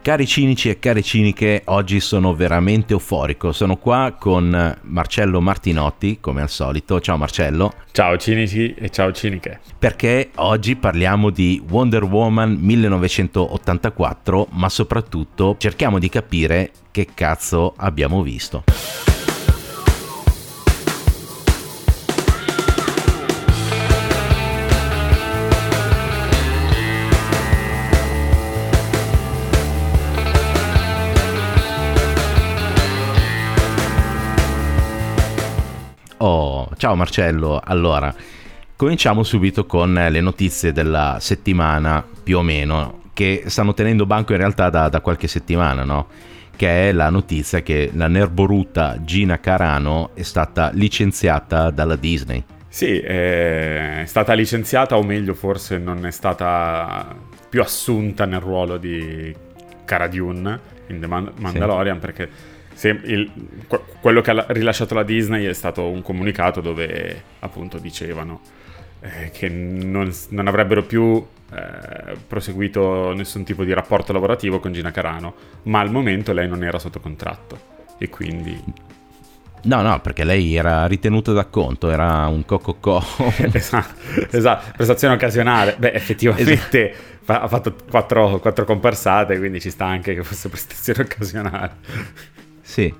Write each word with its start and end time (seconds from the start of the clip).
Cari 0.00 0.26
cinici 0.26 0.70
e 0.70 0.78
cari 0.78 1.02
ciniche, 1.02 1.62
oggi 1.66 2.00
sono 2.00 2.34
veramente 2.34 2.94
euforico. 2.94 3.52
Sono 3.52 3.76
qua 3.76 4.16
con 4.18 4.78
Marcello 4.82 5.40
Martinotti, 5.40 6.18
come 6.20 6.40
al 6.40 6.48
solito. 6.48 6.98
Ciao 7.00 7.18
Marcello. 7.18 7.74
Ciao 7.92 8.16
cinici 8.16 8.72
e 8.74 8.88
ciao 8.88 9.12
ciniche. 9.12 9.60
Perché 9.78 10.30
oggi 10.36 10.76
parliamo 10.76 11.28
di 11.30 11.62
Wonder 11.68 12.04
Woman 12.04 12.56
1984, 12.58 14.48
ma 14.52 14.68
soprattutto 14.70 15.56
cerchiamo 15.58 15.98
di 15.98 16.08
capire 16.08 16.70
che 16.90 17.08
cazzo 17.12 17.74
abbiamo 17.76 18.22
visto. 18.22 18.64
Ciao 36.78 36.94
Marcello. 36.94 37.60
Allora, 37.62 38.14
cominciamo 38.76 39.24
subito 39.24 39.66
con 39.66 39.92
le 39.92 40.20
notizie 40.20 40.72
della 40.72 41.18
settimana, 41.20 42.04
più 42.22 42.38
o 42.38 42.42
meno, 42.42 43.02
che 43.12 43.42
stanno 43.46 43.74
tenendo 43.74 44.06
banco 44.06 44.32
in 44.32 44.38
realtà 44.38 44.70
da, 44.70 44.88
da 44.88 45.00
qualche 45.00 45.26
settimana, 45.26 45.84
no? 45.84 46.06
Che 46.56 46.88
è 46.88 46.92
la 46.92 47.10
notizia 47.10 47.62
che 47.62 47.90
la 47.92 48.06
nerboruta 48.06 48.98
Gina 49.02 49.40
Carano 49.40 50.10
è 50.14 50.22
stata 50.22 50.70
licenziata 50.72 51.70
dalla 51.70 51.96
Disney. 51.96 52.42
Sì, 52.68 52.98
è 52.98 54.04
stata 54.06 54.32
licenziata, 54.34 54.96
o 54.96 55.02
meglio, 55.02 55.34
forse 55.34 55.78
non 55.78 56.06
è 56.06 56.10
stata 56.12 57.14
più 57.48 57.60
assunta 57.60 58.24
nel 58.24 58.40
ruolo 58.40 58.76
di 58.76 59.34
Cara 59.84 60.06
Dune 60.06 60.76
in 60.88 61.00
The 61.00 61.06
Mandalorian 61.06 61.96
sì. 61.96 62.00
perché 62.00 62.30
il, 62.86 63.30
quello 64.00 64.20
che 64.20 64.30
ha 64.30 64.46
rilasciato 64.48 64.94
la 64.94 65.02
Disney 65.02 65.46
è 65.46 65.52
stato 65.52 65.88
un 65.88 66.02
comunicato 66.02 66.60
dove 66.60 67.22
appunto 67.40 67.78
dicevano 67.78 68.40
eh, 69.00 69.30
che 69.32 69.48
non, 69.48 70.12
non, 70.30 70.46
avrebbero 70.46 70.82
più 70.82 71.24
eh, 71.52 72.16
proseguito 72.26 73.12
nessun 73.14 73.44
tipo 73.44 73.64
di 73.64 73.72
rapporto 73.72 74.12
lavorativo 74.12 74.60
con 74.60 74.72
Gina 74.72 74.90
Carano, 74.90 75.34
ma 75.64 75.80
al 75.80 75.90
momento 75.90 76.32
lei 76.32 76.48
non 76.48 76.62
era 76.64 76.78
sotto 76.78 77.00
contratto 77.00 77.76
e 77.98 78.08
quindi... 78.08 78.86
No, 79.60 79.82
no, 79.82 80.00
perché 80.00 80.22
lei 80.22 80.54
era 80.54 80.86
ritenuta 80.86 81.32
da 81.32 81.46
conto, 81.46 81.90
era 81.90 82.28
un 82.28 82.44
cococò. 82.44 83.02
esatto, 83.52 83.94
esatto, 84.30 84.72
prestazione 84.76 85.14
occasionale. 85.14 85.74
Beh, 85.76 85.92
effettivamente 85.92 86.92
esatto. 86.92 87.32
ha 87.32 87.48
fatto 87.48 87.74
quattro, 87.90 88.38
quattro 88.38 88.64
comparsate, 88.64 89.36
quindi 89.36 89.60
ci 89.60 89.70
sta 89.70 89.84
anche 89.84 90.14
che 90.14 90.22
fosse 90.22 90.48
prestazione 90.48 91.02
occasionale. 91.02 91.72
Sì. 92.68 92.92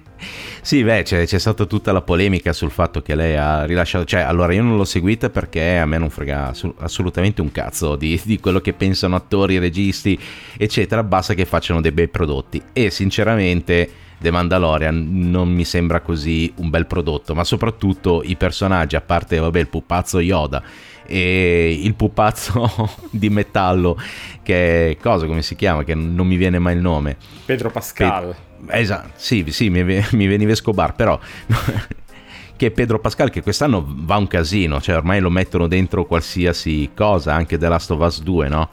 Sì, 0.62 0.82
beh, 0.82 1.02
c'è, 1.02 1.26
c'è, 1.26 1.38
stata 1.38 1.66
tutta 1.66 1.92
la 1.92 2.00
polemica 2.00 2.52
sul 2.54 2.70
fatto 2.70 3.02
che 3.02 3.14
lei 3.14 3.36
ha 3.36 3.64
rilasciato. 3.64 4.06
Cioè, 4.06 4.22
allora 4.22 4.54
io 4.54 4.62
non 4.62 4.76
l'ho 4.76 4.84
seguita 4.84 5.28
perché 5.28 5.76
a 5.76 5.84
me 5.84 5.98
non 5.98 6.08
frega 6.08 6.52
assolutamente 6.78 7.42
un 7.42 7.52
cazzo 7.52 7.94
di, 7.94 8.18
di, 8.24 8.40
quello 8.40 8.60
che 8.60 8.72
pensano 8.72 9.14
attori, 9.14 9.58
registi, 9.58 10.18
eccetera. 10.56 11.04
Basta 11.04 11.34
che 11.34 11.44
facciano 11.44 11.82
dei 11.82 11.92
bei 11.92 12.08
prodotti. 12.08 12.60
E 12.72 12.90
sinceramente, 12.90 13.90
The 14.18 14.30
Mandalorian 14.30 15.30
non 15.30 15.50
mi 15.50 15.64
sembra 15.64 16.00
così 16.00 16.50
un 16.56 16.70
bel 16.70 16.86
prodotto. 16.86 17.34
Ma 17.34 17.44
soprattutto 17.44 18.22
i 18.24 18.36
personaggi, 18.36 18.96
a 18.96 19.02
parte, 19.02 19.38
vabbè, 19.38 19.58
il 19.60 19.68
pupazzo 19.68 20.18
Yoda 20.18 20.62
e 21.06 21.78
il 21.82 21.94
pupazzo 21.94 23.08
di 23.10 23.30
metallo 23.30 23.98
che 24.42 24.98
cosa 25.00 25.26
come 25.26 25.40
si 25.40 25.56
chiama 25.56 25.82
che 25.82 25.94
non 25.94 26.26
mi 26.26 26.36
viene 26.36 26.58
mai 26.58 26.74
il 26.74 26.82
nome 26.82 27.16
Pedro 27.46 27.70
Pascal 27.70 28.36
Pe- 28.57 28.57
esatto 28.68 29.10
sì, 29.16 29.44
sì 29.48 29.70
mi, 29.70 29.82
mi 30.12 30.26
veniva 30.26 30.52
Escobar 30.52 30.94
però 30.94 31.18
che 32.56 32.70
Pedro 32.70 32.98
Pascal 32.98 33.30
che 33.30 33.42
quest'anno 33.42 33.84
va 33.86 34.16
un 34.16 34.26
casino 34.26 34.80
cioè 34.80 34.96
ormai 34.96 35.20
lo 35.20 35.30
mettono 35.30 35.68
dentro 35.68 36.04
qualsiasi 36.04 36.90
cosa 36.94 37.34
anche 37.34 37.58
The 37.58 37.68
Last 37.68 37.90
of 37.90 38.00
Us 38.00 38.22
2 38.22 38.48
no? 38.48 38.70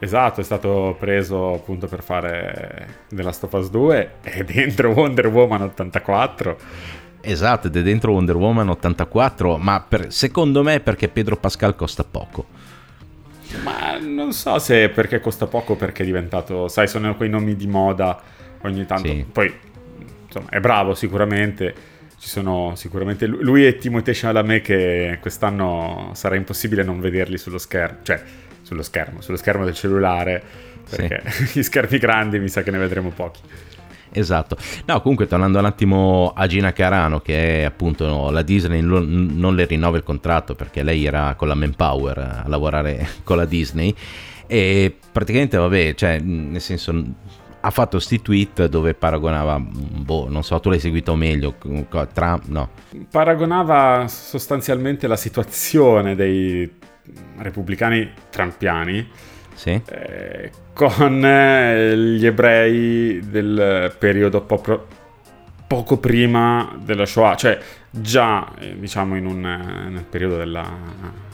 Esatto, 0.00 0.40
è 0.40 0.44
stato 0.44 0.96
preso 0.98 1.54
appunto 1.54 1.86
per 1.86 2.02
fare 2.02 3.04
The 3.08 3.22
Last 3.22 3.44
of 3.44 3.52
Us 3.52 3.70
2 3.70 4.10
e 4.22 4.44
dentro 4.44 4.90
Wonder 4.90 5.28
Woman 5.28 5.62
84 5.62 6.56
Esatto, 7.26 7.68
ed 7.68 7.76
è 7.76 7.82
dentro 7.82 8.12
Wonder 8.12 8.36
Woman 8.36 8.68
84, 8.68 9.56
ma 9.56 9.80
per, 9.80 10.12
secondo 10.12 10.62
me 10.62 10.80
perché 10.80 11.08
Pedro 11.08 11.38
Pascal 11.38 11.74
costa 11.74 12.04
poco. 12.04 12.44
Ma 13.62 13.96
non 13.98 14.32
so 14.32 14.58
se 14.58 14.90
perché 14.90 15.20
costa 15.20 15.46
poco 15.46 15.74
perché 15.74 16.02
è 16.02 16.06
diventato, 16.06 16.68
sai, 16.68 16.86
sono 16.86 17.16
quei 17.16 17.30
nomi 17.30 17.56
di 17.56 17.66
moda 17.66 18.20
ogni 18.68 18.86
tanto. 18.86 19.08
Sì. 19.08 19.24
Poi, 19.30 19.52
insomma, 20.26 20.48
è 20.48 20.60
bravo 20.60 20.94
sicuramente. 20.94 21.92
Ci 22.18 22.28
sono 22.30 22.72
sicuramente 22.74 23.26
lui 23.26 23.66
e 23.66 23.76
Timothée 23.76 24.14
Chalamet 24.14 24.62
che 24.62 25.18
quest'anno 25.20 26.12
sarà 26.14 26.36
impossibile 26.36 26.82
non 26.82 26.98
vederli 26.98 27.36
sullo 27.36 27.58
schermo, 27.58 27.98
cioè 28.02 28.22
sullo 28.62 28.82
schermo, 28.82 29.20
sullo 29.20 29.36
schermo 29.36 29.64
del 29.64 29.74
cellulare, 29.74 30.42
perché 30.88 31.22
sì. 31.30 31.58
gli 31.58 31.62
schermi 31.62 31.98
grandi 31.98 32.38
mi 32.38 32.48
sa 32.48 32.62
che 32.62 32.70
ne 32.70 32.78
vedremo 32.78 33.10
pochi. 33.10 33.40
Esatto. 34.16 34.56
No, 34.86 35.00
comunque 35.00 35.26
tornando 35.26 35.58
un 35.58 35.64
attimo 35.64 36.32
a 36.34 36.46
Gina 36.46 36.72
Carano, 36.72 37.20
che 37.20 37.60
è 37.60 37.64
appunto 37.64 38.06
no, 38.06 38.30
la 38.30 38.42
Disney 38.42 38.80
non 38.80 39.54
le 39.54 39.64
rinnova 39.66 39.96
il 39.96 40.04
contratto 40.04 40.54
perché 40.54 40.84
lei 40.84 41.04
era 41.04 41.34
con 41.34 41.48
la 41.48 41.54
Manpower 41.54 42.18
a 42.18 42.44
lavorare 42.46 43.06
con 43.24 43.36
la 43.36 43.44
Disney 43.44 43.94
e 44.46 44.94
praticamente 45.10 45.56
vabbè, 45.56 45.94
cioè 45.94 46.20
nel 46.20 46.60
senso 46.60 46.92
ha 47.66 47.70
fatto 47.70 47.98
sti 47.98 48.20
tweet 48.20 48.66
dove 48.66 48.92
paragonava, 48.92 49.58
boh, 49.58 50.28
non 50.28 50.44
so, 50.44 50.60
tu 50.60 50.68
l'hai 50.68 50.78
seguito 50.78 51.14
meglio, 51.14 51.54
Trump, 52.12 52.44
no. 52.48 52.70
Paragonava 53.10 54.06
sostanzialmente 54.06 55.06
la 55.06 55.16
situazione 55.16 56.14
dei 56.14 56.70
repubblicani 57.38 58.10
trampiani 58.28 59.08
sì. 59.54 59.80
eh, 59.86 60.50
con 60.74 61.24
eh, 61.24 61.96
gli 61.96 62.26
ebrei 62.26 63.20
del 63.26 63.94
periodo 63.98 64.42
po- 64.42 64.86
poco 65.66 65.96
prima 65.96 66.76
della 66.82 67.06
Shoah, 67.06 67.34
cioè 67.34 67.58
già 67.90 68.46
eh, 68.58 68.78
diciamo 68.78 69.16
in 69.16 69.24
un, 69.24 69.42
eh, 69.42 69.88
nel 69.88 70.04
periodo 70.04 70.36
della 70.36 71.32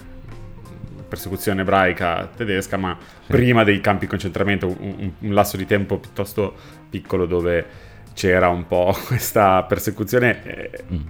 persecuzione 1.10 1.60
ebraica 1.60 2.30
tedesca, 2.34 2.78
ma 2.78 2.96
sì. 2.98 3.32
prima 3.32 3.64
dei 3.64 3.80
campi 3.80 4.04
di 4.04 4.06
concentramento, 4.06 4.66
un, 4.66 5.12
un, 5.18 5.34
lasso 5.34 5.58
di 5.58 5.66
tempo 5.66 5.98
piuttosto 5.98 6.54
piccolo 6.88 7.26
dove 7.26 7.66
c'era 8.14 8.48
un 8.48 8.66
po' 8.66 8.96
questa 9.06 9.62
persecuzione. 9.64 10.42
Eh, 10.44 10.84
mm. 10.92 11.00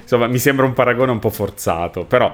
Insomma, 0.00 0.26
mi 0.26 0.38
sembra 0.38 0.66
un 0.66 0.72
paragone 0.72 1.12
un 1.12 1.18
po' 1.18 1.30
forzato, 1.30 2.04
però 2.04 2.32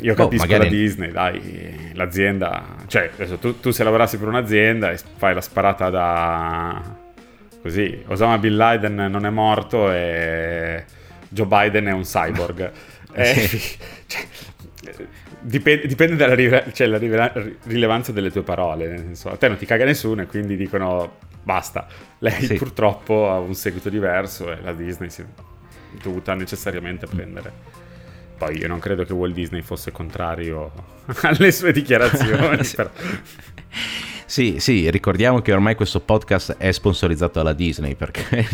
io 0.00 0.12
oh, 0.12 0.16
capisco 0.16 0.46
magari... 0.46 0.64
la 0.64 0.70
Disney, 0.70 1.10
dai, 1.10 1.90
l'azienda... 1.94 2.76
Cioè, 2.86 3.10
adesso 3.14 3.38
tu, 3.38 3.60
tu, 3.60 3.70
se 3.70 3.84
lavorassi 3.84 4.18
per 4.18 4.28
un'azienda 4.28 4.90
e 4.90 4.98
fai 5.16 5.34
la 5.34 5.40
sparata 5.40 5.88
da... 5.88 7.02
Così, 7.62 8.02
Osama 8.08 8.36
Bin 8.36 8.56
Laden 8.56 8.94
non 8.94 9.24
è 9.24 9.30
morto 9.30 9.90
e 9.90 10.84
Joe 11.28 11.46
Biden 11.46 11.86
è 11.86 11.92
un 11.92 12.02
cyborg. 12.02 12.70
eh, 13.14 13.48
cioè, 14.06 14.26
dipende, 15.44 15.86
dipende 15.86 16.16
dalla 16.16 16.34
rive- 16.34 16.72
cioè, 16.72 16.86
la 16.86 16.98
rilevanza 16.98 18.12
delle 18.12 18.30
tue 18.30 18.42
parole. 18.42 18.96
Senso, 18.98 19.30
a 19.30 19.36
te 19.36 19.48
non 19.48 19.56
ti 19.56 19.66
caga 19.66 19.84
nessuno 19.84 20.22
e 20.22 20.26
quindi 20.26 20.56
dicono 20.56 21.18
basta. 21.42 21.86
Lei 22.18 22.44
sì. 22.44 22.54
purtroppo 22.54 23.30
ha 23.30 23.38
un 23.38 23.54
seguito 23.54 23.88
diverso 23.88 24.50
e 24.50 24.60
la 24.62 24.72
Disney 24.72 25.10
si 25.10 25.22
è 25.22 25.24
dovuta 26.02 26.34
necessariamente 26.34 27.06
prendere 27.06 27.82
poi 28.36 28.58
io 28.58 28.68
non 28.68 28.78
credo 28.78 29.04
che 29.04 29.12
Walt 29.12 29.34
Disney 29.34 29.62
fosse 29.62 29.92
contrario 29.92 30.72
alle 31.22 31.52
sue 31.52 31.72
dichiarazioni. 31.72 32.62
sì. 32.64 32.84
sì, 34.26 34.56
sì, 34.58 34.90
ricordiamo 34.90 35.40
che 35.40 35.52
ormai 35.52 35.74
questo 35.74 36.00
podcast 36.00 36.56
è 36.58 36.70
sponsorizzato 36.72 37.38
dalla 37.38 37.52
Disney 37.52 37.94
perché, 37.94 38.46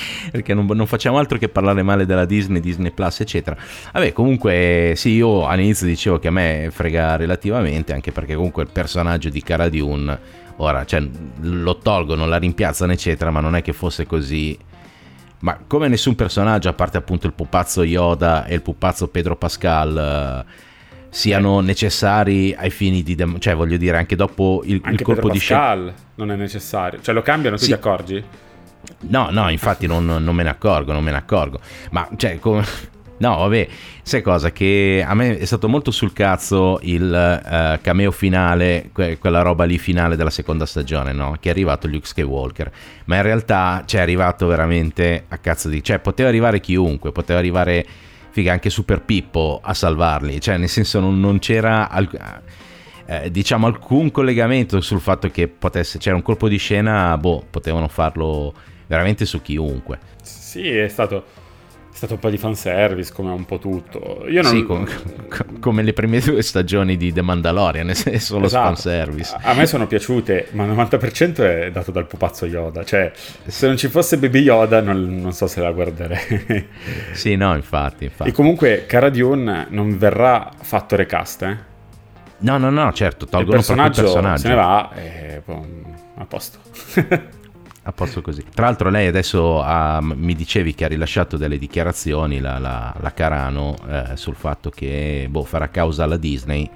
perché 0.30 0.54
non, 0.54 0.66
non, 0.66 0.86
facciamo 0.86 1.18
altro 1.18 1.38
che 1.38 1.48
parlare 1.48 1.82
male 1.82 2.06
della 2.06 2.24
Disney, 2.24 2.60
Disney 2.60 2.90
Plus, 2.90 3.20
eccetera. 3.20 3.56
Vabbè, 3.92 4.12
comunque 4.12 4.94
sì, 4.96 5.10
io 5.10 5.46
all'inizio 5.46 5.86
dicevo 5.86 6.18
che 6.18 6.28
a 6.28 6.32
me 6.32 6.68
frega 6.70 7.16
relativamente, 7.16 7.92
anche 7.92 8.12
perché 8.12 8.34
comunque 8.34 8.62
il 8.62 8.70
personaggio 8.72 9.28
di 9.28 9.42
Cara 9.42 9.68
Dune, 9.68 10.18
ora, 10.56 10.84
cioè, 10.84 11.02
lo 11.40 11.78
tolgono, 11.78 12.26
la 12.26 12.36
rimpiazzano, 12.36 12.92
eccetera, 12.92 13.30
ma 13.30 13.40
non 13.40 13.56
è 13.56 13.62
che 13.62 13.72
fosse 13.72 14.06
così 14.06 14.58
ma 15.42 15.58
come 15.66 15.88
nessun 15.88 16.14
personaggio, 16.14 16.68
a 16.68 16.72
parte 16.72 16.98
appunto 16.98 17.26
il 17.26 17.32
pupazzo 17.32 17.82
Yoda 17.82 18.44
e 18.44 18.54
il 18.54 18.62
pupazzo 18.62 19.08
Pedro 19.08 19.34
Pascal, 19.34 20.44
uh, 20.46 20.50
siano 21.08 21.58
eh. 21.58 21.62
necessari 21.62 22.54
ai 22.54 22.70
fini 22.70 23.02
di... 23.02 23.16
Dem- 23.16 23.38
cioè 23.40 23.54
voglio 23.56 23.76
dire, 23.76 23.96
anche 23.96 24.14
dopo 24.14 24.62
il, 24.64 24.80
anche 24.82 24.90
il 24.90 25.02
colpo 25.02 25.20
Pedro 25.22 25.32
di 25.32 25.38
scena... 25.40 25.92
Non 26.14 26.30
è 26.30 26.36
necessario. 26.36 27.00
Cioè 27.02 27.12
lo 27.12 27.22
cambiano, 27.22 27.56
tu 27.56 27.62
sì. 27.62 27.68
ti 27.68 27.74
accorgi? 27.74 28.24
No, 29.00 29.28
no, 29.30 29.48
infatti 29.50 29.86
non, 29.86 30.04
non, 30.04 30.34
me 30.34 30.42
ne 30.42 30.50
accorgo, 30.50 30.92
non 30.92 31.04
me 31.04 31.10
ne 31.10 31.16
accorgo. 31.16 31.60
Ma 31.90 32.08
cioè, 32.16 32.38
come 32.38 32.64
No, 33.22 33.36
vabbè, 33.36 33.68
sai 34.02 34.20
cosa? 34.20 34.50
Che 34.50 35.04
a 35.06 35.14
me 35.14 35.38
è 35.38 35.44
stato 35.44 35.68
molto 35.68 35.92
sul 35.92 36.12
cazzo 36.12 36.80
il 36.82 37.04
uh, 37.04 37.80
cameo 37.80 38.10
finale, 38.10 38.90
que- 38.92 39.16
quella 39.18 39.42
roba 39.42 39.62
lì 39.62 39.78
finale 39.78 40.16
della 40.16 40.28
seconda 40.28 40.66
stagione, 40.66 41.12
no? 41.12 41.36
Che 41.38 41.48
è 41.48 41.52
arrivato 41.52 41.86
Luke 41.86 42.04
Skywalker. 42.04 42.72
Ma 43.04 43.16
in 43.16 43.22
realtà, 43.22 43.84
cioè, 43.86 44.00
è 44.00 44.02
arrivato 44.02 44.48
veramente 44.48 45.26
a 45.28 45.38
cazzo 45.38 45.68
di... 45.68 45.84
Cioè, 45.84 46.00
poteva 46.00 46.28
arrivare 46.28 46.58
chiunque, 46.58 47.12
poteva 47.12 47.38
arrivare, 47.38 47.86
figa, 48.30 48.50
anche 48.50 48.70
Super 48.70 49.02
Pippo 49.02 49.60
a 49.62 49.72
salvarli. 49.72 50.40
Cioè, 50.40 50.56
nel 50.56 50.68
senso, 50.68 50.98
non, 50.98 51.20
non 51.20 51.38
c'era... 51.38 51.88
Al- 51.88 52.40
eh, 53.06 53.30
diciamo 53.30 53.66
alcun 53.66 54.10
collegamento 54.12 54.80
sul 54.80 55.00
fatto 55.00 55.28
che 55.28 55.48
potesse 55.48 55.98
c'era 55.98 56.14
un 56.14 56.22
colpo 56.22 56.48
di 56.48 56.56
scena 56.56 57.18
boh 57.18 57.44
potevano 57.50 57.88
farlo 57.88 58.54
veramente 58.86 59.24
su 59.24 59.40
chiunque 59.42 59.98
sì 60.22 60.68
è 60.68 60.88
stato 60.88 61.40
stato 62.02 62.14
un 62.14 62.20
po' 62.20 62.30
di 62.30 62.38
fanservice 62.38 63.12
come 63.12 63.30
un 63.30 63.44
po' 63.44 63.58
tutto. 63.58 64.24
Io 64.26 64.42
non... 64.42 64.50
Sì, 64.50 64.64
com- 64.64 65.60
come 65.60 65.82
le 65.82 65.92
prime 65.92 66.18
due 66.18 66.42
stagioni 66.42 66.96
di 66.96 67.12
The 67.12 67.22
Mandalorian, 67.22 67.90
è 67.90 68.18
solo 68.18 68.46
esatto. 68.46 68.74
fanservice. 68.74 69.36
A-, 69.40 69.54
me 69.54 69.66
sono 69.66 69.86
piaciute, 69.86 70.48
ma 70.52 70.64
il 70.64 70.72
90% 70.72 71.36
è 71.36 71.70
dato 71.70 71.92
dal 71.92 72.06
pupazzo 72.06 72.46
Yoda. 72.46 72.84
Cioè, 72.84 73.12
se 73.46 73.66
non 73.66 73.76
ci 73.76 73.88
fosse 73.88 74.18
Baby 74.18 74.40
Yoda 74.40 74.80
non, 74.80 75.20
non 75.20 75.32
so 75.32 75.46
se 75.46 75.60
la 75.60 75.70
guarderei. 75.70 76.68
sì, 77.12 77.36
no, 77.36 77.54
infatti, 77.54 78.04
infatti. 78.04 78.30
E 78.30 78.32
comunque 78.32 78.84
Cara 78.86 79.10
Dune 79.10 79.66
non 79.68 79.96
verrà 79.96 80.50
fatto 80.60 80.96
recast, 80.96 81.42
eh? 81.42 81.70
No, 82.38 82.58
no, 82.58 82.70
no, 82.70 82.92
certo, 82.92 83.26
tolgono 83.26 83.58
il 83.58 83.64
personaggio, 83.64 84.00
il 84.00 84.06
personaggio. 84.06 84.40
se 84.40 84.48
ne 84.48 84.54
va 84.54 84.90
e 84.94 85.42
poi, 85.44 85.84
a 86.16 86.24
posto. 86.24 86.58
a 87.84 87.92
posto 87.92 88.22
così. 88.22 88.44
Tra 88.54 88.66
l'altro 88.66 88.90
lei 88.90 89.06
adesso 89.06 89.60
ha, 89.60 90.00
mi 90.00 90.34
dicevi 90.34 90.74
che 90.74 90.84
ha 90.84 90.88
rilasciato 90.88 91.36
delle 91.36 91.58
dichiarazioni, 91.58 92.40
la, 92.40 92.58
la, 92.58 92.94
la 93.00 93.12
Carano, 93.12 93.74
eh, 93.88 94.16
sul 94.16 94.36
fatto 94.36 94.70
che 94.70 95.26
boh, 95.28 95.44
farà 95.44 95.68
causa 95.68 96.04
alla 96.04 96.16
Disney, 96.16 96.68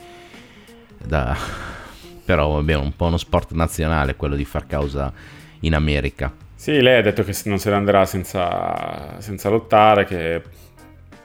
da... 1.05 1.37
però 2.25 2.55
vabbè, 2.55 2.75
un 2.75 2.95
po' 2.97 3.07
uno 3.07 3.19
sport 3.19 3.53
nazionale 3.53 4.17
quello 4.17 4.35
di 4.35 4.45
far 4.45 4.67
causa 4.67 5.13
in 5.61 5.75
America. 5.75 6.33
Sì, 6.57 6.81
lei 6.81 6.99
ha 6.99 7.03
detto 7.03 7.23
che 7.23 7.37
non 7.45 7.59
se 7.59 7.71
ne 7.71 7.77
andrà 7.77 8.05
senza, 8.05 9.21
senza 9.21 9.49
lottare, 9.49 10.05
che 10.05 10.43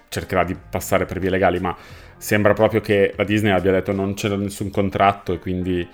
cercherà 0.09 0.43
di 0.43 0.55
passare 0.69 1.05
per 1.05 1.17
vie 1.17 1.31
legali, 1.31 1.59
ma 1.59 1.75
sembra 2.17 2.53
proprio 2.53 2.81
che 2.81 3.13
la 3.17 3.23
Disney 3.23 3.51
abbia 3.51 3.71
detto 3.71 3.93
non 3.93 4.13
c'è 4.13 4.29
nessun 4.35 4.69
contratto 4.69 5.33
e 5.33 5.39
quindi 5.39 5.87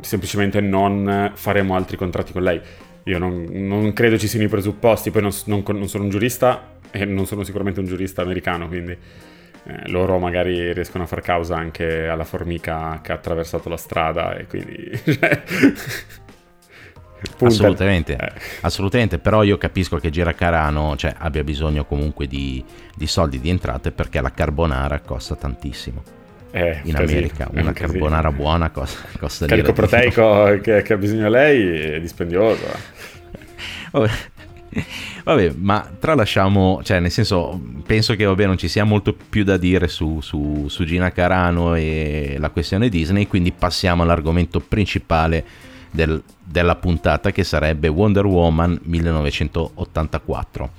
semplicemente 0.00 0.60
non 0.60 1.30
faremo 1.34 1.76
altri 1.76 1.96
contratti 1.96 2.32
con 2.32 2.42
lei 2.42 2.60
io 3.04 3.18
non, 3.18 3.46
non, 3.50 3.92
credo 3.92 4.18
ci 4.18 4.28
siano 4.28 4.44
i 4.44 4.48
presupposti, 4.48 5.10
poi 5.10 5.22
non, 5.22 5.32
non, 5.46 5.62
non, 5.66 5.88
sono 5.88 6.04
un 6.04 6.10
giurista 6.10 6.78
e 6.90 7.04
non 7.04 7.26
sono 7.26 7.42
sicuramente 7.44 7.80
un 7.80 7.86
giurista 7.86 8.22
americano, 8.22 8.68
quindi 8.68 8.92
eh, 8.92 9.88
loro 9.88 10.18
magari 10.18 10.72
riescono 10.72 11.04
a 11.04 11.06
far 11.06 11.20
causa 11.20 11.56
anche 11.56 12.08
alla 12.08 12.24
formica 12.24 13.00
che 13.02 13.12
ha 13.12 13.14
attraversato 13.16 13.68
la 13.68 13.76
strada 13.76 14.36
e 14.36 14.46
quindi... 14.46 14.90
Cioè, 17.22 17.48
assolutamente, 17.48 18.16
eh. 18.16 18.32
assolutamente, 18.62 19.18
però 19.18 19.42
io 19.42 19.58
capisco 19.58 19.98
che 19.98 20.08
Gira 20.08 20.32
Carano 20.32 20.96
cioè, 20.96 21.14
abbia 21.18 21.44
bisogno 21.44 21.84
comunque 21.84 22.26
di, 22.26 22.64
di 22.94 23.06
soldi 23.06 23.38
di 23.38 23.50
entrate 23.50 23.92
perché 23.92 24.22
la 24.22 24.30
carbonara 24.30 25.00
costa 25.00 25.36
tantissimo. 25.36 26.19
Eh, 26.52 26.80
in 26.84 26.96
America 26.96 27.48
una 27.52 27.72
carbonara 27.72 28.32
buona 28.32 28.70
costa, 28.70 29.06
costa 29.20 29.46
carico 29.46 29.72
proteico 29.72 30.58
che, 30.60 30.82
che, 30.82 30.92
ha 30.92 30.96
bisogno 30.96 31.28
lei 31.28 31.92
è 31.92 32.00
dispendioso 32.00 32.64
vabbè. 33.92 34.10
vabbè. 35.22 35.52
ma 35.56 35.88
tralasciamo 35.96 36.80
cioè 36.82 36.98
nel 36.98 37.12
senso 37.12 37.60
penso 37.86 38.16
che 38.16 38.24
vabbè 38.24 38.46
non 38.46 38.58
ci 38.58 38.66
sia 38.66 38.82
molto 38.82 39.14
più 39.14 39.44
da 39.44 39.56
dire 39.56 39.86
su, 39.86 40.20
su, 40.20 40.66
su 40.68 40.84
Gina 40.84 41.12
Carano 41.12 41.76
e 41.76 42.34
la 42.40 42.50
questione 42.50 42.88
Disney 42.88 43.28
quindi 43.28 43.52
passiamo 43.52 44.02
all'argomento 44.02 44.58
principale 44.58 45.44
del, 45.88 46.20
della 46.42 46.74
puntata 46.74 47.30
che 47.30 47.44
sarebbe 47.44 47.86
Wonder 47.86 48.26
Woman 48.26 48.76
1984 48.82 50.70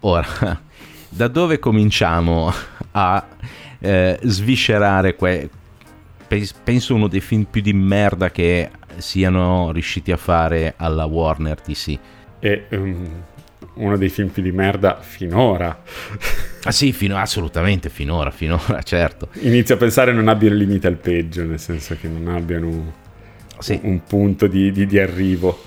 ora 0.00 0.70
da 1.14 1.28
dove 1.28 1.58
cominciamo 1.58 2.52
a 2.92 3.26
eh, 3.78 4.18
sviscerare 4.22 5.14
que- 5.14 5.48
penso 6.64 6.94
uno 6.94 7.08
dei 7.08 7.20
film 7.20 7.44
più 7.44 7.60
di 7.60 7.74
merda 7.74 8.30
che 8.30 8.70
siano 8.96 9.70
riusciti 9.72 10.10
a 10.12 10.16
fare 10.16 10.74
alla 10.76 11.04
Warner 11.04 11.60
DC. 11.60 11.98
E 12.38 12.66
um, 12.70 13.22
uno 13.74 13.96
dei 13.96 14.08
film 14.08 14.28
più 14.28 14.42
di 14.42 14.52
merda 14.52 15.00
finora. 15.00 15.82
Ah 16.64 16.72
sì, 16.72 16.92
fino, 16.92 17.16
assolutamente, 17.16 17.90
finora, 17.90 18.30
finora, 18.30 18.80
certo. 18.84 19.28
Inizio 19.40 19.74
a 19.74 19.78
pensare 19.78 20.12
non 20.12 20.28
abbiano 20.28 20.56
limite 20.56 20.86
al 20.86 20.96
peggio, 20.96 21.44
nel 21.44 21.60
senso 21.60 21.96
che 22.00 22.08
non 22.08 22.34
abbiano 22.34 22.92
sì. 23.58 23.78
un, 23.82 23.90
un 23.90 24.02
punto 24.04 24.46
di, 24.46 24.72
di, 24.72 24.86
di 24.86 24.98
arrivo. 24.98 25.64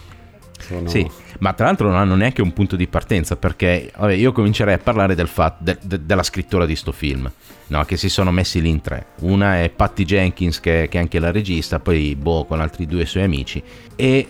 Sono... 0.60 0.88
Sì, 0.88 1.08
ma 1.40 1.54
tra 1.54 1.66
l'altro 1.66 1.90
non 1.90 1.98
hanno 1.98 2.16
neanche 2.16 2.42
un 2.42 2.54
punto 2.54 2.76
di 2.76 2.88
partenza 2.88 3.36
perché 3.36 3.92
vabbè, 3.96 4.14
io 4.14 4.32
comincerei 4.32 4.76
a 4.76 4.78
parlare 4.78 5.16
del 5.16 5.28
fatto 5.28 5.64
de, 5.64 5.78
de, 5.82 6.06
della 6.06 6.24
scrittura 6.24 6.66
di 6.66 6.76
sto 6.76 6.92
film, 6.92 7.30
no? 7.68 7.84
che 7.84 7.98
si 7.98 8.10
sono 8.10 8.32
messi 8.32 8.62
lì 8.62 8.70
in 8.70 8.82
tre. 8.82 9.08
Una 9.22 9.62
è 9.62 9.70
Patty 9.70 10.04
Jenkins 10.04 10.60
che, 10.60 10.88
che 10.90 10.98
è 10.98 11.02
anche 11.02 11.20
la 11.20 11.32
regista, 11.32 11.80
poi 11.80 12.16
Bo 12.16 12.46
con 12.46 12.62
altri 12.62 12.86
due 12.86 13.06
suoi 13.06 13.24
amici 13.24 13.62
e 13.96 14.28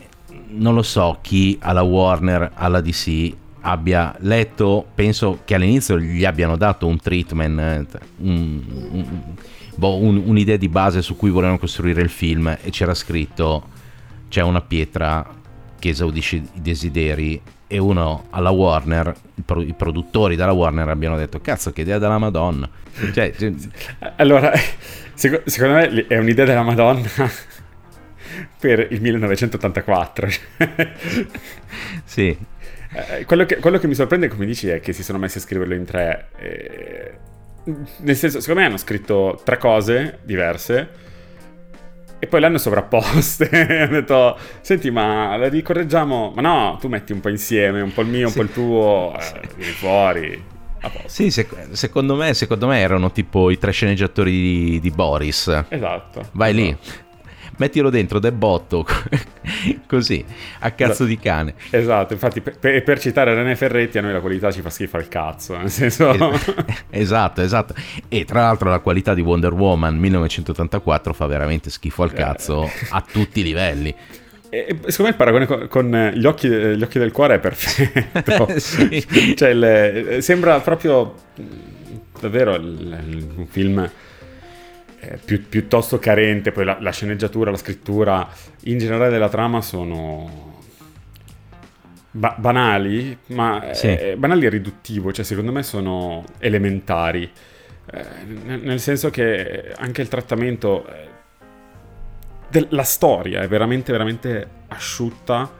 non 0.47 0.73
lo 0.73 0.83
so 0.83 1.19
chi 1.21 1.57
alla 1.61 1.81
Warner, 1.81 2.51
alla 2.53 2.81
DC 2.81 3.33
abbia 3.61 4.15
letto, 4.19 4.85
penso 4.93 5.39
che 5.43 5.55
all'inizio 5.55 5.99
gli 5.99 6.23
abbiano 6.23 6.55
dato 6.55 6.85
un 6.85 6.99
treatment, 6.99 7.97
un, 8.17 8.61
un, 8.91 9.05
boh, 9.75 9.97
un, 9.97 10.21
un'idea 10.23 10.57
di 10.57 10.69
base 10.69 11.01
su 11.01 11.15
cui 11.15 11.31
volevano 11.31 11.57
costruire 11.57 12.01
il 12.01 12.09
film 12.09 12.55
e 12.61 12.69
c'era 12.69 12.93
scritto 12.93 13.73
c'è 14.29 14.41
una 14.41 14.61
pietra 14.61 15.25
che 15.79 15.89
esaudisce 15.89 16.35
i 16.35 16.49
desideri 16.53 17.41
e 17.67 17.77
uno 17.77 18.27
alla 18.29 18.51
Warner, 18.51 19.13
i 19.35 19.73
produttori 19.73 20.35
della 20.35 20.51
Warner 20.51 20.87
abbiano 20.89 21.17
detto 21.17 21.41
cazzo 21.41 21.71
che 21.71 21.81
idea 21.81 21.97
della 21.97 22.17
Madonna. 22.17 22.69
Cioè, 23.13 23.33
cioè... 23.35 23.53
Allora, 24.17 24.51
secondo 25.13 25.73
me 25.73 26.07
è 26.07 26.17
un'idea 26.17 26.45
della 26.45 26.63
Madonna 26.63 27.09
per 28.59 28.87
il 28.91 29.01
1984. 29.01 30.29
sì. 32.03 32.37
Eh, 32.97 33.25
quello, 33.25 33.45
che, 33.45 33.57
quello, 33.57 33.77
che, 33.77 33.87
mi 33.87 33.95
sorprende, 33.95 34.27
come 34.27 34.45
dici, 34.45 34.69
è 34.69 34.79
che 34.79 34.93
si 34.93 35.03
sono 35.03 35.17
messi 35.17 35.39
a 35.39 35.41
scriverlo 35.41 35.73
in 35.73 35.85
tre. 35.85 36.29
Eh, 36.37 37.17
nel 37.97 38.15
senso, 38.15 38.39
secondo 38.39 38.61
me 38.61 38.67
hanno 38.67 38.77
scritto 38.77 39.41
tre 39.43 39.57
cose 39.57 40.19
diverse 40.23 41.03
e 42.19 42.27
poi 42.27 42.39
le 42.39 42.45
hanno 42.45 42.57
sovrapposte. 42.57 43.49
hanno 43.83 43.99
detto, 43.99 44.37
senti, 44.61 44.91
ma 44.91 45.35
la 45.35 45.47
ricorreggiamo? 45.47 46.33
Ma 46.35 46.41
no, 46.41 46.77
tu 46.79 46.87
metti 46.87 47.11
un 47.11 47.19
po' 47.19 47.29
insieme, 47.29 47.81
un 47.81 47.93
po' 47.93 48.01
il 48.01 48.07
mio, 48.07 48.27
un 48.27 48.33
po' 48.33 48.41
il 48.41 48.51
tuo, 48.51 49.15
eh, 49.19 49.47
vieni 49.55 49.71
fuori. 49.73 50.43
Sì, 51.05 51.31
sec- 51.31 51.69
secondo, 51.71 52.15
me, 52.15 52.35
secondo 52.35 52.67
me 52.67 52.79
erano 52.79 53.11
tipo 53.11 53.49
i 53.49 53.57
tre 53.57 53.71
sceneggiatori 53.71 54.31
di, 54.31 54.79
di 54.79 54.91
Boris. 54.91 55.47
Esatto. 55.69 56.29
Vai 56.33 56.51
esatto. 56.51 56.63
lì 56.63 56.77
mettilo 57.57 57.89
dentro 57.89 58.19
del 58.19 58.31
botto 58.31 58.85
così 59.87 60.23
a 60.59 60.71
cazzo 60.71 60.91
esatto. 60.91 61.05
di 61.05 61.19
cane. 61.19 61.53
Esatto 61.69 62.13
infatti 62.13 62.41
per, 62.41 62.83
per, 62.83 62.99
citare 62.99 63.33
René 63.33 63.55
Ferretti 63.55 63.97
a 63.97 64.01
noi 64.01 64.13
la 64.13 64.19
qualità 64.19 64.51
ci 64.51 64.61
fa 64.61 64.69
schifo 64.69 64.97
al 64.97 65.07
cazzo 65.07 65.57
nel 65.57 65.69
senso 65.69 66.11
esatto 66.89 67.41
esatto. 67.41 67.73
E 68.07 68.25
tra 68.25 68.41
l'altro 68.41 68.69
la 68.69 68.79
qualità 68.79 69.13
di 69.13 69.21
Wonder 69.21 69.53
Woman 69.53 69.97
1984 69.97 71.13
fa 71.13 71.25
veramente 71.25 71.69
schifo 71.69 72.03
al 72.03 72.13
cazzo 72.13 72.63
eh. 72.63 72.71
a 72.89 73.03
tutti 73.09 73.39
i 73.39 73.43
livelli. 73.43 73.95
E, 74.49 74.77
secondo 74.87 75.03
me 75.03 75.09
il 75.09 75.15
paragone 75.15 75.45
con, 75.45 75.67
con 75.67 76.11
gli, 76.13 76.25
occhi, 76.25 76.47
gli, 76.47 76.81
occhi, 76.81 76.99
del 76.99 77.11
cuore 77.11 77.35
è 77.35 77.39
perfetto. 77.39 78.47
Cioè, 79.35 79.53
le, 79.53 80.17
sembra 80.21 80.59
proprio 80.61 81.13
davvero 82.19 82.53
un 82.53 83.45
film 83.49 83.89
eh, 85.07 85.17
più, 85.17 85.47
piuttosto 85.47 85.99
carente, 85.99 86.51
poi 86.51 86.65
la, 86.65 86.77
la, 86.79 86.91
sceneggiatura, 86.91 87.51
la 87.51 87.57
scrittura, 87.57 88.27
in 88.63 88.77
generale 88.77 89.09
della 89.09 89.29
trama 89.29 89.61
sono 89.61 90.63
ba- 92.11 92.35
banali, 92.37 93.17
ma 93.27 93.69
sì. 93.71 93.87
eh, 93.87 94.15
banali 94.17 94.45
e 94.45 94.49
riduttivo, 94.49 95.11
cioè 95.11 95.25
secondo 95.25 95.51
me 95.51 95.63
sono 95.63 96.23
elementari, 96.39 97.29
eh, 97.91 98.05
nel, 98.45 98.61
nel, 98.61 98.79
senso 98.79 99.09
che 99.09 99.73
anche 99.75 100.01
il 100.01 100.07
trattamento, 100.07 100.87
eh, 100.87 101.07
della 102.49 102.83
storia 102.83 103.41
è 103.41 103.47
veramente, 103.47 103.91
veramente 103.91 104.47
asciutta, 104.67 105.51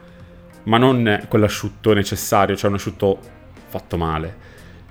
ma 0.64 0.78
non 0.78 1.24
quell'asciutto 1.28 1.92
necessario, 1.92 2.56
cioè 2.56 2.70
un 2.70 2.76
asciutto 2.76 3.20
fatto 3.68 3.96
male. 3.96 4.45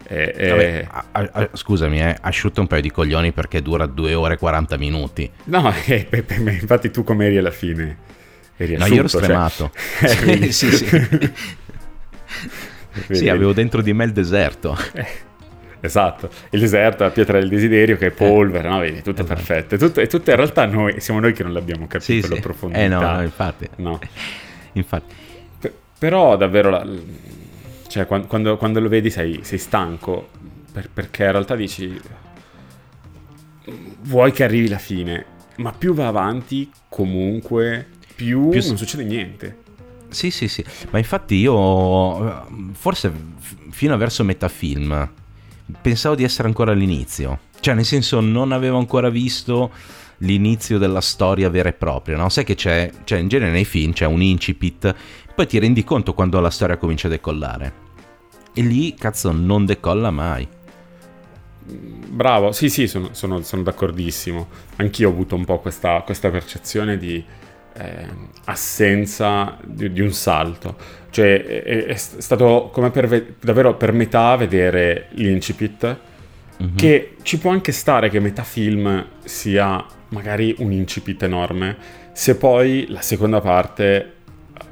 E, 0.08 0.34
e... 0.36 0.50
Vabbè, 0.50 0.88
a, 0.90 1.30
a, 1.32 1.50
scusami, 1.54 2.00
eh, 2.00 2.16
asciutta 2.22 2.62
un 2.62 2.68
paio 2.68 2.82
di 2.82 2.92
coglioni 2.92 3.32
perché 3.32 3.62
dura 3.62 3.86
2 3.86 4.14
ore 4.14 4.36
e 4.36 4.38
40 4.38 4.78
minuti. 4.78 5.30
No, 5.46 5.74
eh, 5.86 6.08
infatti 6.10 6.92
tu 6.92 7.04
come 7.04 7.26
eri 7.26 7.38
alla 7.38 7.52
fine? 7.52 7.98
Eri 8.58 8.78
no, 8.78 8.86
io 8.86 9.00
ero 9.00 9.08
cioè. 9.08 9.22
stremato. 9.22 9.72
Cioè... 10.00 10.52
sì, 10.52 10.72
sì. 10.72 11.32
sì, 13.14 13.30
avevo 13.30 13.54
dentro 13.54 13.82
di 13.82 13.94
me 13.94 14.06
il 14.06 14.14
deserto. 14.14 14.78
Eh, 14.94 15.08
esatto. 15.82 16.30
Il 16.52 16.60
deserto, 16.60 17.04
la 17.04 17.10
pietra 17.10 17.40
del 17.40 17.50
desiderio 17.50 17.98
che 17.98 18.08
è 18.08 18.12
polvere, 18.12 18.70
no? 18.70 18.80
Vedi, 18.80 19.02
tutto 19.02 19.24
esatto. 19.24 19.34
perfetto. 19.34 19.76
E 19.76 19.78
tutto, 19.78 20.06
tutto 20.08 20.30
in 20.30 20.36
realtà 20.36 20.66
noi, 20.66 21.00
siamo 21.02 21.20
noi 21.20 21.34
che 21.34 21.44
non 21.44 21.54
l'abbiamo 21.54 21.88
capito 21.88 22.28
sì, 22.28 22.34
la 22.34 22.40
profondità. 22.40 22.82
Eh 22.82 22.88
no, 22.88 23.02
no 23.02 23.22
infatti. 23.22 23.68
No. 23.78 24.00
infatti. 24.74 25.14
P- 25.60 25.72
però 25.98 26.38
davvero, 26.38 26.70
la, 26.70 26.88
cioè, 27.96 28.08
quando, 28.08 28.58
quando, 28.58 28.82
lo 28.82 28.90
vedi 28.90 29.10
sei, 29.10 29.40
sei 29.44 29.58
stanco, 29.58 30.28
per, 30.70 30.90
perché 30.90 31.24
in 31.24 31.32
realtà 31.32 31.56
dici, 31.56 31.98
vuoi 34.02 34.34
che 34.34 34.44
arrivi 34.44 34.68
la 34.68 34.78
fine, 34.78 35.26
ma 35.58 35.72
più 35.72 35.94
va 35.94 36.08
avanti 36.08 36.70
comunque, 36.90 37.88
più, 38.14 38.50
più 38.50 38.62
non 38.68 38.76
succede 38.76 39.06
niente. 39.06 39.60
Sì, 40.10 40.30
sì, 40.30 40.50
sì, 40.50 40.62
ma 40.90 40.98
infatti 40.98 41.36
io 41.36 42.74
forse 42.74 43.14
fino 43.70 43.94
a 43.94 43.98
verso 43.98 44.26
metà 44.26 44.50
film 44.50 45.10
pensavo 45.82 46.16
di 46.16 46.26
essere 46.26 46.50
ancora 46.50 46.74
all'inizio, 46.74 47.40
cioè 47.62 47.76
nel 47.76 47.86
senso 47.86 48.20
non 48.20 48.52
avevo 48.52 48.78
ancora 48.78 49.10
visto 49.10 49.72
l'inizio 50.18 50.78
della 50.78 51.00
storia 51.02 51.50
vera 51.50 51.70
e 51.70 51.74
propria, 51.74 52.18
no? 52.18 52.28
Sai 52.28 52.44
che 52.44 52.56
c'è, 52.56 52.92
cioè 53.06 53.20
in 53.20 53.30
genere 53.30 53.52
nei 53.52 53.66
film 53.66 53.94
c'è 53.94 54.06
un 54.06 54.22
incipit, 54.22 54.94
poi 55.34 55.48
ti 55.48 55.60
rendi 55.60 55.86
conto 55.86 56.14
quando 56.14 56.42
la 56.42 56.50
storia 56.50 56.76
comincia 56.76 57.08
a 57.08 57.12
decollare. 57.12 57.84
E 58.58 58.62
lì, 58.62 58.96
cazzo, 58.96 59.34
non 59.34 59.66
decolla 59.66 60.12
mai. 60.12 60.48
Bravo, 61.68 62.54
sì, 62.54 62.70
sì, 62.70 62.88
sono, 62.88 63.10
sono, 63.12 63.42
sono 63.42 63.64
d'accordissimo. 63.64 64.48
Anch'io 64.78 65.10
ho 65.10 65.12
avuto 65.12 65.36
un 65.36 65.44
po' 65.44 65.60
questa, 65.60 66.02
questa 66.06 66.30
percezione 66.30 66.98
di 66.98 67.22
eh, 67.74 68.08
assenza 68.46 69.58
di, 69.62 69.92
di, 69.92 70.00
un 70.00 70.14
salto. 70.14 70.78
Cioè 71.10 71.44
è, 71.44 71.86
è 71.86 71.96
stato 71.96 72.70
come 72.72 72.92
per, 72.92 73.36
davvero 73.42 73.76
per 73.76 73.92
metà 73.92 74.38
vedere 74.38 75.08
l'incipit, 75.16 75.98
mm-hmm. 76.64 76.76
che 76.78 77.16
ci 77.24 77.38
può 77.38 77.52
anche 77.52 77.74
stare 77.74 78.10
che 78.10 78.22
metà 78.22 78.44
film 78.44 79.06
sia 79.26 79.84
magari 80.10 80.56
un 80.60 80.72
incipit 80.72 81.24
enorme, 81.24 81.76
se 82.14 82.38
poi 82.38 82.86
la 82.88 83.02
seconda 83.02 83.42
parte 83.42 84.14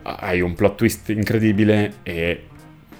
hai 0.03 0.39
un 0.39 0.55
plot 0.55 0.75
twist 0.75 1.09
incredibile 1.09 1.95
e 2.03 2.47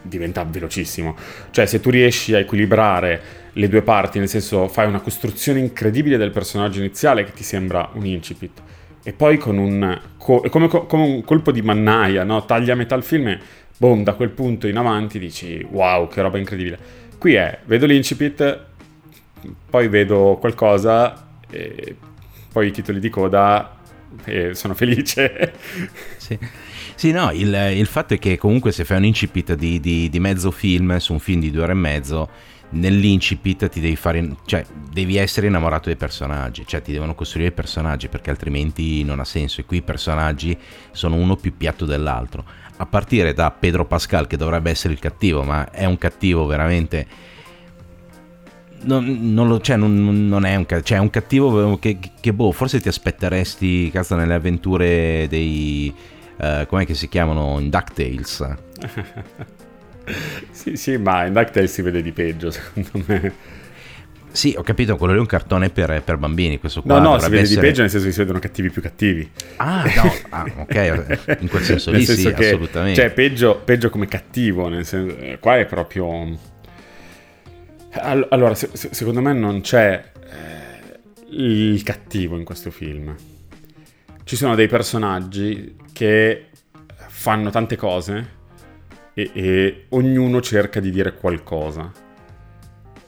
diventa 0.03 0.43
velocissimo. 0.43 1.15
Cioè 1.51 1.65
se 1.65 1.79
tu 1.79 1.89
riesci 1.89 2.33
a 2.33 2.39
equilibrare 2.39 3.41
le 3.53 3.67
due 3.67 3.81
parti, 3.81 4.19
nel 4.19 4.29
senso 4.29 4.67
fai 4.67 4.87
una 4.87 4.99
costruzione 4.99 5.59
incredibile 5.59 6.17
del 6.17 6.31
personaggio 6.31 6.79
iniziale 6.79 7.23
che 7.23 7.33
ti 7.33 7.43
sembra 7.43 7.89
un 7.93 8.05
incipit, 8.05 8.61
e 9.03 9.11
poi 9.13 9.37
con 9.37 9.57
un, 9.57 9.99
co- 10.17 10.43
come, 10.49 10.67
come, 10.67 11.03
un 11.03 11.23
colpo 11.23 11.51
di 11.51 11.61
mannaia, 11.61 12.23
no? 12.23 12.45
taglia 12.45 12.73
a 12.73 12.75
metà 12.75 12.95
il 12.95 13.03
film 13.03 13.27
e 13.27 13.39
boom, 13.77 14.03
da 14.03 14.13
quel 14.13 14.29
punto 14.29 14.67
in 14.67 14.77
avanti 14.77 15.19
dici 15.19 15.65
wow, 15.69 16.07
che 16.07 16.21
roba 16.21 16.37
incredibile. 16.37 16.79
Qui 17.17 17.33
è, 17.33 17.59
vedo 17.65 17.85
l'incipit, 17.85 18.59
poi 19.69 19.87
vedo 19.87 20.37
qualcosa, 20.39 21.27
poi 22.51 22.67
i 22.67 22.71
titoli 22.71 22.99
di 22.99 23.09
coda 23.09 23.77
e 24.25 24.53
sono 24.55 24.73
felice. 24.73 25.53
Sì. 26.17 26.37
Sì, 27.03 27.11
no, 27.11 27.31
il, 27.33 27.53
il, 27.75 27.85
fatto 27.85 28.13
è 28.13 28.17
che 28.17 28.37
comunque 28.37 28.71
se 28.71 28.85
fai 28.85 28.95
un 28.95 29.03
incipit 29.03 29.55
di, 29.55 29.81
di, 29.81 30.07
di 30.09 30.19
mezzo 30.21 30.51
film 30.51 30.95
su 30.99 31.11
un 31.11 31.19
film 31.19 31.41
di 31.41 31.51
due 31.51 31.63
ore 31.63 31.73
e 31.73 31.75
mezzo, 31.75 32.29
nell'incipit 32.69 33.67
ti 33.67 33.81
devi 33.81 33.97
fare, 33.97 34.37
cioè 34.45 34.63
devi 34.89 35.17
essere 35.17 35.47
innamorato 35.47 35.89
dei 35.89 35.97
personaggi, 35.97 36.63
cioè 36.65 36.81
ti 36.81 36.93
devono 36.93 37.13
costruire 37.13 37.49
i 37.49 37.51
personaggi 37.51 38.07
perché 38.07 38.29
altrimenti 38.29 39.03
non 39.03 39.19
ha 39.19 39.25
senso 39.25 39.59
e 39.59 39.65
qui 39.65 39.79
i 39.79 39.81
personaggi 39.81 40.57
sono 40.91 41.15
uno 41.15 41.35
più 41.35 41.57
piatto 41.57 41.83
dell'altro. 41.83 42.45
A 42.77 42.85
partire 42.85 43.33
da 43.33 43.51
Pedro 43.51 43.83
Pascal 43.83 44.25
che 44.25 44.37
dovrebbe 44.37 44.69
essere 44.69 44.93
il 44.93 44.99
cattivo, 44.99 45.43
ma 45.43 45.71
è 45.71 45.83
un 45.83 45.97
cattivo 45.97 46.45
veramente 46.45 47.05
non, 48.83 49.33
non, 49.33 49.49
lo, 49.49 49.59
cioè, 49.59 49.75
non, 49.75 50.29
non 50.29 50.45
è 50.45 50.55
un, 50.55 50.65
cioè, 50.65 50.99
è 50.99 51.01
un 51.01 51.09
cattivo 51.09 51.77
che, 51.79 51.99
che, 52.17 52.31
boh, 52.31 52.53
forse 52.53 52.79
ti 52.79 52.87
aspetteresti 52.87 53.91
cazzo 53.91 54.15
nelle 54.15 54.35
avventure 54.35 55.27
dei 55.27 55.93
uh, 56.43 56.65
com'è 56.67 56.85
che 56.85 56.93
si 56.93 57.07
chiamano 57.07 57.59
in 57.59 57.69
DuckTales. 57.69 58.55
sì, 60.51 60.75
sì, 60.75 60.97
ma 60.97 61.25
in 61.25 61.33
DuckTales 61.33 61.71
si 61.71 61.81
vede 61.81 62.01
di 62.01 62.11
peggio, 62.11 62.51
secondo 62.51 63.03
me. 63.05 63.33
Sì, 64.33 64.55
ho 64.57 64.63
capito, 64.63 64.97
quello 64.97 65.13
lì 65.13 65.19
è 65.19 65.21
un 65.21 65.27
cartone 65.27 65.69
per, 65.69 66.01
per 66.03 66.17
bambini, 66.17 66.59
questo 66.59 66.81
qua. 66.81 66.97
No, 66.97 67.11
no, 67.11 67.19
si 67.19 67.29
vede 67.29 67.43
essere... 67.43 67.61
di 67.61 67.67
peggio 67.67 67.81
nel 67.81 67.89
senso 67.91 68.07
che 68.07 68.11
si 68.11 68.17
vedono 68.17 68.39
cattivi 68.39 68.71
più 68.71 68.81
cattivi. 68.81 69.29
Ah, 69.57 69.83
no, 69.83 70.13
ah, 70.29 70.45
ok, 70.57 71.37
in 71.41 71.47
quel 71.47 71.61
senso 71.61 71.91
lì 71.91 72.03
senso 72.03 72.29
sì, 72.29 72.33
che, 72.33 72.47
assolutamente. 72.47 72.99
Cioè, 72.99 73.11
peggio, 73.11 73.61
peggio, 73.63 73.91
come 73.91 74.07
cattivo, 74.07 74.69
nel 74.69 74.85
senso, 74.87 75.15
eh, 75.17 75.37
qua 75.39 75.57
è 75.57 75.65
proprio... 75.67 76.51
Allora, 77.91 78.55
se, 78.55 78.69
secondo 78.73 79.21
me 79.21 79.33
non 79.33 79.61
c'è 79.61 80.03
eh, 80.15 80.99
il 81.29 81.83
cattivo 81.83 82.35
in 82.35 82.43
questo 82.43 82.71
film. 82.71 83.15
Ci 84.23 84.35
sono 84.35 84.55
dei 84.55 84.67
personaggi 84.67 85.75
che 85.93 86.47
fanno 87.07 87.49
tante 87.51 87.77
cose 87.77 88.41
e, 89.13 89.31
e 89.33 89.85
ognuno 89.89 90.41
cerca 90.41 90.79
di 90.79 90.91
dire 90.91 91.13
qualcosa. 91.13 91.91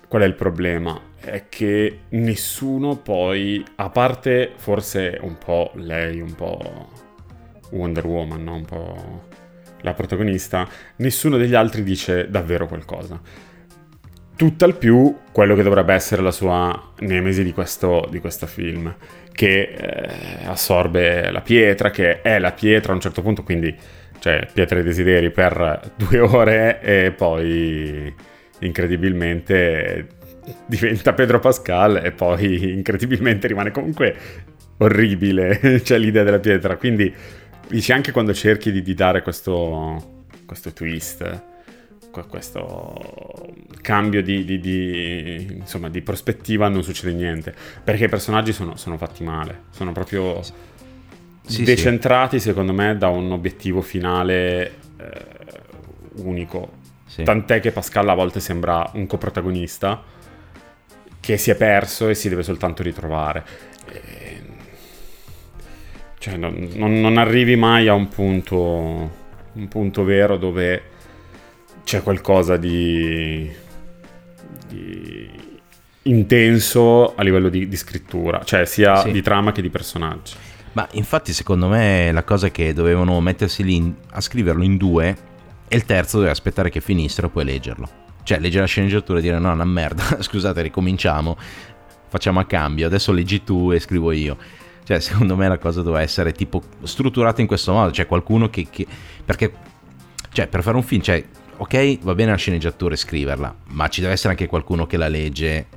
Qual 0.07 0.21
è 0.21 0.25
il 0.25 0.35
problema? 0.35 0.99
È 1.19 1.45
che 1.49 2.01
nessuno 2.09 2.95
poi, 2.97 3.65
a 3.75 3.89
parte 3.89 4.53
forse 4.55 5.17
un 5.21 5.37
po' 5.37 5.71
lei, 5.75 6.21
un 6.21 6.35
po' 6.35 6.89
Wonder 7.71 8.05
Woman, 8.05 8.43
no? 8.43 8.53
un 8.53 8.65
po' 8.65 9.23
la 9.81 9.93
protagonista, 9.93 10.67
nessuno 10.97 11.37
degli 11.37 11.55
altri 11.55 11.83
dice 11.83 12.29
davvero 12.29 12.67
qualcosa. 12.67 13.19
Tutt'al 14.35 14.77
più 14.77 15.15
quello 15.31 15.55
che 15.55 15.63
dovrebbe 15.63 15.93
essere 15.93 16.21
la 16.21 16.31
sua 16.31 16.91
nemesi 16.99 17.43
di 17.43 17.53
questo, 17.53 18.07
di 18.09 18.19
questo 18.19 18.47
film, 18.47 18.93
che 19.31 19.75
eh, 19.77 20.45
assorbe 20.45 21.31
la 21.31 21.41
pietra, 21.41 21.89
che 21.89 22.21
è 22.21 22.39
la 22.39 22.51
pietra 22.51 22.91
a 22.91 22.95
un 22.95 23.01
certo 23.01 23.21
punto, 23.21 23.43
quindi 23.43 23.73
cioè 24.19 24.47
Pietra 24.51 24.75
dei 24.75 24.85
Desideri 24.85 25.29
per 25.29 25.91
due 25.95 26.19
ore 26.19 26.81
e 26.81 27.11
poi 27.11 28.13
incredibilmente 28.59 30.07
diventa 30.65 31.13
Pedro 31.13 31.39
Pascal 31.39 32.01
e 32.03 32.11
poi 32.11 32.71
incredibilmente 32.71 33.47
rimane 33.47 33.71
comunque 33.71 34.15
orribile, 34.77 35.81
cioè 35.83 35.97
l'idea 35.97 36.23
della 36.23 36.39
pietra, 36.39 36.77
quindi 36.77 37.13
dici 37.67 37.91
anche 37.91 38.11
quando 38.11 38.33
cerchi 38.33 38.71
di, 38.71 38.81
di 38.81 38.93
dare 38.93 39.21
questo, 39.21 40.23
questo 40.45 40.71
twist, 40.73 41.43
questo 42.23 43.53
cambio 43.81 44.23
di, 44.23 44.45
di, 44.45 44.59
di, 44.59 45.47
insomma, 45.59 45.89
di 45.89 46.01
prospettiva 46.01 46.67
non 46.69 46.83
succede 46.83 47.13
niente, 47.13 47.53
perché 47.83 48.05
i 48.05 48.09
personaggi 48.09 48.53
sono, 48.53 48.77
sono 48.77 48.97
fatti 48.97 49.23
male, 49.23 49.63
sono 49.71 49.91
proprio 49.91 50.41
sì, 51.45 51.63
decentrati 51.63 52.39
sì. 52.39 52.47
secondo 52.47 52.73
me 52.73 52.97
da 52.97 53.09
un 53.09 53.31
obiettivo 53.31 53.81
finale 53.81 54.73
eh, 54.97 55.25
unico. 56.15 56.83
Sì. 57.05 57.23
Tant'è 57.23 57.59
che 57.59 57.71
Pascal 57.71 58.09
a 58.09 58.13
volte 58.13 58.39
sembra 58.39 58.89
un 58.93 59.05
coprotagonista 59.05 60.03
che 61.19 61.37
si 61.37 61.49
è 61.49 61.55
perso 61.55 62.09
e 62.09 62.15
si 62.15 62.29
deve 62.29 62.43
soltanto 62.43 62.83
ritrovare. 62.83 63.43
E... 63.91 64.41
Cioè, 66.17 66.37
non, 66.37 66.69
non, 66.73 66.99
non, 66.99 67.17
arrivi 67.17 67.55
mai 67.55 67.87
a 67.87 67.93
un 67.93 68.07
punto, 68.07 68.57
un 69.53 69.67
punto 69.67 70.03
vero 70.03 70.37
dove 70.37 70.93
c'è 71.85 72.01
qualcosa 72.01 72.57
di, 72.57 73.49
di 74.67 75.29
intenso 76.03 77.15
a 77.15 77.21
livello 77.21 77.47
di, 77.47 77.67
di, 77.67 77.77
scrittura, 77.77 78.43
cioè 78.43 78.65
sia 78.65 79.03
di 79.03 79.21
trama 79.21 79.51
che 79.51 79.61
di 79.61 79.69
personaggi. 79.69 80.33
Ma 80.73 80.87
infatti 80.93 81.31
secondo 81.31 81.67
me 81.69 82.11
la 82.11 82.23
cosa 82.23 82.47
è 82.47 82.51
che 82.51 82.73
dovevano 82.73 83.21
mettersi 83.21 83.63
lì 83.63 83.93
a 84.11 84.19
scriverlo 84.19 84.63
in 84.63 84.77
due 84.77 85.15
e 85.67 85.75
il 85.75 85.85
terzo 85.85 86.17
doveva 86.17 86.33
aspettare 86.33 86.69
che 86.69 86.81
finissero 86.81 87.27
e 87.27 87.29
poi 87.29 87.45
leggerlo. 87.45 87.87
Cioè 88.23 88.39
leggere 88.39 88.61
la 88.61 88.67
sceneggiatura 88.67 89.19
e 89.19 89.21
dire 89.21 89.37
no, 89.37 89.53
una 89.53 89.63
merda, 89.63 90.17
scusate, 90.19 90.63
ricominciamo, 90.63 91.37
facciamo 92.07 92.39
a 92.39 92.45
cambio, 92.45 92.87
adesso 92.87 93.11
leggi 93.11 93.43
tu 93.43 93.71
e 93.71 93.79
scrivo 93.79 94.11
io. 94.11 94.37
Cioè 94.83 94.99
secondo 94.99 95.35
me 95.35 95.47
la 95.47 95.59
cosa 95.59 95.83
doveva 95.83 96.01
essere 96.01 96.31
tipo 96.31 96.63
strutturata 96.81 97.41
in 97.41 97.47
questo 97.47 97.73
modo, 97.73 97.91
cioè 97.91 98.07
qualcuno 98.07 98.49
che... 98.49 98.67
che 98.69 98.87
perché, 99.23 99.53
cioè 100.31 100.47
per 100.47 100.63
fare 100.63 100.75
un 100.75 100.83
film, 100.83 101.01
cioè, 101.01 101.23
ok, 101.57 101.99
va 102.01 102.15
bene 102.15 102.31
la 102.31 102.37
sceneggiatura 102.37 102.93
e 102.93 102.97
scriverla, 102.97 103.55
ma 103.69 103.87
ci 103.87 104.01
deve 104.01 104.13
essere 104.13 104.29
anche 104.29 104.47
qualcuno 104.47 104.85
che 104.85 104.97
la 104.97 105.07
legge 105.07 105.67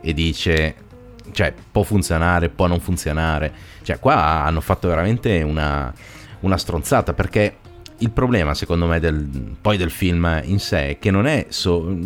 e 0.00 0.12
dice 0.12 0.86
cioè 1.32 1.52
può 1.70 1.82
funzionare, 1.82 2.48
può 2.48 2.66
non 2.66 2.80
funzionare. 2.80 3.52
Cioè 3.82 3.98
qua 3.98 4.44
hanno 4.44 4.60
fatto 4.60 4.88
veramente 4.88 5.42
una, 5.42 5.92
una 6.40 6.56
stronzata 6.56 7.12
perché 7.12 7.56
il 7.98 8.10
problema 8.10 8.54
secondo 8.54 8.86
me 8.86 9.00
del, 9.00 9.56
poi 9.60 9.76
del 9.76 9.90
film 9.90 10.40
in 10.44 10.58
sé 10.58 10.90
è 10.90 10.98
che 10.98 11.10
non 11.10 11.26
è 11.26 11.46
so, 11.48 11.96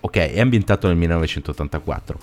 ok 0.00 0.16
è 0.16 0.40
ambientato 0.40 0.88
nel 0.88 0.96
1984 0.96 2.18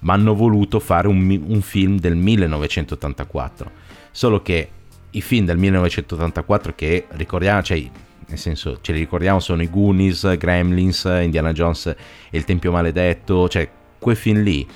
ma 0.00 0.12
hanno 0.12 0.34
voluto 0.34 0.78
fare 0.78 1.08
un, 1.08 1.42
un, 1.44 1.60
film 1.60 1.98
del 1.98 2.14
1984 2.14 3.70
solo 4.12 4.42
che 4.42 4.70
i 5.10 5.20
film 5.20 5.44
del 5.44 5.56
1984 5.56 6.74
che 6.76 7.06
ricordiamo 7.10 7.62
cioè 7.62 7.84
nel 8.28 8.38
senso 8.38 8.78
ce 8.80 8.92
li 8.92 8.98
ricordiamo 8.98 9.40
sono 9.40 9.62
i 9.62 9.70
Goonies, 9.70 10.36
Gremlins, 10.36 11.04
Indiana 11.22 11.52
Jones 11.52 11.86
e 11.86 11.96
il 12.30 12.44
Tempio 12.44 12.70
Maledetto, 12.70 13.48
cioè 13.48 13.68
quei 13.98 14.16
film 14.16 14.42
lì 14.42 14.66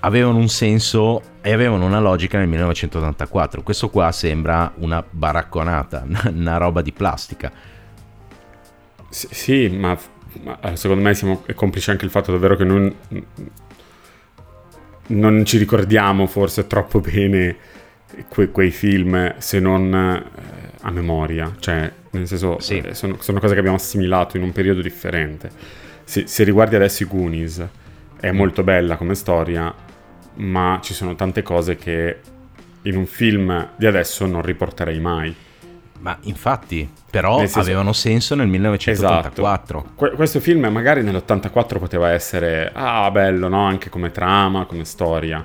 avevano 0.00 0.38
un 0.38 0.48
senso 0.48 1.22
e 1.40 1.52
avevano 1.52 1.84
una 1.84 2.00
logica 2.00 2.38
nel 2.38 2.48
1984. 2.48 3.62
Questo 3.62 3.90
qua 3.90 4.12
sembra 4.12 4.72
una 4.76 5.04
baracconata, 5.08 6.06
una 6.32 6.56
roba 6.56 6.82
di 6.82 6.92
plastica. 6.92 7.52
Sì, 9.08 9.28
sì 9.30 9.68
ma, 9.68 9.98
ma, 10.42 10.58
secondo 10.76 11.02
me 11.02 11.14
siamo, 11.14 11.42
è 11.46 11.54
complice 11.54 11.90
anche 11.90 12.04
il 12.04 12.10
fatto 12.10 12.32
davvero 12.32 12.56
che 12.56 12.64
non, 12.64 12.94
non 15.08 15.44
ci 15.44 15.58
ricordiamo 15.58 16.26
forse 16.26 16.66
troppo 16.66 17.00
bene 17.00 17.56
que, 18.28 18.50
quei 18.50 18.70
film 18.70 19.34
se 19.38 19.58
non 19.58 19.92
eh, 19.94 20.70
a 20.82 20.90
memoria. 20.90 21.54
Cioè, 21.58 21.92
nel 22.18 22.26
senso, 22.26 22.58
sì. 22.60 22.78
eh, 22.78 22.94
sono, 22.94 23.16
sono, 23.20 23.40
cose 23.40 23.54
che 23.54 23.58
abbiamo 23.58 23.76
assimilato 23.76 24.36
in 24.36 24.42
un 24.42 24.52
periodo 24.52 24.80
differente. 24.80 25.50
Se, 26.04 26.26
se 26.26 26.44
riguardi 26.44 26.76
adesso 26.76 27.02
i 27.02 27.06
Goonies, 27.06 27.66
è 28.18 28.30
molto 28.30 28.62
bella 28.62 28.96
come 28.96 29.14
storia, 29.14 29.72
ma 30.34 30.78
ci 30.82 30.94
sono 30.94 31.14
tante 31.14 31.42
cose 31.42 31.76
che 31.76 32.18
in 32.82 32.96
un 32.96 33.06
film 33.06 33.70
di 33.76 33.86
adesso 33.86 34.26
non 34.26 34.42
riporterei 34.42 34.98
mai. 35.00 35.34
Ma 35.98 36.16
infatti, 36.22 36.88
però 37.10 37.38
senso, 37.38 37.60
avevano 37.60 37.92
senso 37.92 38.34
nel 38.34 38.46
1984. 38.46 39.78
Esatto. 39.78 39.94
Que- 39.94 40.10
questo 40.12 40.40
film 40.40 40.66
magari 40.66 41.02
nell'84 41.02 41.78
poteva 41.78 42.10
essere, 42.10 42.70
ah 42.72 43.10
bello, 43.10 43.48
no? 43.48 43.64
Anche 43.64 43.88
come 43.88 44.10
trama, 44.10 44.66
come 44.66 44.84
storia. 44.84 45.44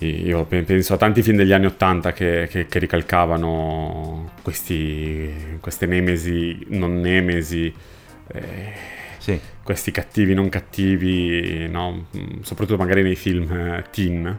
Io 0.00 0.44
penso 0.44 0.94
a 0.94 0.96
tanti 0.96 1.22
film 1.22 1.36
degli 1.36 1.52
anni 1.52 1.66
80 1.66 2.12
che, 2.12 2.46
che, 2.48 2.66
che 2.66 2.78
ricalcavano 2.78 4.30
questi, 4.42 5.58
queste 5.60 5.86
nemesi, 5.86 6.66
non 6.68 7.00
nemesi. 7.00 7.74
Eh, 8.28 8.72
sì. 9.18 9.40
questi 9.62 9.90
cattivi 9.90 10.34
non 10.34 10.48
cattivi, 10.48 11.68
no? 11.68 12.06
soprattutto 12.42 12.78
magari 12.78 13.02
nei 13.02 13.16
film 13.16 13.50
eh, 13.52 13.84
teen. 13.90 14.38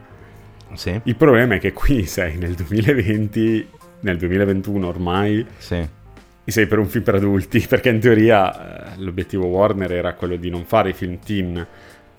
Sì. 0.73 0.99
Il 1.03 1.15
problema 1.15 1.55
è 1.55 1.59
che 1.59 1.73
qui 1.73 2.05
sei 2.07 2.37
nel 2.37 2.53
2020, 2.53 3.67
nel 4.01 4.17
2021 4.17 4.87
ormai, 4.87 5.45
sì. 5.57 5.85
sei 6.45 6.67
per 6.67 6.79
un 6.79 6.87
film 6.87 7.03
per 7.03 7.15
adulti, 7.15 7.59
perché 7.67 7.89
in 7.89 7.99
teoria 7.99 8.93
eh, 8.93 9.01
l'obiettivo 9.01 9.47
Warner 9.47 9.91
era 9.91 10.13
quello 10.13 10.37
di 10.37 10.49
non 10.49 10.63
fare 10.63 10.89
i 10.89 10.93
film 10.93 11.19
teen 11.19 11.67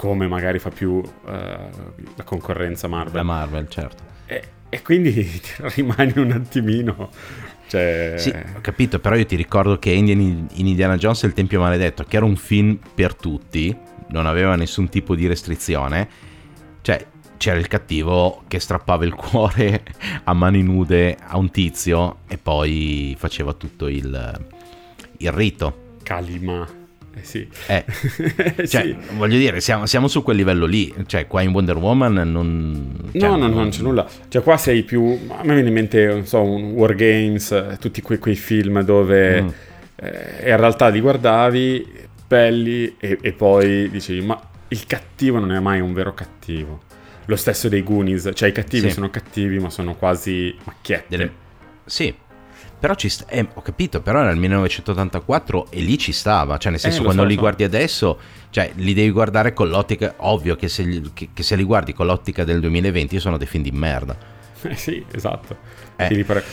come 0.01 0.27
magari 0.27 0.59
fa 0.59 0.71
più 0.71 1.03
eh, 1.27 1.69
la 2.15 2.25
concorrenza 2.25 2.89
Marvel. 2.89 3.17
La 3.17 3.23
Marvel, 3.23 3.69
certo. 3.69 4.03
E, 4.25 4.43
e 4.71 4.81
quindi 4.81 5.13
rimani 5.77 6.15
un 6.17 6.31
attimino 6.31 7.11
cioè... 7.67 8.15
Sì, 8.17 8.31
ho 8.31 8.63
capito, 8.63 8.99
però 8.99 9.15
io 9.15 9.27
ti 9.27 9.37
ricordo 9.37 9.79
che 9.79 9.91
in 9.91 10.49
Indiana 10.55 10.97
Jones 10.97 11.23
e 11.23 11.27
il 11.27 11.35
Tempio 11.35 11.61
Maledetto, 11.61 12.03
che 12.03 12.17
era 12.17 12.25
un 12.25 12.37
film 12.37 12.79
per 12.95 13.15
tutti, 13.15 13.77
non 14.09 14.25
aveva 14.25 14.57
nessun 14.57 14.89
tipo 14.89 15.15
di 15.15 15.27
restrizione, 15.29 16.09
cioè 16.81 17.07
c'era 17.37 17.59
il 17.59 17.69
cattivo 17.69 18.43
che 18.49 18.59
strappava 18.59 19.05
il 19.05 19.13
cuore 19.15 19.85
a 20.25 20.33
mani 20.33 20.63
nude 20.63 21.17
a 21.21 21.37
un 21.37 21.51
tizio 21.51 22.21
e 22.27 22.39
poi 22.39 23.15
faceva 23.19 23.53
tutto 23.53 23.87
il, 23.87 24.47
il 25.19 25.31
rito. 25.31 25.99
Kalima. 26.03 26.80
Eh 27.21 27.25
sì. 27.25 27.49
Eh, 27.67 27.85
cioè, 28.67 28.83
sì. 28.83 28.97
voglio 29.17 29.37
dire, 29.39 29.61
siamo, 29.61 29.87
siamo, 29.87 30.09
su 30.09 30.23
quel 30.23 30.37
livello 30.37 30.67
lì. 30.67 30.93
Cioè, 31.07 31.27
qua 31.27 31.43
in 31.43 31.51
Wonder 31.51 31.77
Woman 31.77 32.15
non... 32.15 33.11
Cioè, 33.13 33.29
no, 33.29 33.37
no, 33.37 33.49
non 33.49 33.69
c'è 33.71 33.83
nulla. 33.83 34.07
Cioè, 34.29 34.43
qua 34.43 34.57
sei 34.57 34.83
più... 34.83 35.19
A 35.29 35.45
me 35.45 35.55
viene 35.55 35.69
in 35.69 35.75
mente, 35.75 36.07
non 36.07 36.27
so, 36.27 36.43
un 36.43 36.73
War 36.73 36.95
Games, 36.95 37.51
eh, 37.53 37.77
tutti 37.79 38.01
quei, 38.03 38.19
quei 38.19 38.37
film 38.37 38.83
dove 38.83 39.43
mm. 39.43 39.49
eh, 39.97 40.51
in 40.51 40.57
realtà 40.57 40.89
li 40.89 41.01
guardavi 41.01 41.99
belli 42.27 42.95
e, 42.99 43.19
e 43.21 43.33
poi 43.33 43.91
dicevi, 43.91 44.25
ma 44.25 44.41
il 44.69 44.87
cattivo 44.87 45.39
non 45.39 45.53
è 45.53 45.61
mai 45.61 45.81
un 45.81 45.93
vero 45.93 46.15
cattivo. 46.15 46.81
Lo 47.27 47.37
stesso 47.37 47.69
dei 47.69 47.83
Goonies, 47.83 48.31
cioè 48.35 48.49
i 48.49 48.53
cattivi 48.53 48.89
sì. 48.89 48.95
sono 48.95 49.11
cattivi 49.11 49.59
ma 49.59 49.71
sono 49.71 49.95
quasi 49.95 50.55
macchiette. 50.65 51.17
Delle... 51.17 51.33
Sì, 51.85 52.13
però 52.81 52.95
ci 52.95 53.11
sta, 53.11 53.27
eh, 53.29 53.47
ho 53.53 53.61
capito, 53.61 54.01
però 54.01 54.21
era 54.21 54.31
il 54.31 54.39
1984 54.39 55.67
e 55.71 55.81
lì 55.81 55.99
ci 55.99 56.13
stava, 56.13 56.57
cioè 56.57 56.71
nel 56.71 56.81
senso 56.81 57.03
eh, 57.03 57.05
quando 57.05 57.23
so, 57.23 57.29
li 57.29 57.35
so. 57.35 57.41
guardi 57.41 57.63
adesso, 57.63 58.19
cioè 58.49 58.73
li 58.77 58.95
devi 58.95 59.11
guardare 59.11 59.53
con 59.53 59.69
l'ottica, 59.69 60.15
ovvio 60.17 60.57
che 60.57 60.69
se, 60.69 61.03
che, 61.13 61.29
che 61.35 61.43
se 61.43 61.57
li 61.57 61.63
guardi 61.63 61.93
con 61.93 62.07
l'ottica 62.07 62.43
del 62.43 62.59
2020 62.61 63.21
sono 63.21 63.37
dei 63.37 63.47
film 63.47 63.63
di 63.63 63.71
merda. 63.71 64.17
Eh 64.63 64.75
sì, 64.77 65.05
esatto. 65.13 65.57
Eh. 65.97 66.07
Il, 66.07 66.45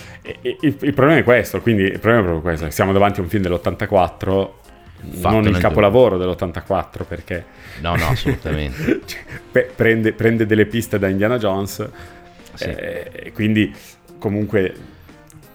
il, 0.42 0.78
il, 0.82 0.94
problema 0.94 1.18
è 1.18 1.24
questo, 1.24 1.62
quindi 1.62 1.84
il 1.84 2.00
problema 2.00 2.20
è 2.20 2.24
proprio 2.24 2.42
questo, 2.42 2.70
siamo 2.70 2.92
davanti 2.92 3.22
a 3.22 3.24
un 3.24 3.30
film 3.30 3.44
dell'84 3.44 4.50
Fatto 5.00 5.30
non 5.30 5.46
il 5.46 5.58
capolavoro 5.60 6.18
dell'84 6.18 7.06
perché 7.08 7.46
no 7.82 7.96
no 7.96 8.08
assolutamente 8.08 9.02
cioè, 9.06 9.70
prende, 9.76 10.12
prende, 10.12 10.48
delle 10.48 10.66
piste 10.66 10.98
da 10.98 11.08
Indiana 11.08 11.38
Jones 11.38 11.88
sì. 12.56 12.64
eh, 12.64 13.12
e 13.14 13.32
quindi 13.32 13.72
comunque 14.18 14.74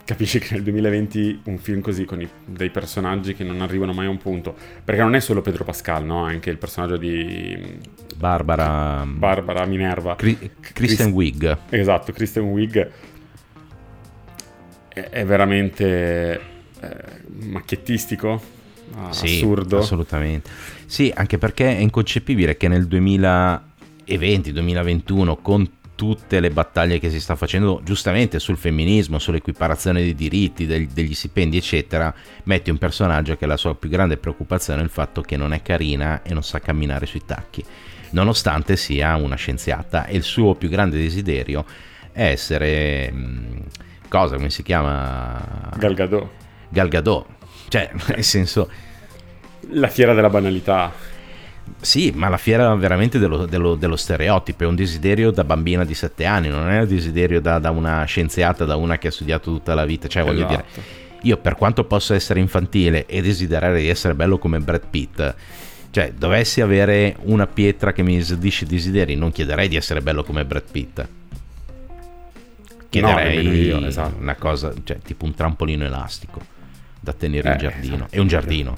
capisci 0.05 0.39
che 0.39 0.55
nel 0.55 0.63
2020 0.63 1.41
un 1.45 1.57
film 1.57 1.79
così 1.81 2.03
con 2.05 2.21
i, 2.21 2.29
dei 2.45 2.69
personaggi 2.69 3.33
che 3.33 3.43
non 3.43 3.61
arrivano 3.61 3.91
mai 3.93 4.05
a 4.07 4.09
un 4.09 4.17
punto 4.17 4.53
perché 4.83 5.01
non 5.01 5.15
è 5.15 5.21
solo 5.21 5.41
Pedro 5.41 5.63
Pascal 5.63 6.03
no? 6.03 6.23
Anche 6.23 6.49
il 6.49 6.57
personaggio 6.57 6.97
di 6.97 7.79
Barbara 8.15 9.05
Barbara 9.07 9.65
Minerva. 9.65 10.15
Cri- 10.15 10.51
Kristen 10.59 11.11
Wiig. 11.11 11.57
Esatto 11.69 12.11
Kristen 12.11 12.43
Wiig. 12.43 12.91
È, 14.89 14.99
è 14.99 15.25
veramente 15.25 16.41
eh, 16.79 16.97
macchiettistico 17.45 18.41
sì, 19.09 19.25
assurdo. 19.25 19.79
assolutamente. 19.79 20.49
Sì 20.85 21.11
anche 21.15 21.37
perché 21.37 21.77
è 21.77 21.79
inconcepibile 21.79 22.57
che 22.57 22.67
nel 22.67 22.85
2020-2021 22.87 25.37
con 25.41 25.65
tutte 25.95 26.39
le 26.39 26.49
battaglie 26.49 26.99
che 26.99 27.09
si 27.09 27.19
sta 27.19 27.35
facendo 27.35 27.81
giustamente 27.83 28.39
sul 28.39 28.57
femminismo, 28.57 29.19
sull'equiparazione 29.19 30.01
dei 30.01 30.15
diritti, 30.15 30.65
degli, 30.65 30.87
degli 30.87 31.13
stipendi, 31.13 31.57
eccetera, 31.57 32.13
metti 32.43 32.69
un 32.69 32.77
personaggio 32.77 33.35
che 33.35 33.45
la 33.45 33.57
sua 33.57 33.75
più 33.75 33.89
grande 33.89 34.17
preoccupazione 34.17 34.81
è 34.81 34.83
il 34.83 34.89
fatto 34.89 35.21
che 35.21 35.37
non 35.37 35.53
è 35.53 35.61
carina 35.61 36.21
e 36.23 36.33
non 36.33 36.43
sa 36.43 36.59
camminare 36.59 37.05
sui 37.05 37.23
tacchi, 37.25 37.63
nonostante 38.11 38.75
sia 38.75 39.15
una 39.15 39.35
scienziata 39.35 40.05
e 40.05 40.15
il 40.15 40.23
suo 40.23 40.55
più 40.55 40.69
grande 40.69 40.97
desiderio 40.97 41.65
è 42.11 42.25
essere... 42.25 43.11
Mm, 43.11 43.59
cosa, 44.07 44.35
come 44.35 44.49
si 44.49 44.63
chiama? 44.63 45.71
Galgadot. 45.77 46.27
Galgadot, 46.69 47.25
cioè 47.67 47.91
nel 48.07 48.23
senso... 48.23 48.69
La 49.69 49.87
fiera 49.87 50.13
della 50.13 50.29
banalità. 50.29 50.91
Sì, 51.79 52.11
ma 52.15 52.29
la 52.29 52.37
fiera 52.37 52.73
veramente 52.75 53.19
dello, 53.19 53.45
dello, 53.45 53.75
dello, 53.75 53.95
stereotipo, 53.95 54.63
è 54.63 54.67
un 54.67 54.75
desiderio 54.75 55.31
da 55.31 55.43
bambina 55.43 55.83
di 55.83 55.93
7 55.93 56.25
anni, 56.25 56.47
non 56.47 56.69
è 56.69 56.81
un 56.81 56.87
desiderio 56.87 57.41
da, 57.41 57.59
da, 57.59 57.71
una 57.71 58.03
scienziata, 58.05 58.65
da 58.65 58.75
una 58.75 58.97
che 58.97 59.09
ha 59.09 59.11
studiato 59.11 59.51
tutta 59.51 59.73
la 59.73 59.85
vita, 59.85 60.07
cioè 60.07 60.23
voglio 60.23 60.45
esatto. 60.45 60.63
dire, 60.73 60.83
io 61.23 61.37
per 61.37 61.55
quanto 61.55 61.83
possa 61.85 62.15
essere 62.15 62.39
infantile 62.39 63.05
e 63.05 63.21
desiderare 63.21 63.79
di 63.79 63.87
essere 63.87 64.13
bello 64.13 64.37
come 64.37 64.59
Brad 64.59 64.83
Pitt, 64.89 65.35
cioè 65.91 66.13
dovessi 66.13 66.61
avere 66.61 67.15
una 67.23 67.47
pietra 67.47 67.93
che 67.93 68.01
mi 68.01 68.17
esordisce 68.17 68.65
desideri, 68.65 69.15
non 69.15 69.31
chiederei 69.31 69.67
di 69.67 69.75
essere 69.75 70.01
bello 70.01 70.23
come 70.23 70.45
Brad 70.45 70.63
Pitt. 70.69 71.07
Chiederei 72.89 73.43
no, 73.43 73.51
io, 73.51 73.85
esatto. 73.85 74.15
una 74.19 74.35
cosa, 74.35 74.73
cioè 74.83 74.99
tipo 74.99 75.25
un 75.25 75.33
trampolino 75.33 75.83
elastico 75.83 76.39
da 76.99 77.13
tenere 77.13 77.49
eh, 77.49 77.51
in 77.51 77.57
giardino. 77.57 77.95
Esatto. 77.95 78.15
È 78.15 78.19
un 78.19 78.27
giardino. 78.27 78.77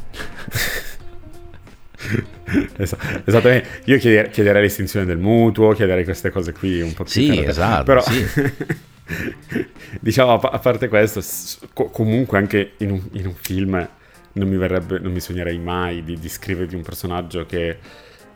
Esattamente, 2.78 3.82
io 3.86 3.98
chiederei 3.98 4.62
l'estinzione 4.62 5.06
del 5.06 5.18
mutuo, 5.18 5.72
chiederei 5.72 6.04
queste 6.04 6.30
cose 6.30 6.52
qui 6.52 6.82
un 6.82 6.94
po' 6.94 7.04
più. 7.04 7.12
Sì, 7.12 7.28
carate. 7.28 7.48
esatto. 7.48 7.84
Però, 7.84 8.02
sì. 8.02 8.26
diciamo, 10.00 10.34
a 10.34 10.60
parte 10.60 10.88
questo, 10.88 11.22
comunque 11.74 12.38
anche 12.38 12.74
in 12.78 12.92
un, 12.92 13.02
in 13.14 13.28
un 13.28 13.36
film 13.36 13.90
non 14.34 14.48
mi, 14.48 14.58
verrebbe, 14.58 15.00
non 15.00 15.12
mi 15.12 15.20
sognerei 15.20 15.58
mai 15.58 16.04
di, 16.04 16.18
di 16.20 16.30
scrivere 16.30 16.68
di 16.68 16.76
un 16.76 16.82
personaggio 16.82 17.46
che 17.46 17.78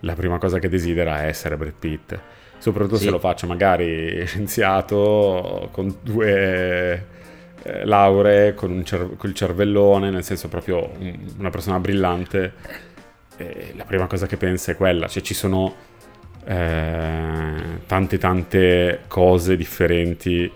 la 0.02 0.14
prima 0.14 0.38
cosa 0.38 0.60
che 0.60 0.70
desidera 0.70 1.24
è 1.24 1.28
essere 1.28 1.58
Brad 1.58 1.74
Pitt. 1.78 2.20
Soprattutto 2.58 2.98
sì. 2.98 3.06
se 3.06 3.10
lo 3.10 3.20
faccio 3.20 3.48
magari 3.48 4.26
scienziato 4.26 5.70
con 5.72 5.96
due 6.02 7.06
eh, 7.64 7.86
lauree, 7.86 8.54
con, 8.54 8.84
cer- 8.84 9.16
col 9.18 9.34
cervellone, 9.34 10.10
nel 10.10 10.24
senso 10.24 10.48
proprio 10.48 10.92
un, 10.98 11.18
una 11.38 11.50
persona 11.50 11.80
brillante 11.80 12.54
eh, 13.40 13.74
la 13.76 13.86
prima 13.86 14.06
cosa 14.06 14.28
che 14.28 14.38
pensa 14.38 14.74
è 14.74 14.76
quella, 14.76 15.08
cioè 15.08 15.24
ci 15.24 15.34
sono 15.34 15.74
eh, 16.46 17.54
tante 17.86 18.18
tante 18.18 19.02
cose 19.08 19.56
differenti 19.56 20.52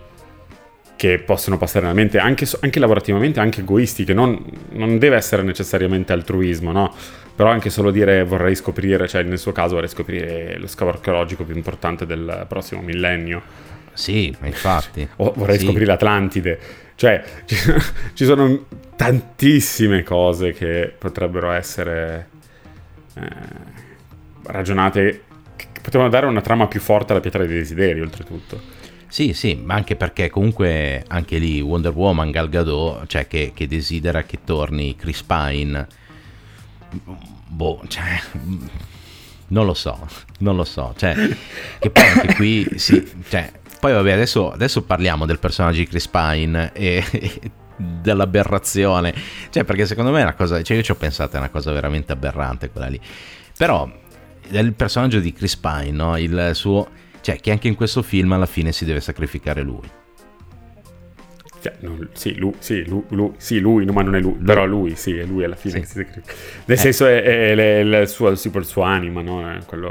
che 0.96 1.18
possono 1.18 1.56
passare 1.56 1.86
nella 1.86 1.96
mente, 1.96 2.18
anche, 2.18 2.46
anche 2.60 2.78
lavorativamente, 2.78 3.40
anche 3.40 3.60
egoistiche, 3.60 4.12
non, 4.12 4.42
non, 4.70 4.98
deve 4.98 5.16
essere 5.16 5.42
necessariamente 5.42 6.12
altruismo, 6.12 6.72
no? 6.72 6.94
Però 7.34 7.48
anche 7.50 7.68
solo 7.68 7.90
dire 7.90 8.22
vorrei 8.22 8.54
scoprire, 8.54 9.08
cioè 9.08 9.22
nel 9.22 9.38
suo 9.38 9.52
caso 9.52 9.74
vorrei 9.74 9.88
scoprire 9.88 10.56
lo 10.58 10.66
scavo 10.66 10.90
archeologico 10.90 11.44
più 11.44 11.54
importante 11.56 12.06
del 12.06 12.44
prossimo 12.48 12.80
millennio. 12.80 13.42
Sì, 13.92 14.34
infatti. 14.42 15.06
o 15.16 15.32
vorrei 15.36 15.58
sì. 15.58 15.64
scoprire 15.64 15.86
l'Atlantide. 15.86 16.58
Cioè, 16.94 17.24
ci 18.14 18.24
sono 18.24 18.66
tantissime 18.94 20.04
cose 20.04 20.52
che 20.52 20.92
potrebbero 20.96 21.50
essere 21.50 22.28
eh, 23.14 23.28
ragionate, 24.44 25.24
che 25.56 25.80
potevano 25.80 26.10
dare 26.10 26.26
una 26.26 26.40
trama 26.40 26.66
più 26.66 26.80
forte 26.80 27.12
alla 27.12 27.20
pietra 27.20 27.44
dei 27.44 27.56
desideri, 27.56 28.00
oltretutto. 28.00 28.82
Sì, 29.08 29.32
sì, 29.32 29.54
ma 29.54 29.74
anche 29.74 29.94
perché 29.94 30.28
comunque 30.28 31.04
anche 31.06 31.38
lì 31.38 31.60
Wonder 31.60 31.92
Woman, 31.92 32.32
Gal 32.32 32.48
Gadot, 32.48 33.06
cioè 33.06 33.28
che, 33.28 33.52
che 33.54 33.68
desidera 33.68 34.24
che 34.24 34.40
torni 34.44 34.96
Chris 34.96 35.22
Pine, 35.22 35.86
boh, 37.46 37.82
cioè, 37.86 38.20
non 39.48 39.66
lo 39.66 39.74
so, 39.74 40.08
non 40.38 40.56
lo 40.56 40.64
so, 40.64 40.94
cioè, 40.96 41.14
che 41.78 41.90
poi 41.90 42.02
anche 42.02 42.34
qui, 42.34 42.68
sì, 42.74 43.08
cioè, 43.28 43.52
poi 43.78 43.92
vabbè, 43.92 44.10
adesso, 44.10 44.50
adesso 44.50 44.82
parliamo 44.82 45.26
del 45.26 45.38
personaggio 45.38 45.78
di 45.78 45.86
Chris 45.86 46.08
Pine 46.08 46.72
e, 46.72 47.04
e 47.12 47.50
dell'aberrazione, 47.76 49.14
cioè, 49.50 49.64
perché 49.64 49.86
secondo 49.86 50.10
me 50.10 50.20
è 50.20 50.22
una 50.22 50.34
cosa, 50.34 50.62
cioè 50.62 50.76
io 50.76 50.82
ci 50.82 50.90
ho 50.90 50.96
pensato, 50.96 51.36
è 51.36 51.38
una 51.38 51.50
cosa 51.50 51.72
veramente 51.72 52.12
aberrante 52.12 52.70
quella 52.70 52.88
lì, 52.88 53.00
però 53.56 53.90
il 54.50 54.72
personaggio 54.74 55.20
di 55.20 55.32
Chris 55.32 55.56
Pine, 55.56 55.90
no? 55.90 56.16
il 56.18 56.50
suo 56.54 56.88
cioè, 57.24 57.40
che 57.40 57.50
anche 57.50 57.68
in 57.68 57.74
questo 57.74 58.02
film 58.02 58.32
alla 58.32 58.44
fine 58.44 58.70
si 58.70 58.84
deve 58.84 59.00
sacrificare 59.00 59.62
lui. 59.62 59.88
Cioè, 61.62 61.76
non, 61.78 62.10
sì, 62.12 62.34
lui, 62.36 62.52
sì, 62.58 62.84
lui, 62.86 63.02
lui, 63.08 63.32
sì, 63.38 63.60
lui, 63.60 63.86
ma 63.86 64.02
non 64.02 64.14
è 64.14 64.20
lui, 64.20 64.34
però 64.34 64.66
lui, 64.66 64.94
sì, 64.94 65.16
è 65.16 65.24
lui 65.24 65.42
alla 65.42 65.56
fine 65.56 65.82
sì. 65.86 66.04
che 66.04 66.12
si. 66.12 66.20
Nel 66.66 66.76
eh. 66.76 66.80
senso 66.80 67.06
è, 67.06 67.22
è, 67.22 67.54
è, 67.54 67.78
è 67.80 68.00
il, 68.00 68.08
suo, 68.08 68.28
il 68.28 68.64
suo 68.66 68.82
anima, 68.82 69.22
no? 69.22 69.58
Quello... 69.64 69.90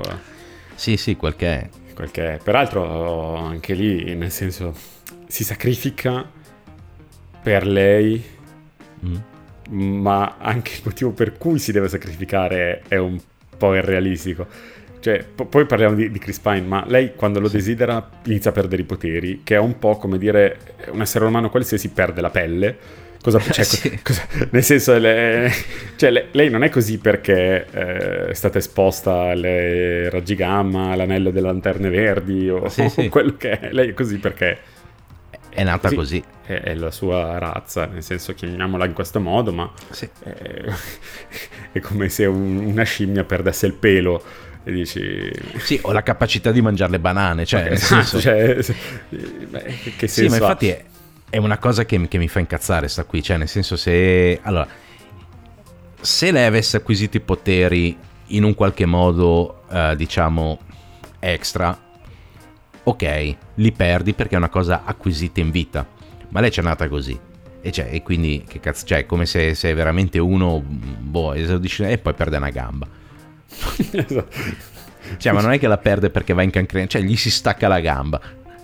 Sì, 0.75 0.95
sì, 0.95 1.15
quel 1.15 1.35
che 1.35 1.47
è. 1.47 1.69
Quel 1.95 2.11
che 2.11 2.35
è. 2.35 2.37
Peraltro 2.37 3.35
anche 3.37 3.73
lì, 3.73 4.13
nel 4.13 4.29
senso, 4.29 4.75
si 5.25 5.43
sacrifica 5.43 6.29
per 7.43 7.67
lei, 7.67 8.23
mm. 9.05 9.15
ma 9.69 10.37
anche 10.39 10.71
il 10.75 10.81
motivo 10.85 11.11
per 11.11 11.37
cui 11.37 11.59
si 11.59 11.71
deve 11.71 11.89
sacrificare 11.89 12.81
è 12.87 12.97
un 12.97 13.19
po' 13.57 13.75
irrealistico 13.75 14.47
cioè, 15.03 15.21
po- 15.21 15.47
poi 15.47 15.65
parliamo 15.65 15.95
di, 15.95 16.09
di, 16.09 16.17
Chris 16.17 16.39
Pine, 16.39 16.61
ma 16.61 16.85
lei 16.87 17.13
quando 17.13 17.41
lo 17.41 17.49
sì. 17.49 17.57
desidera 17.57 18.09
inizia 18.23 18.51
a 18.51 18.53
perdere 18.53 18.83
i 18.83 18.85
poteri, 18.85 19.41
che 19.43 19.55
è 19.55 19.59
un 19.59 19.77
po' 19.77 19.97
come 19.97 20.17
dire 20.17 20.57
un 20.91 21.01
essere 21.01 21.25
umano 21.25 21.49
qualsiasi 21.49 21.89
perde 21.89 22.21
la 22.21 22.29
pelle. 22.29 22.77
Cosa, 23.21 23.37
cioè, 23.51 23.65
sì. 23.65 23.99
cosa, 24.01 24.25
nel 24.51 24.63
senso, 24.63 24.97
lei, 24.97 25.51
cioè, 25.97 26.09
lei, 26.09 26.27
lei, 26.31 26.49
non 26.49 26.63
è 26.63 26.69
così 26.69 26.99
perché 26.99 27.65
eh, 27.69 28.27
è 28.27 28.33
stata 28.33 28.59
esposta 28.59 29.31
alle 29.31 30.09
raggi 30.09 30.35
gamma, 30.35 30.91
all'anello 30.91 31.31
delle 31.31 31.47
lanterne 31.47 31.89
verdi 31.89 32.47
o, 32.47 32.69
sì, 32.69 32.89
o 32.95 33.07
quello 33.09 33.35
che 33.35 33.59
è. 33.59 33.73
Lei 33.73 33.89
è 33.89 33.93
così 33.93 34.19
perché 34.19 34.57
è 35.53 35.63
nata 35.63 35.93
così. 35.93 36.19
così. 36.19 36.23
È, 36.45 36.53
è, 36.53 36.75
la 36.75 36.91
sua 36.91 37.37
razza, 37.37 37.85
nel 37.85 38.03
senso 38.03 38.33
chiamiamola 38.33 38.85
in 38.85 38.93
questo 38.93 39.19
modo, 39.19 39.53
ma 39.53 39.71
sì. 39.89 40.09
è, 40.23 40.63
è, 41.71 41.79
come 41.79 42.09
se 42.09 42.25
un, 42.25 42.57
una 42.57 42.83
scimmia 42.83 43.23
perdesse 43.23 43.65
il 43.65 43.73
pelo 43.73 44.23
e 44.63 44.71
dici... 44.71 45.31
Sì, 45.57 45.79
ho 45.81 45.91
la 45.91 46.03
capacità 46.03 46.51
di 46.51 46.61
mangiare 46.61 46.91
le 46.91 46.99
banane, 46.99 47.45
cioè... 47.45 47.63
Okay, 47.63 47.77
senso... 47.77 48.19
cioè 48.19 48.55
beh, 49.09 49.63
che 49.97 50.07
senso 50.07 50.21
sì, 50.21 50.27
ma 50.27 50.35
infatti 50.35 50.67
è, 50.69 50.83
è, 51.29 51.37
una 51.37 51.57
cosa 51.57 51.85
che, 51.85 52.07
che 52.07 52.17
mi 52.17 52.27
fa 52.27 52.39
incazzare 52.39 52.87
sta 52.87 53.03
qui, 53.03 53.21
cioè 53.21 53.37
nel 53.37 53.49
senso 53.49 53.75
se... 53.75 54.39
Allora, 54.41 54.67
se 55.99 56.31
lei 56.31 56.45
avesse 56.45 56.77
acquisito 56.77 57.17
i 57.17 57.21
poteri 57.21 57.97
in 58.27 58.43
un 58.43 58.55
qualche 58.55 58.85
modo, 58.85 59.63
eh, 59.69 59.95
diciamo, 59.95 60.59
extra, 61.19 61.77
ok, 62.83 63.35
li 63.55 63.71
perdi 63.71 64.13
perché 64.13 64.35
è 64.35 64.37
una 64.37 64.49
cosa 64.49 64.83
acquisita 64.85 65.39
in 65.39 65.51
vita, 65.51 65.87
ma 66.29 66.39
lei 66.39 66.49
c'è 66.49 66.61
nata 66.61 66.87
così. 66.87 67.19
E, 67.61 67.71
cioè, 67.71 67.89
e 67.91 68.03
quindi, 68.03 68.43
che 68.47 68.59
cazzo, 68.59 68.85
cioè, 68.85 68.99
è 68.99 69.05
come 69.05 69.25
se, 69.25 69.55
se 69.55 69.73
veramente 69.73 70.19
uno, 70.19 70.61
boh, 70.61 71.33
esordisce 71.33 71.89
e 71.89 71.97
poi 71.97 72.13
perde 72.13 72.37
una 72.37 72.49
gamba 72.49 72.87
esatto. 73.91 74.27
Cioè, 75.17 75.33
ma 75.33 75.41
non 75.41 75.51
è 75.51 75.59
che 75.59 75.67
la 75.67 75.77
perde 75.77 76.09
perché 76.09 76.33
va 76.33 76.43
in 76.43 76.49
cancrena, 76.49 76.87
cioè 76.87 77.01
gli 77.01 77.15
si 77.15 77.29
stacca 77.29 77.67
la 77.67 77.79
gamba. 77.79 78.19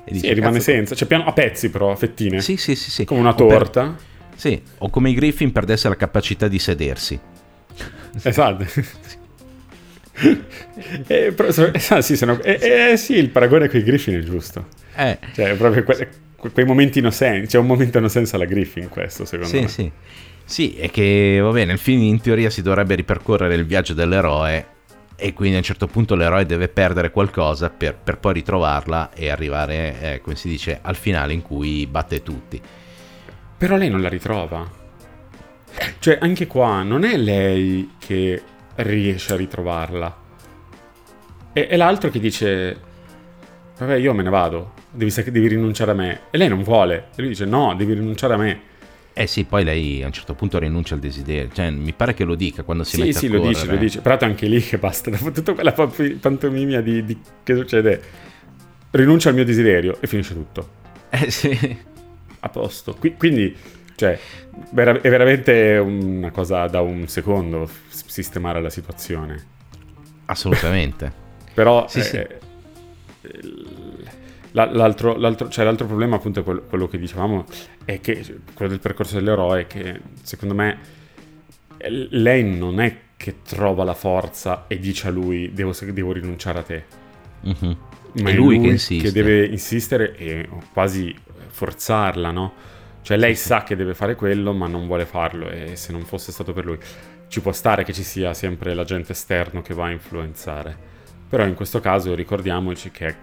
E 0.05 0.11
dice, 0.11 0.27
sì, 0.27 0.33
rimane 0.33 0.59
senza, 0.59 0.95
cioè 0.95 1.07
piano 1.07 1.25
a 1.25 1.33
pezzi 1.33 1.69
però, 1.69 1.91
a 1.91 1.95
fettine. 1.95 2.41
Sì, 2.41 2.57
sì, 2.57 2.75
sì, 2.75 2.89
sì. 2.89 3.05
Come 3.05 3.19
una 3.19 3.33
torta. 3.33 3.81
Per... 3.83 3.95
Sì, 4.35 4.61
o 4.79 4.89
come 4.89 5.09
i 5.09 5.13
Griffin 5.13 5.51
perdesse 5.51 5.89
la 5.89 5.95
capacità 5.95 6.47
di 6.47 6.59
sedersi. 6.59 7.19
Esatto. 8.23 8.65
Eh, 11.07 11.31
però, 11.31 11.49
eh, 11.49 11.79
sì, 12.01 12.17
sono, 12.17 12.41
eh, 12.41 12.91
eh, 12.91 12.97
sì, 12.97 13.13
il 13.13 13.29
paragone 13.29 13.69
con 13.69 13.79
i 13.79 13.83
Griffin 13.83 14.19
è 14.19 14.23
giusto. 14.23 14.67
Eh. 14.95 15.17
Cioè, 15.33 15.55
proprio 15.55 15.83
que- 15.83 16.09
quei 16.53 16.65
momenti 16.65 16.99
innocenti. 16.99 17.47
C'è 17.47 17.57
un 17.57 17.65
momento 17.65 17.97
innocenza 17.97 18.35
alla 18.35 18.45
Griffin 18.45 18.89
questo, 18.89 19.25
secondo 19.25 19.49
sì, 19.49 19.59
me. 19.61 19.67
Sì, 19.67 19.73
sì. 19.73 19.91
Sì, 20.45 20.75
è 20.77 20.89
che, 20.89 21.39
va 21.41 21.51
bene, 21.51 21.65
nel 21.65 21.77
film 21.77 22.01
in 22.01 22.21
teoria 22.21 22.49
si 22.49 22.63
dovrebbe 22.63 22.95
ripercorrere 22.95 23.53
il 23.53 23.65
viaggio 23.65 23.93
dell'eroe 23.93 24.77
e 25.15 25.33
quindi 25.33 25.55
a 25.55 25.59
un 25.59 25.63
certo 25.63 25.85
punto 25.85 26.15
l'eroe 26.15 26.45
deve 26.45 26.69
perdere 26.69 27.11
qualcosa 27.11 27.69
per, 27.69 27.95
per 27.95 28.17
poi 28.17 28.33
ritrovarla 28.33 29.11
e 29.13 29.29
arrivare, 29.29 30.01
eh, 30.01 30.21
come 30.21 30.35
si 30.35 30.47
dice, 30.47 30.79
al 30.81 30.95
finale 30.95 31.33
in 31.33 31.43
cui 31.43 31.85
batte 31.85 32.23
tutti. 32.23 32.59
Però 33.57 33.75
lei 33.75 33.89
non 33.89 34.01
la 34.01 34.09
ritrova. 34.09 34.67
Cioè, 35.99 36.17
anche 36.19 36.47
qua 36.47 36.81
non 36.81 37.03
è 37.03 37.15
lei 37.15 37.91
che 37.99 38.41
riesce 38.83 39.33
a 39.33 39.35
ritrovarla. 39.35 40.17
È, 41.51 41.67
è 41.67 41.75
l'altro 41.77 42.09
che 42.09 42.19
dice, 42.19 42.77
vabbè, 43.77 43.95
io 43.95 44.13
me 44.13 44.23
ne 44.23 44.29
vado, 44.29 44.73
devi, 44.91 45.13
devi 45.31 45.47
rinunciare 45.47 45.91
a 45.91 45.95
me. 45.95 46.21
E 46.29 46.37
lei 46.37 46.49
non 46.49 46.63
vuole. 46.63 47.07
E 47.15 47.21
lui 47.21 47.29
dice, 47.29 47.45
no, 47.45 47.75
devi 47.75 47.93
rinunciare 47.93 48.33
a 48.33 48.37
me. 48.37 48.61
Eh 49.13 49.27
sì, 49.27 49.43
poi 49.43 49.63
lei 49.63 50.01
a 50.01 50.05
un 50.05 50.13
certo 50.13 50.33
punto 50.33 50.59
rinuncia 50.59 50.93
al 50.93 51.01
desiderio, 51.01 51.49
cioè 51.51 51.69
mi 51.71 51.91
pare 51.91 52.13
che 52.13 52.23
lo 52.23 52.35
dica 52.35 52.63
quando 52.63 52.85
si 52.85 52.95
sì, 52.95 53.01
mette 53.01 53.11
sì, 53.11 53.17
a. 53.17 53.19
Sì, 53.19 53.27
sì, 53.27 53.31
lo 53.33 53.47
dice, 53.47 53.65
lo 53.65 53.75
dice, 53.75 54.01
però 54.01 54.17
anche 54.21 54.47
lì 54.47 54.61
che 54.61 54.77
basta, 54.77 55.09
dopo 55.11 55.31
tutta 55.31 55.53
quella 55.53 55.73
pantomimia 55.73 56.79
di, 56.79 57.03
di, 57.03 57.19
che 57.43 57.55
succede, 57.55 58.01
rinuncia 58.91 59.29
al 59.29 59.35
mio 59.35 59.43
desiderio 59.43 59.97
e 59.99 60.07
finisce 60.07 60.33
tutto. 60.33 60.77
Eh 61.09 61.29
sì. 61.31 61.77
A 62.41 62.47
posto. 62.47 62.95
Qui, 62.97 63.15
quindi, 63.17 63.53
cioè, 63.99 64.13
è 64.13 65.09
veramente 65.09 65.77
una 65.77 66.31
cosa 66.31 66.67
da 66.67 66.79
un 66.79 67.09
secondo 67.09 67.69
sistemare 67.89 68.61
la 68.61 68.69
situazione. 68.69 69.43
Assolutamente. 70.25 71.11
però... 71.53 71.85
Sì, 71.89 71.99
eh, 71.99 72.03
sì. 72.03 72.27
L'altro, 74.51 75.15
l'altro, 75.17 75.47
cioè, 75.49 75.63
l'altro, 75.63 75.85
problema 75.85 76.15
appunto 76.15 76.39
è 76.39 76.43
quello, 76.43 76.63
quello, 76.67 76.87
che 76.87 76.97
dicevamo 76.97 77.45
è 77.85 78.01
che 78.01 78.25
quello 78.53 78.71
del 78.71 78.79
percorso 78.79 79.15
dell'eroe 79.15 79.67
che 79.67 79.99
secondo 80.23 80.55
me 80.55 80.79
lei 82.09 82.43
non 82.43 82.79
è 82.79 82.97
che 83.15 83.43
trova 83.43 83.83
la 83.83 83.93
forza 83.93 84.65
e 84.67 84.79
dice 84.79 85.09
a 85.09 85.11
lui 85.11 85.53
devo, 85.53 85.71
devo 85.93 86.11
rinunciare 86.13 86.59
a 86.59 86.63
te 86.63 86.83
mm-hmm. 87.45 87.75
ma 88.23 88.29
è, 88.29 88.33
è 88.33 88.35
lui, 88.35 88.57
lui 88.57 88.75
che, 88.75 88.97
che, 88.97 89.11
deve 89.11 89.45
insistere 89.45 90.17
e 90.17 90.49
quasi 90.73 91.15
forzarla 91.47 92.31
no? 92.31 92.53
Cioè 93.09 93.17
lei 93.17 93.35
sì, 93.35 93.47
sa 93.47 93.59
sì. 93.59 93.65
che 93.65 93.75
deve 93.75 93.93
fare 93.93 94.15
quello 94.15 94.53
ma 94.53 94.67
non 94.67 94.85
vuole 94.85 95.05
farlo 95.05 95.49
e 95.49 95.75
se 95.75 95.91
non 95.91 96.05
fosse 96.05 96.31
stato 96.31 96.53
per 96.53 96.65
lui 96.65 96.77
ci 97.27 97.41
può 97.41 97.51
stare 97.51 97.83
che 97.83 97.93
ci 97.93 98.03
sia 98.03 98.33
sempre 98.33 98.73
l'agente 98.73 99.13
esterno 99.13 99.61
che 99.61 99.73
va 99.73 99.85
a 99.85 99.91
influenzare 99.91 100.75
però 101.29 101.45
in 101.45 101.53
questo 101.53 101.79
caso 101.79 102.15
ricordiamoci 102.15 102.89
che 102.89 103.07
è 103.07 103.15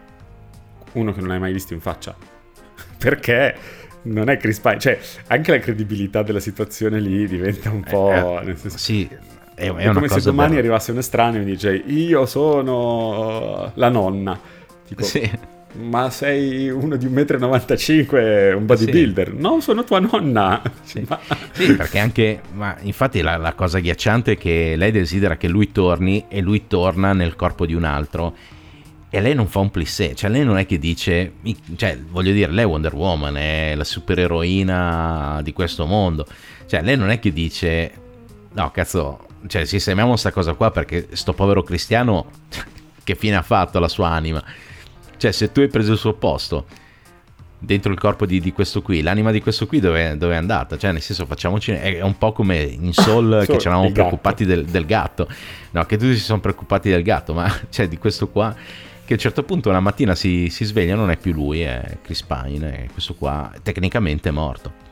uno 0.93 1.13
che 1.13 1.21
non 1.21 1.31
hai 1.31 1.39
mai 1.39 1.53
visto 1.53 1.75
in 1.75 1.81
faccia. 1.81 2.15
Perché 2.99 3.55
non 4.03 4.29
è 4.29 4.37
Chris 4.37 4.61
Pine, 4.61 4.79
cioè 4.79 4.99
anche 5.27 5.51
la 5.51 5.59
credibilità 5.59 6.23
della 6.23 6.41
situazione 6.41 7.01
lì 7.01 7.27
diventa 7.27 7.71
un 7.71 7.83
po'... 7.83 8.41
Eh, 8.43 8.51
eh, 8.51 8.57
senso, 8.57 8.79
sì, 8.79 9.09
è, 9.55 9.71
è, 9.71 9.75
è 9.75 9.93
come 9.93 10.09
se 10.09 10.21
domani 10.21 10.51
bella. 10.51 10.61
arrivasse 10.61 10.93
un 10.93 10.99
estraneo 10.99 11.41
e 11.41 11.45
mi 11.45 11.51
dice 11.51 11.75
io 11.75 12.27
sono 12.27 13.73
la 13.75 13.89
nonna. 13.89 14.39
Tipo, 14.87 15.03
sì. 15.03 15.29
Ma 15.79 16.11
sei 16.11 16.69
uno 16.71 16.97
di 16.97 17.07
1,95 17.07 18.55
m, 18.55 18.57
un 18.59 18.67
bodybuilder? 18.67 19.31
Sì. 19.31 19.41
No, 19.41 19.61
sono 19.61 19.85
tua 19.85 20.01
nonna. 20.01 20.63
Sì, 20.83 21.05
ma... 21.07 21.19
sì 21.53 21.75
perché 21.75 21.99
anche... 21.99 22.41
Ma 22.53 22.77
infatti 22.81 23.21
la, 23.21 23.37
la 23.37 23.55
cosa 23.55 23.79
agghiacciante 23.79 24.33
è 24.33 24.37
che 24.39 24.75
lei 24.77 24.91
desidera 24.91 25.37
che 25.37 25.49
lui 25.49 25.73
torni 25.73 26.25
e 26.29 26.41
lui 26.41 26.67
torna 26.67 27.13
nel 27.13 27.37
corpo 27.37 27.67
di 27.67 27.75
un 27.75 27.85
altro 27.85 28.35
e 29.09 29.21
lei 29.21 29.35
non 29.35 29.47
fa 29.47 29.61
un 29.61 29.71
plissé, 29.71 30.15
cioè 30.15 30.29
lei 30.29 30.45
non 30.45 30.59
è 30.59 30.67
che 30.67 30.79
dice, 30.79 31.35
cioè 31.77 31.99
voglio 31.99 32.33
dire, 32.33 32.51
lei 32.51 32.65
è 32.65 32.67
Wonder 32.67 32.95
Woman, 32.95 33.37
è 33.37 33.75
la 33.75 33.85
supereroina 33.85 35.41
di 35.43 35.53
questo 35.53 35.87
mondo, 35.87 36.27
cioè 36.67 36.83
lei 36.83 36.97
non 36.97 37.09
è 37.11 37.19
che 37.19 37.33
dice, 37.33 37.93
no 38.53 38.71
cazzo, 38.73 39.27
cioè 39.47 39.65
sistemiamo 39.65 40.17
sta 40.17 40.33
cosa 40.33 40.53
qua 40.55 40.71
perché 40.71 41.09
sto 41.13 41.33
povero 41.33 41.63
cristiano, 41.63 42.31
che 43.03 43.15
fine 43.15 43.37
ha 43.37 43.43
fatto 43.43 43.79
la 43.79 43.89
sua 43.89 44.09
anima? 44.09 44.43
Cioè 45.17 45.33
se 45.33 45.53
tu 45.53 45.61
hai 45.61 45.69
preso 45.69 45.93
il 45.93 45.99
suo 45.99 46.15
posto 46.15 46.67
dentro 47.59 47.91
il 47.91 47.99
corpo 47.99 48.27
di, 48.27 48.41
di 48.41 48.53
questo 48.53 48.83
qui, 48.83 49.03
l'anima 49.03 49.31
di 49.31 49.41
questo 49.41 49.67
qui 49.67 49.81
dove, 49.81 50.17
dove, 50.17 50.35
è 50.35 50.37
andata? 50.37 50.77
Cioè 50.77 50.93
nel 50.93 51.01
senso 51.01 51.27
facciamoci, 51.27 51.73
è 51.73 52.01
un 52.03 52.17
po' 52.19 52.33
come 52.33 52.61
in 52.63 52.93
Soul 52.93 53.45
che 53.49 53.59
ci 53.59 53.67
eravamo 53.67 53.91
preoccupati 53.91 54.45
del, 54.45 54.65
del, 54.65 54.85
gatto, 54.85 55.29
no 55.71 55.85
che 55.85 55.97
tutti 55.97 56.15
si 56.15 56.23
sono 56.23 56.41
preoccupati 56.41 56.91
del 56.91 57.03
gatto, 57.03 57.35
ma 57.35 57.53
cioè 57.71 57.89
di 57.89 57.99
questo 57.99 58.29
qua 58.29 58.55
che 58.55 59.13
a 59.13 59.17
un 59.17 59.21
certo 59.21 59.45
punto 59.45 59.69
una 59.69 59.81
mattina 59.81 60.15
si, 60.15 60.49
si 60.51 60.65
sveglia 60.65 60.97
non 60.97 61.11
è 61.11 61.17
più 61.17 61.33
lui, 61.33 61.61
è 61.61 61.99
Chris 62.03 62.23
Pine 62.23 62.85
e 62.85 62.89
questo 62.93 63.15
qua 63.15 63.53
tecnicamente 63.63 64.29
è 64.29 64.33
morto. 64.33 64.86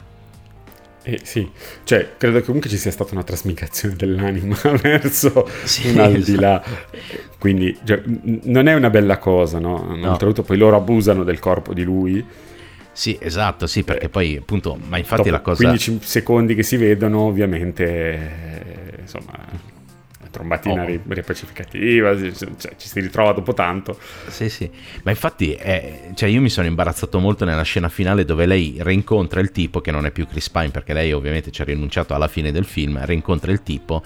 Eh, 1.06 1.20
sì, 1.22 1.46
cioè 1.84 2.12
credo 2.16 2.38
che 2.38 2.46
comunque 2.46 2.70
ci 2.70 2.78
sia 2.78 2.90
stata 2.90 3.12
una 3.12 3.24
trasmigrazione 3.24 3.94
dell'anima 3.94 4.56
verso 4.80 5.46
sì, 5.64 5.88
un 5.88 5.98
aldilà, 5.98 6.64
esatto. 6.64 7.36
quindi 7.38 7.78
cioè, 7.84 8.00
non 8.06 8.68
è 8.68 8.74
una 8.74 8.88
bella 8.88 9.18
cosa, 9.18 9.58
no? 9.58 9.94
no. 9.94 10.12
Oltretutto 10.12 10.42
poi 10.42 10.56
loro 10.56 10.76
abusano 10.76 11.22
del 11.22 11.38
corpo 11.38 11.74
di 11.74 11.82
lui. 11.82 12.24
Sì, 12.90 13.18
esatto, 13.20 13.66
sì, 13.66 13.82
perché 13.82 14.06
eh, 14.06 14.08
poi 14.08 14.36
appunto, 14.36 14.78
ma 14.88 14.96
infatti 14.96 15.28
la 15.28 15.40
cosa... 15.40 15.62
15 15.64 15.98
secondi 16.00 16.54
che 16.54 16.62
si 16.62 16.78
vedono 16.78 17.20
ovviamente, 17.20 17.84
eh, 17.84 19.00
insomma, 19.00 19.32
trombatina 20.34 20.82
oh. 20.82 21.00
ripacificativa, 21.06 22.16
cioè, 22.16 22.74
ci 22.76 22.88
si 22.88 23.00
ritrova 23.00 23.32
dopo 23.32 23.54
tanto. 23.54 23.96
Sì, 24.28 24.48
sì, 24.48 24.68
ma 25.04 25.12
infatti 25.12 25.52
è, 25.52 26.10
cioè 26.14 26.28
io 26.28 26.40
mi 26.40 26.50
sono 26.50 26.66
imbarazzato 26.66 27.20
molto 27.20 27.44
nella 27.44 27.62
scena 27.62 27.88
finale 27.88 28.24
dove 28.24 28.46
lei 28.46 28.76
rincontra 28.80 29.40
il 29.40 29.52
tipo, 29.52 29.80
che 29.80 29.92
non 29.92 30.06
è 30.06 30.10
più 30.10 30.26
Chris 30.26 30.50
Pine 30.50 30.70
perché 30.70 30.92
lei 30.92 31.12
ovviamente 31.12 31.52
ci 31.52 31.62
ha 31.62 31.64
rinunciato 31.64 32.14
alla 32.14 32.28
fine 32.28 32.50
del 32.50 32.64
film, 32.64 33.02
rincontra 33.04 33.52
il 33.52 33.62
tipo 33.62 34.02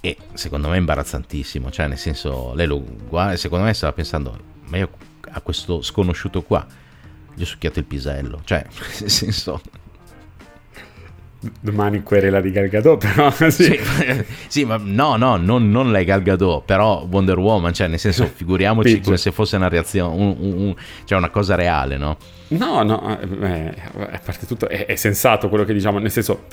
e 0.00 0.16
secondo 0.34 0.68
me 0.68 0.76
è 0.76 0.78
imbarazzantissimo, 0.78 1.70
cioè 1.70 1.88
nel 1.88 1.98
senso 1.98 2.54
lei 2.54 2.66
lo 2.66 2.80
guarda 3.08 3.32
e 3.32 3.36
secondo 3.36 3.64
me 3.64 3.74
stava 3.74 3.92
pensando, 3.92 4.38
ma 4.68 4.76
io 4.76 4.90
a 5.30 5.40
questo 5.40 5.82
sconosciuto 5.82 6.42
qua 6.42 6.64
gli 7.34 7.42
ho 7.42 7.44
succhiato 7.44 7.80
il 7.80 7.84
pisello, 7.84 8.40
cioè 8.44 8.64
nel 9.00 9.10
senso 9.10 9.60
domani 11.60 12.02
querela 12.02 12.40
di 12.40 12.50
Galgadot 12.50 12.98
però 12.98 13.30
sì. 13.50 13.50
Sì, 13.50 13.78
sì, 14.48 14.64
ma 14.64 14.80
no 14.82 15.16
no 15.16 15.36
non, 15.36 15.70
non 15.70 15.92
lei 15.92 16.04
Galgadot 16.04 16.64
però 16.64 17.06
Wonder 17.08 17.38
Woman 17.38 17.72
cioè 17.72 17.86
nel 17.86 17.98
senso 17.98 18.26
figuriamoci 18.32 19.00
come 19.00 19.16
se 19.16 19.30
fosse 19.30 19.56
una 19.56 19.68
reazione 19.68 20.14
un, 20.14 20.36
un, 20.38 20.52
un, 20.58 20.74
cioè 21.04 21.18
una 21.18 21.30
cosa 21.30 21.54
reale 21.54 21.96
no? 21.96 22.16
no 22.48 22.82
no 22.82 23.18
eh, 23.20 23.74
a 23.94 24.20
parte 24.24 24.46
tutto 24.46 24.68
è, 24.68 24.86
è, 24.86 24.96
sensato 24.96 25.48
quello 25.48 25.64
che 25.64 25.72
diciamo 25.72 25.98
nel 25.98 26.10
senso 26.10 26.46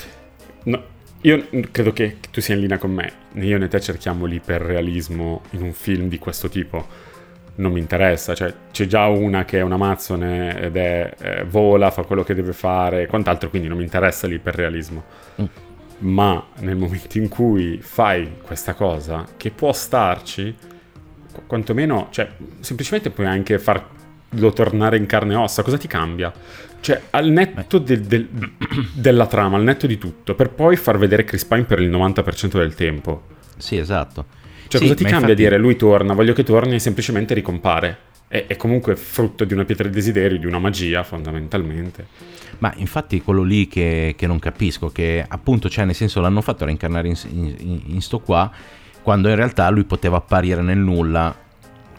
no, 0.64 0.84
io 1.22 1.48
credo 1.72 1.92
che 1.92 2.18
tu 2.30 2.40
sia 2.40 2.54
in 2.54 2.62
linea 2.62 2.78
con 2.78 2.92
me 2.92 3.12
io 3.34 3.58
e 3.58 3.68
te 3.68 3.80
cerchiamo 3.80 4.26
l'iperrealismo 4.26 5.42
in 5.52 5.64
un 5.64 5.74
film 5.74 6.08
di 6.10 6.20
questo 6.20 6.48
tipo 6.48 7.14
non 7.56 7.72
mi 7.72 7.80
interessa, 7.80 8.34
cioè 8.34 8.54
c'è 8.72 8.86
già 8.86 9.06
una 9.08 9.46
che 9.46 9.60
è 9.60 9.62
un'Amazzone 9.62 10.60
ed 10.60 10.76
è 10.76 11.14
eh, 11.18 11.44
vola, 11.46 11.92
fa 11.92 12.04
quello 12.04 12.24
che 12.24 12.34
deve 12.34 12.54
fare 12.54 13.04
e 13.04 13.08
quant'altro, 13.08 13.50
quindi 13.50 13.68
non 13.68 13.78
mi 13.78 13.84
interessa 13.84 14.28
l'iperrealismo. 14.28 15.04
Mm. 15.42 15.46
Ma 15.98 16.46
nel 16.60 16.76
momento 16.76 17.18
in 17.18 17.30
cui 17.30 17.80
fai 17.82 18.38
questa 18.42 18.74
cosa, 18.74 19.26
che 19.38 19.52
può 19.52 19.72
starci, 19.72 20.56
quantomeno, 21.48 22.08
cioè, 22.12 22.30
semplicemente 22.60 23.10
puoi 23.10 23.28
anche 23.28 23.58
farlo 23.60 24.52
tornare 24.54 24.98
in 24.98 25.06
carne 25.06 25.34
e 25.34 25.38
ossa, 25.38 25.64
cosa 25.64 25.78
ti 25.78 25.88
cambia? 25.88 26.34
Cioè, 26.82 27.02
al 27.12 27.30
netto 27.30 27.78
del, 27.80 28.02
del, 28.02 28.28
della 28.94 29.28
trama, 29.28 29.56
al 29.56 29.64
netto 29.64 29.88
di 29.88 29.98
tutto, 29.98 30.36
per 30.36 30.50
poi 30.50 30.76
far 30.76 30.98
vedere 30.98 31.24
Chris 31.24 31.46
Pine 31.46 31.64
per 31.64 31.80
il 31.80 31.90
90% 31.90 32.58
del 32.58 32.76
tempo. 32.76 33.24
Sì, 33.58 33.78
esatto. 33.78 34.44
Cioè, 34.68 34.82
sì, 34.82 34.88
cosa 34.88 34.96
ti 34.96 35.04
cambia 35.04 35.20
infatti... 35.20 35.36
dire 35.36 35.58
lui 35.58 35.76
torna, 35.76 36.14
voglio 36.14 36.34
che 36.34 36.44
torni 36.44 36.76
e 36.76 36.80
semplicemente 36.80 37.34
ricompare? 37.34 37.98
È, 38.28 38.46
è, 38.48 38.56
comunque 38.56 38.96
frutto 38.96 39.44
di 39.46 39.54
una 39.54 39.66
pietra 39.66 39.88
di 39.88 39.94
desiderio, 39.94 40.38
di 40.38 40.46
una 40.46 40.60
magia, 40.60 41.04
fondamentalmente. 41.04 42.08
Ma 42.60 42.74
infatti 42.78 43.22
quello 43.22 43.44
lì 43.44 43.68
che, 43.68 44.16
che 44.18 44.28
non 44.28 44.40
capisco, 44.40 44.90
che 44.90 45.24
appunto, 45.28 45.70
cioè, 45.70 45.86
nel 45.86 45.96
senso 45.96 46.22
l'hanno 46.22 46.42
fatto 46.42 46.66
reincarnare 46.66 47.08
in, 47.08 47.16
in, 47.30 47.82
in 47.86 48.02
sto 48.02 48.20
qua, 48.20 48.52
quando 49.02 49.30
in 49.30 49.36
realtà 49.36 49.70
lui 49.70 49.84
poteva 49.84 50.18
apparire 50.18 50.62
nel 50.62 50.78
nulla, 50.78 51.36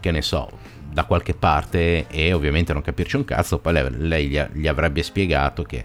che 0.01 0.11
ne 0.11 0.23
so, 0.23 0.51
da 0.91 1.05
qualche 1.05 1.35
parte 1.35 2.07
e 2.09 2.33
ovviamente 2.33 2.73
non 2.73 2.83
capirci 2.83 3.17
un 3.17 3.25
cazzo, 3.25 3.59
poi 3.59 3.75
lei, 3.75 3.87
lei 3.99 4.29
gli, 4.29 4.41
gli 4.55 4.67
avrebbe 4.67 5.03
spiegato 5.03 5.63
che 5.63 5.85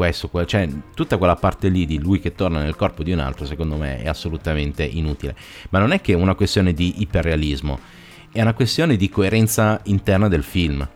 questo, 0.00 0.30
cioè 0.46 0.66
tutta 0.94 1.18
quella 1.18 1.36
parte 1.36 1.68
lì 1.68 1.84
di 1.84 1.98
lui 1.98 2.20
che 2.20 2.34
torna 2.34 2.62
nel 2.62 2.74
corpo 2.74 3.02
di 3.02 3.12
un 3.12 3.18
altro, 3.18 3.44
secondo 3.44 3.76
me 3.76 3.98
è 3.98 4.08
assolutamente 4.08 4.82
inutile. 4.82 5.36
Ma 5.68 5.78
non 5.78 5.92
è 5.92 6.00
che 6.00 6.14
è 6.14 6.16
una 6.16 6.34
questione 6.34 6.72
di 6.72 7.02
iperrealismo, 7.02 7.78
è 8.32 8.40
una 8.40 8.54
questione 8.54 8.96
di 8.96 9.10
coerenza 9.10 9.78
interna 9.84 10.28
del 10.28 10.42
film. 10.42 10.88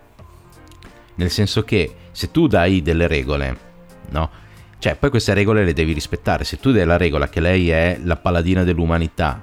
Nel 1.17 1.31
senso 1.31 1.65
che 1.65 1.95
se 2.13 2.31
tu 2.31 2.47
dai 2.47 2.81
delle 2.81 3.07
regole, 3.07 3.59
no? 4.09 4.31
Cioè, 4.79 4.97
poi 4.97 5.11
queste 5.11 5.35
regole 5.35 5.65
le 5.65 5.75
devi 5.75 5.93
rispettare. 5.93 6.45
Se 6.45 6.59
tu 6.59 6.73
dai 6.73 6.87
la 6.87 6.97
regola 6.97 7.29
che 7.29 7.41
lei 7.41 7.69
è 7.69 8.01
la 8.03 8.17
paladina 8.17 8.65
dell'umanità 8.65 9.43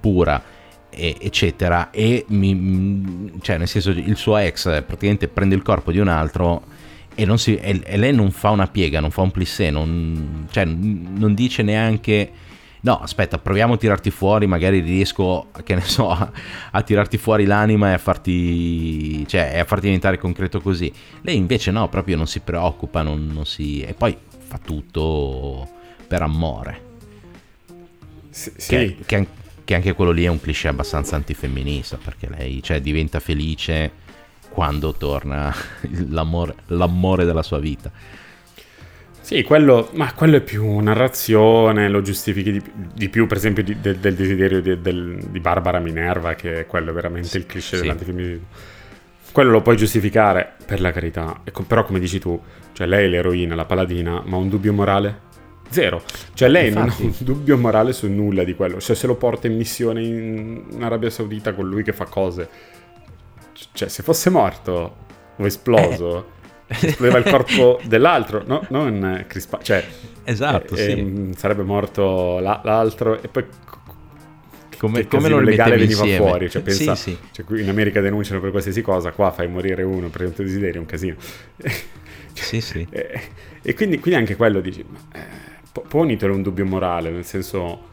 pura, 0.00 0.42
e, 0.88 1.16
eccetera, 1.20 1.90
e 1.90 2.24
mi, 2.28 3.30
cioè, 3.42 3.58
nel 3.58 3.68
senso 3.68 3.90
il 3.90 4.16
suo 4.16 4.38
ex 4.38 4.64
praticamente 4.84 5.28
prende 5.28 5.54
il 5.54 5.62
corpo 5.62 5.92
di 5.92 5.98
un 5.98 6.08
altro 6.08 6.62
e, 7.14 7.38
si, 7.38 7.56
e, 7.56 7.80
e, 7.84 7.96
lei 7.96 8.14
non 8.14 8.30
fa 8.30 8.50
una 8.50 8.66
piega, 8.66 9.00
non 9.00 9.10
fa 9.10 9.22
un 9.22 9.30
plissé, 9.30 9.70
non, 9.70 10.46
cioè, 10.50 10.64
non 10.64 11.34
dice 11.34 11.62
neanche 11.62 12.32
no 12.82 12.98
aspetta 12.98 13.38
proviamo 13.38 13.74
a 13.74 13.76
tirarti 13.76 14.10
fuori 14.10 14.48
magari 14.48 14.80
riesco 14.80 15.50
che 15.62 15.76
ne 15.76 15.82
so 15.82 16.10
a, 16.10 16.30
a 16.72 16.82
tirarti 16.82 17.16
fuori 17.16 17.44
l'anima 17.44 17.90
e 17.90 17.92
a 17.92 17.98
farti 17.98 19.24
cioè 19.28 19.58
a 19.58 19.64
farti 19.64 19.86
diventare 19.86 20.18
concreto 20.18 20.60
così. 20.60 20.92
Lei 21.22 21.36
invece 21.36 21.70
no 21.70 21.88
proprio 21.88 22.16
non 22.16 22.26
si 22.26 22.40
preoccupa 22.40 23.02
non, 23.02 23.26
non 23.26 23.46
si, 23.46 23.82
e 23.82 23.94
poi 23.94 24.16
fa 24.38 24.58
tutto 24.58 25.68
per 26.06 26.22
amore. 26.22 26.90
Sì, 28.30 28.50
che, 28.56 28.96
che, 29.04 29.26
che, 29.62 29.74
anche 29.74 29.92
quello 29.92 30.10
lì 30.10 30.24
è 30.24 30.28
un 30.28 30.40
cliché 30.40 30.68
abbastanza 30.68 31.16
antifemminista 31.16 31.98
perché 32.02 32.30
lei 32.30 32.62
cioè, 32.62 32.80
diventa 32.80 33.20
felice 33.20 33.90
quando 34.52 34.92
torna 34.92 35.52
l'amore, 36.08 36.54
l'amore 36.66 37.24
della 37.24 37.42
sua 37.42 37.58
vita. 37.58 37.90
Sì, 39.20 39.42
quello, 39.44 39.88
ma 39.92 40.12
quello 40.14 40.36
è 40.36 40.40
più 40.40 40.78
narrazione, 40.80 41.88
lo 41.88 42.02
giustifichi 42.02 42.52
di, 42.52 42.62
di 42.92 43.08
più, 43.08 43.26
per 43.26 43.36
esempio, 43.36 43.62
di, 43.62 43.80
del, 43.80 43.96
del, 43.96 44.14
desiderio 44.14 44.60
di, 44.60 44.80
del, 44.80 45.18
di, 45.28 45.40
Barbara 45.40 45.78
Minerva, 45.78 46.34
che 46.34 46.60
è 46.60 46.66
quello 46.66 46.92
veramente 46.92 47.28
sì, 47.28 47.36
il 47.38 47.46
cliché 47.46 47.76
sì. 47.76 47.80
dell'antifemminismo. 47.80 48.46
Quello 49.30 49.50
lo 49.50 49.62
puoi 49.62 49.76
giustificare, 49.76 50.54
per 50.66 50.80
la 50.80 50.90
carità, 50.90 51.40
però 51.66 51.84
come 51.84 52.00
dici 52.00 52.18
tu, 52.18 52.38
cioè 52.72 52.86
lei 52.86 53.06
è 53.06 53.08
l'eroina, 53.08 53.54
la 53.54 53.64
paladina, 53.64 54.22
ma 54.26 54.36
un 54.36 54.48
dubbio 54.48 54.72
morale? 54.72 55.30
Zero. 55.70 56.02
Cioè 56.34 56.48
lei 56.48 56.68
Infatti. 56.68 57.02
non 57.02 57.12
ha 57.12 57.14
un 57.18 57.24
dubbio 57.24 57.56
morale 57.56 57.92
su 57.92 58.08
nulla 58.08 58.44
di 58.44 58.54
quello. 58.54 58.78
Cioè 58.80 58.94
se 58.94 59.06
lo 59.06 59.14
porta 59.14 59.46
in 59.46 59.56
missione 59.56 60.02
in 60.02 60.78
Arabia 60.80 61.08
Saudita 61.08 61.54
con 61.54 61.66
lui 61.66 61.82
che 61.82 61.94
fa 61.94 62.04
cose 62.04 62.48
cioè, 63.72 63.88
se 63.88 64.02
fosse 64.02 64.30
morto 64.30 64.96
o 65.36 65.46
esploso, 65.46 66.26
eh. 66.66 66.86
esplodeva 66.88 67.18
il 67.18 67.24
corpo 67.24 67.80
dell'altro, 67.86 68.42
no? 68.46 68.64
non 68.70 69.24
Chris 69.26 69.46
pa- 69.46 69.60
cioè, 69.62 69.84
esatto, 70.24 70.74
eh, 70.74 70.78
sì. 70.78 70.90
eh, 70.90 71.30
sarebbe 71.36 71.62
morto 71.62 72.38
la- 72.38 72.60
l'altro 72.64 73.20
e 73.22 73.28
poi 73.28 73.44
come, 74.82 75.06
come 75.06 75.28
non 75.28 75.44
legale 75.44 75.76
veniva 75.76 76.00
insieme. 76.00 76.26
fuori. 76.26 76.50
Cioè, 76.50 76.62
pensa, 76.62 76.96
sì, 76.96 77.10
sì. 77.12 77.18
Cioè, 77.30 77.44
qui 77.44 77.60
in 77.60 77.68
America 77.68 78.00
denunciano 78.00 78.40
per 78.40 78.50
qualsiasi 78.50 78.82
cosa, 78.82 79.12
qua 79.12 79.30
fai 79.30 79.46
morire 79.46 79.84
uno 79.84 80.08
per 80.08 80.22
un 80.22 80.32
tuo 80.32 80.42
desiderio, 80.42 80.76
è 80.76 80.78
un 80.78 80.86
casino. 80.86 81.14
sì, 82.32 82.60
sì. 82.60 82.84
E, 82.90 83.20
e 83.62 83.74
quindi, 83.74 84.00
quindi, 84.00 84.18
anche 84.18 84.34
quello 84.34 84.60
dici, 84.60 84.80
eh, 84.80 85.80
ponitelo 85.86 86.34
un 86.34 86.42
dubbio 86.42 86.64
morale, 86.66 87.10
nel 87.10 87.24
senso 87.24 87.90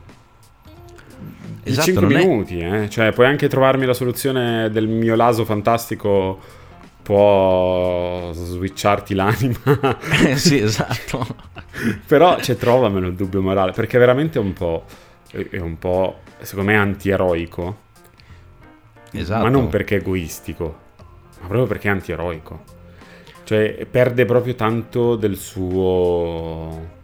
Esatto, 1.64 1.86
5 1.86 2.08
minuti, 2.08 2.60
è... 2.60 2.84
eh? 2.84 2.90
cioè 2.90 3.12
puoi 3.12 3.28
anche 3.28 3.48
trovarmi 3.48 3.86
la 3.86 3.94
soluzione 3.94 4.70
del 4.70 4.88
mio 4.88 5.16
laso 5.16 5.46
fantastico 5.46 6.40
può 7.10 8.32
switcharti 8.34 9.16
l'anima. 9.16 9.98
Eh, 10.28 10.38
sì, 10.38 10.60
esatto. 10.62 11.26
Però 12.06 12.40
cioè, 12.40 12.56
trovamelo 12.56 13.08
il 13.08 13.16
dubbio 13.16 13.42
morale, 13.42 13.72
perché 13.72 13.98
è 13.98 14.00
veramente 14.00 14.38
un 14.38 14.54
po', 14.54 14.86
è 15.32 15.58
un 15.58 15.80
po', 15.80 16.20
secondo 16.42 16.70
me, 16.70 16.78
anti-eroico. 16.78 17.88
Esatto. 19.12 19.44
Ma 19.44 19.50
non 19.50 19.70
perché 19.70 19.96
è 19.96 20.00
egoistico, 20.02 20.78
ma 21.42 21.48
proprio 21.48 21.66
perché 21.66 21.88
è 21.88 21.92
anti-eroico. 21.92 22.64
Cioè, 23.44 23.88
perde 23.90 24.26
proprio 24.26 24.54
tanto 24.54 25.16
del 25.16 25.36
suo... 25.36 26.98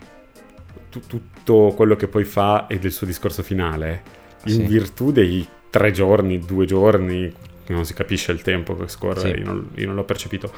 tutto 0.90 1.74
quello 1.76 1.96
che 1.96 2.08
poi 2.08 2.26
fa 2.26 2.68
e 2.68 2.78
del 2.78 2.92
suo 2.92 3.08
discorso 3.08 3.42
finale 3.42 4.15
in 4.46 4.54
sì. 4.54 4.64
virtù 4.64 5.12
dei 5.12 5.48
tre 5.70 5.92
giorni, 5.92 6.40
due 6.40 6.66
giorni, 6.66 7.32
non 7.68 7.86
si 7.86 7.94
capisce 7.94 8.32
il 8.32 8.42
tempo 8.42 8.76
che 8.76 8.88
scorre, 8.88 9.20
sì. 9.20 9.40
io, 9.40 9.46
non, 9.46 9.70
io, 9.76 9.86
non, 9.88 9.96
l'ho 9.96 10.04
percepito 10.04 10.52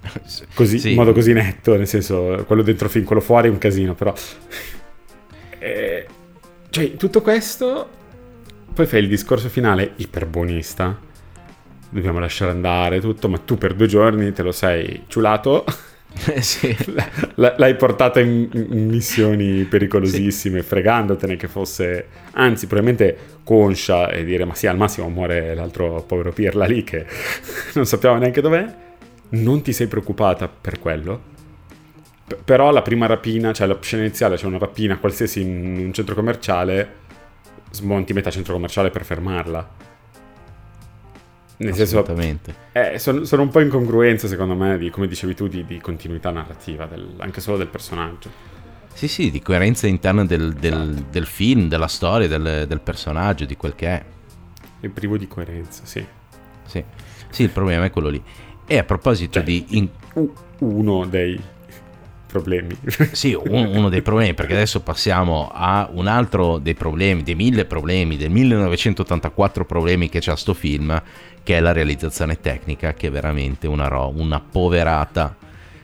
così, 0.54 0.78
sì. 0.78 0.90
in 0.90 0.96
modo 0.96 1.12
così 1.12 1.32
netto, 1.32 1.76
nel 1.76 1.86
senso, 1.86 2.44
quello 2.46 2.62
dentro 2.62 2.88
film, 2.88 3.04
quello 3.04 3.20
fuori 3.20 3.48
è 3.48 3.50
un 3.50 3.58
casino, 3.58 3.94
però... 3.94 4.14
eh, 5.58 6.06
cioè, 6.70 6.94
tutto 6.96 7.20
questo, 7.20 7.88
poi 8.72 8.86
fai 8.86 9.00
il 9.00 9.08
discorso 9.08 9.48
finale 9.48 9.92
iperbonista, 9.96 10.98
dobbiamo 11.90 12.18
lasciare 12.20 12.52
andare 12.52 13.00
tutto, 13.00 13.28
ma 13.28 13.38
tu 13.38 13.58
per 13.58 13.74
due 13.74 13.86
giorni 13.86 14.32
te 14.32 14.42
lo 14.42 14.52
sei 14.52 15.04
ciulato 15.08 15.64
Eh, 16.32 16.42
sì. 16.42 16.76
L'hai 17.36 17.76
portata 17.76 18.20
in, 18.20 18.48
in 18.52 18.88
missioni 18.88 19.64
pericolosissime, 19.64 20.60
sì. 20.60 20.66
fregandotene 20.66 21.36
che 21.36 21.48
fosse, 21.48 22.06
anzi, 22.32 22.66
probabilmente 22.66 23.38
conscia 23.44 24.10
e 24.10 24.24
dire: 24.24 24.44
Ma 24.44 24.54
sì, 24.54 24.66
al 24.66 24.76
massimo 24.76 25.08
muore 25.08 25.54
l'altro 25.54 26.02
povero 26.02 26.32
Pirla 26.32 26.66
lì 26.66 26.84
che 26.84 27.06
non 27.74 27.86
sappiamo 27.86 28.18
neanche 28.18 28.40
dov'è. 28.40 28.88
Non 29.30 29.62
ti 29.62 29.72
sei 29.72 29.86
preoccupata 29.86 30.48
per 30.48 30.78
quello. 30.78 31.28
P- 32.26 32.36
però 32.44 32.70
la 32.70 32.82
prima 32.82 33.06
rapina, 33.06 33.52
cioè 33.52 33.66
la 33.66 33.78
scena 33.80 34.02
iniziale, 34.02 34.34
c'è 34.34 34.40
cioè 34.40 34.50
una 34.50 34.58
rapina 34.58 34.98
qualsiasi 34.98 35.40
in 35.40 35.84
un 35.86 35.92
centro 35.92 36.14
commerciale, 36.14 36.94
smonti 37.70 38.12
metà 38.12 38.30
centro 38.30 38.54
commerciale 38.54 38.90
per 38.90 39.04
fermarla. 39.04 39.88
Nel 41.62 41.74
senso, 41.74 42.02
eh, 42.72 42.98
sono, 42.98 43.24
sono, 43.24 43.42
un 43.42 43.50
po' 43.50 43.60
incongruenze 43.60 44.28
secondo 44.28 44.54
me, 44.54 44.78
di, 44.78 44.88
come 44.88 45.06
dicevi 45.06 45.34
tu, 45.34 45.46
di, 45.46 45.62
di 45.66 45.78
continuità 45.78 46.30
narrativa, 46.30 46.86
del, 46.86 47.16
anche 47.18 47.42
solo 47.42 47.58
del 47.58 47.66
personaggio. 47.66 48.30
Sì, 48.94 49.08
sì, 49.08 49.30
di 49.30 49.42
coerenza 49.42 49.86
interna 49.86 50.24
del, 50.24 50.54
del, 50.54 50.72
esatto. 50.72 51.06
del 51.10 51.26
film, 51.26 51.68
della 51.68 51.86
storia, 51.86 52.28
del, 52.28 52.64
del, 52.66 52.80
personaggio, 52.80 53.44
di 53.44 53.56
quel 53.56 53.74
che 53.74 53.86
è. 53.86 54.04
È 54.80 54.88
privo 54.88 55.18
di 55.18 55.28
coerenza, 55.28 55.84
sì. 55.84 56.02
Sì, 56.64 56.82
sì 57.28 57.42
il 57.42 57.50
problema 57.50 57.84
è 57.84 57.90
quello 57.90 58.08
lì. 58.08 58.22
E 58.66 58.78
a 58.78 58.84
proposito 58.84 59.32
cioè, 59.32 59.42
di... 59.42 59.66
In... 59.76 59.88
Uno 60.60 61.04
dei 61.04 61.38
problemi. 62.30 62.76
Sì, 63.12 63.34
un, 63.34 63.72
uno 63.74 63.88
dei 63.88 64.02
problemi, 64.02 64.34
perché 64.34 64.54
adesso 64.54 64.80
passiamo 64.80 65.50
a 65.52 65.88
un 65.92 66.06
altro 66.06 66.58
dei 66.58 66.74
problemi, 66.74 67.22
dei 67.22 67.34
mille 67.34 67.64
problemi, 67.64 68.16
dei 68.16 68.28
1984 68.28 69.64
problemi 69.64 70.08
che 70.08 70.20
c'ha 70.20 70.36
sto 70.36 70.54
film, 70.54 71.00
che 71.42 71.56
è 71.56 71.60
la 71.60 71.72
realizzazione 71.72 72.40
tecnica, 72.40 72.94
che 72.94 73.08
è 73.08 73.10
veramente 73.10 73.66
una, 73.66 73.88
ro- 73.88 74.12
una 74.14 74.40
poverata. 74.40 75.36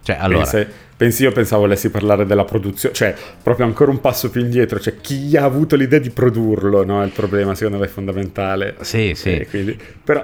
Cioè, 0.03 0.17
allora... 0.19 0.49
Pensi, 0.49 0.67
pensi, 0.97 1.23
io 1.25 1.33
pensavo 1.33 1.63
volessi 1.63 1.91
parlare 1.91 2.25
della 2.25 2.45
produzione, 2.45 2.95
cioè 2.95 3.15
proprio 3.43 3.67
ancora 3.67 3.91
un 3.91 4.01
passo 4.01 4.31
più 4.31 4.41
indietro, 4.41 4.79
cioè 4.79 5.01
chi 5.01 5.37
ha 5.37 5.45
avuto 5.45 5.75
l'idea 5.77 5.99
di 5.99 6.11
produrlo, 6.11 6.85
no? 6.85 7.03
Il 7.03 7.11
problema 7.11 7.55
secondo 7.55 7.79
me 7.79 7.87
è 7.87 7.89
fondamentale. 7.89 8.77
Sì, 8.81 9.13
sì. 9.15 9.47
Quindi, 9.51 9.79
però... 10.05 10.23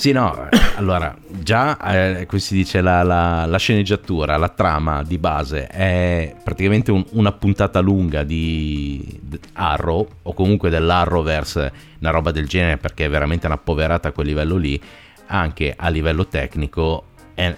Sì, 0.00 0.12
no, 0.12 0.48
allora, 0.76 1.14
già, 1.28 1.76
eh, 1.78 2.24
come 2.24 2.40
si 2.40 2.54
dice, 2.54 2.80
la, 2.80 3.02
la, 3.02 3.44
la, 3.44 3.58
sceneggiatura, 3.58 4.38
la 4.38 4.48
trama 4.48 5.02
di 5.02 5.18
base 5.18 5.66
è 5.66 6.34
praticamente 6.42 6.90
un, 6.90 7.04
una 7.10 7.32
puntata 7.32 7.80
lunga 7.80 8.22
di 8.22 9.20
Arrow, 9.52 10.08
o 10.22 10.32
comunque 10.32 10.70
dell'Arrowverse, 10.70 11.72
una 11.98 12.08
roba 12.08 12.30
del 12.30 12.48
genere, 12.48 12.78
perché 12.78 13.04
è 13.04 13.10
veramente 13.10 13.44
una 13.44 13.58
poverata 13.58 14.08
a 14.08 14.12
quel 14.12 14.28
livello 14.28 14.56
lì, 14.56 14.80
anche 15.26 15.74
a 15.76 15.90
livello 15.90 16.26
tecnico, 16.26 17.08
è, 17.34 17.54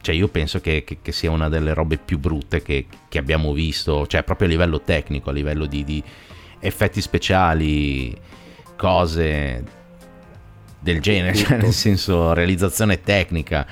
cioè 0.00 0.14
io 0.14 0.28
penso 0.28 0.62
che, 0.62 0.84
che, 0.84 1.00
che, 1.02 1.12
sia 1.12 1.30
una 1.30 1.50
delle 1.50 1.74
robe 1.74 1.98
più 1.98 2.18
brutte 2.18 2.62
che, 2.62 2.86
che, 3.10 3.18
abbiamo 3.18 3.52
visto, 3.52 4.06
cioè 4.06 4.22
proprio 4.22 4.48
a 4.48 4.52
livello 4.52 4.80
tecnico, 4.80 5.28
a 5.28 5.34
livello 5.34 5.66
di, 5.66 5.84
di 5.84 6.02
effetti 6.60 7.02
speciali, 7.02 8.16
cose 8.74 9.84
del 10.86 11.00
genere, 11.00 11.34
cioè 11.34 11.58
nel 11.58 11.72
senso 11.72 12.32
realizzazione 12.32 13.00
tecnica. 13.00 13.66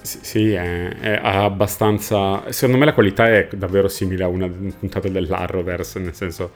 Sì, 0.00 0.52
è, 0.52 0.88
è, 0.88 1.20
abbastanza... 1.22 2.50
Secondo 2.50 2.78
me 2.78 2.86
la 2.86 2.94
qualità 2.94 3.28
è 3.28 3.48
davvero 3.54 3.88
simile 3.88 4.24
a 4.24 4.28
una 4.28 4.48
puntata 4.48 5.08
dell'Arrowverse, 5.08 5.98
nel 5.98 6.14
senso, 6.14 6.52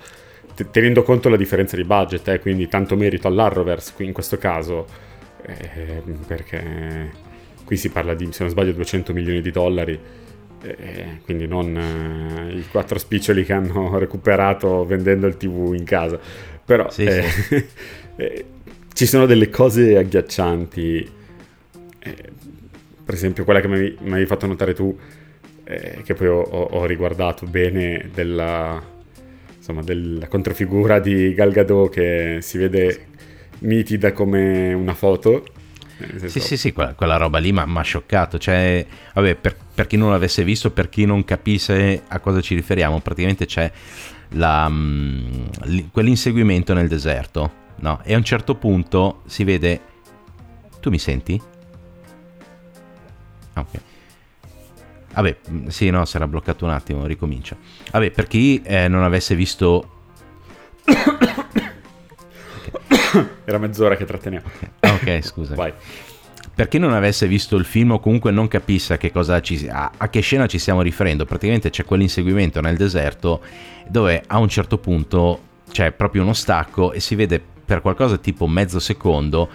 tenendo 0.70 1.02
conto 1.02 1.28
la 1.28 1.36
differenza 1.36 1.76
di 1.76 1.84
budget, 1.84 2.26
eh, 2.28 2.40
quindi 2.40 2.68
tanto 2.68 2.96
merito 2.96 3.28
all'Arrowverse 3.28 3.92
qui 3.94 4.06
in 4.06 4.12
questo 4.12 4.38
caso, 4.38 4.86
eh, 5.42 6.02
perché 6.26 7.10
qui 7.64 7.76
si 7.76 7.90
parla 7.90 8.14
di, 8.14 8.28
se 8.32 8.42
non 8.42 8.50
sbaglio, 8.50 8.72
200 8.72 9.12
milioni 9.12 9.40
di 9.40 9.50
dollari, 9.50 9.98
eh, 10.62 11.20
quindi 11.24 11.46
non 11.46 11.76
eh, 11.76 12.54
i 12.54 12.66
quattro 12.70 12.98
spiccioli 12.98 13.44
che 13.44 13.52
hanno 13.52 13.96
recuperato 13.98 14.84
vendendo 14.84 15.26
il 15.26 15.36
tv 15.36 15.74
in 15.74 15.84
casa. 15.84 16.18
Però 16.64 16.90
sì, 16.90 17.08
sì. 17.10 17.66
Ci 18.98 19.06
sono 19.06 19.26
delle 19.26 19.48
cose 19.48 19.96
agghiaccianti. 19.96 21.08
Eh, 22.00 22.32
per 23.04 23.14
esempio, 23.14 23.44
quella 23.44 23.60
che 23.60 23.68
mi, 23.68 23.96
avevi 24.10 24.26
fatto 24.26 24.48
notare 24.48 24.74
tu, 24.74 24.98
eh, 25.62 26.02
che 26.02 26.14
poi 26.14 26.26
ho, 26.26 26.40
ho, 26.40 26.84
riguardato 26.84 27.46
bene, 27.46 28.10
della, 28.12 28.82
insomma, 29.54 29.82
della 29.82 30.26
controfigura 30.26 30.98
di 30.98 31.32
Gal 31.32 31.52
Gadot 31.52 31.92
che 31.92 32.38
si 32.40 32.58
vede 32.58 33.06
nitida 33.60 34.10
come 34.10 34.72
una 34.72 34.94
foto. 34.94 35.46
Eh, 35.98 36.28
sì, 36.28 36.40
sì, 36.40 36.56
sì, 36.56 36.72
quella, 36.72 36.94
quella 36.94 37.18
roba 37.18 37.38
lì 37.38 37.52
mi 37.52 37.60
ha 37.62 37.82
scioccato. 37.82 38.36
Cioè, 38.36 38.84
vabbè, 39.14 39.36
per, 39.36 39.54
per, 39.76 39.86
chi 39.86 39.96
non 39.96 40.10
l'avesse 40.10 40.42
visto, 40.42 40.72
per 40.72 40.88
chi 40.88 41.04
non 41.04 41.24
capisse 41.24 42.02
a 42.08 42.18
cosa 42.18 42.40
ci 42.40 42.56
riferiamo, 42.56 42.98
praticamente 42.98 43.46
c'è 43.46 43.70
la, 44.30 44.68
mm, 44.68 45.44
quell'inseguimento 45.92 46.74
nel 46.74 46.88
deserto 46.88 47.66
no? 47.80 48.00
E 48.02 48.14
a 48.14 48.16
un 48.16 48.24
certo 48.24 48.54
punto 48.54 49.22
si 49.26 49.44
vede... 49.44 49.80
Tu 50.80 50.90
mi 50.90 50.98
senti? 50.98 51.40
Ah, 53.54 53.60
ok. 53.60 53.80
Vabbè, 55.14 55.36
mm, 55.50 55.66
sì, 55.66 55.90
no, 55.90 56.04
si 56.04 56.16
era 56.16 56.28
bloccato 56.28 56.64
un 56.64 56.70
attimo, 56.70 57.06
ricomincia. 57.06 57.56
Vabbè, 57.90 58.10
per 58.10 58.26
chi 58.26 58.62
eh, 58.62 58.88
non 58.88 59.02
avesse 59.02 59.34
visto... 59.34 59.96
Era 63.44 63.58
mezz'ora 63.58 63.96
che 63.96 64.04
tratteniamo. 64.04 64.46
Ok, 64.80 64.92
okay 65.00 65.22
scusa. 65.22 65.54
Vai. 65.54 65.72
Per 66.54 66.68
chi 66.68 66.78
non 66.78 66.92
avesse 66.92 67.26
visto 67.28 67.56
il 67.56 67.64
film 67.64 67.92
o 67.92 68.00
comunque 68.00 68.30
non 68.30 68.48
capisse 68.48 68.94
a 68.94 68.96
che, 68.96 69.12
ci, 69.42 69.68
a, 69.68 69.92
a 69.96 70.08
che 70.08 70.20
scena 70.20 70.46
ci 70.46 70.58
stiamo 70.58 70.82
riferendo, 70.82 71.24
praticamente 71.24 71.70
c'è 71.70 71.84
quell'inseguimento 71.84 72.60
nel 72.60 72.76
deserto 72.76 73.40
dove 73.86 74.22
a 74.26 74.38
un 74.38 74.48
certo 74.48 74.78
punto 74.78 75.40
c'è 75.70 75.92
proprio 75.92 76.22
uno 76.22 76.32
stacco 76.32 76.92
e 76.92 76.98
si 76.98 77.14
vede 77.14 77.40
per 77.68 77.82
qualcosa 77.82 78.16
tipo 78.16 78.46
mezzo 78.46 78.78
secondo 78.78 79.46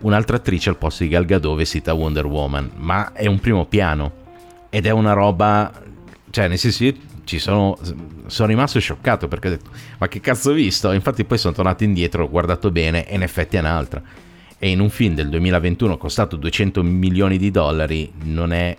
un'altra 0.00 0.36
attrice 0.36 0.68
al 0.68 0.76
posto 0.76 1.02
di 1.02 1.08
Gal 1.08 1.24
Gadot 1.24 1.56
vestita 1.56 1.94
Wonder 1.94 2.26
Woman, 2.26 2.72
ma 2.76 3.14
è 3.14 3.24
un 3.24 3.40
primo 3.40 3.64
piano 3.64 4.12
ed 4.68 4.84
è 4.84 4.90
una 4.90 5.14
roba, 5.14 5.72
cioè 6.28 6.46
nel 6.46 6.58
senso 6.58 6.84
io 6.84 6.92
ci 7.24 7.38
sono, 7.38 7.78
sono 8.26 8.48
rimasto 8.48 8.78
scioccato 8.80 9.28
perché 9.28 9.48
ho 9.48 9.50
detto 9.52 9.70
ma 9.96 10.08
che 10.08 10.20
cazzo 10.20 10.50
ho 10.50 10.52
visto? 10.52 10.92
Infatti 10.92 11.24
poi 11.24 11.38
sono 11.38 11.54
tornato 11.54 11.84
indietro, 11.84 12.24
ho 12.24 12.28
guardato 12.28 12.70
bene 12.70 13.08
e 13.08 13.14
in 13.14 13.22
effetti 13.22 13.56
è 13.56 13.60
un'altra. 13.60 14.02
E 14.58 14.68
in 14.68 14.80
un 14.80 14.90
film 14.90 15.14
del 15.14 15.30
2021 15.30 15.96
costato 15.96 16.36
200 16.36 16.82
milioni 16.82 17.38
di 17.38 17.50
dollari 17.50 18.12
non 18.24 18.52
è 18.52 18.76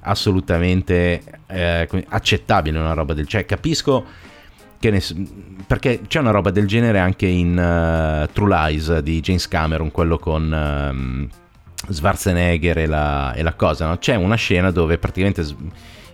assolutamente 0.00 1.22
eh, 1.46 1.88
accettabile 2.08 2.78
una 2.78 2.92
roba 2.92 3.14
del... 3.14 3.26
Cioè 3.26 3.46
capisco 3.46 4.04
ne, 4.80 5.02
perché 5.66 6.02
c'è 6.06 6.20
una 6.20 6.30
roba 6.30 6.50
del 6.50 6.66
genere 6.66 6.98
anche 6.98 7.26
in 7.26 7.50
uh, 7.50 8.32
True 8.32 8.48
Lies 8.48 8.98
di 8.98 9.20
James 9.20 9.48
Cameron, 9.48 9.90
quello 9.90 10.18
con 10.18 10.52
um, 10.52 11.28
Schwarzenegger 11.90 12.78
e 12.78 12.86
la, 12.86 13.32
e 13.34 13.42
la 13.42 13.54
cosa. 13.54 13.86
No? 13.86 13.98
C'è 13.98 14.14
una 14.14 14.36
scena 14.36 14.70
dove 14.70 14.98
praticamente 14.98 15.44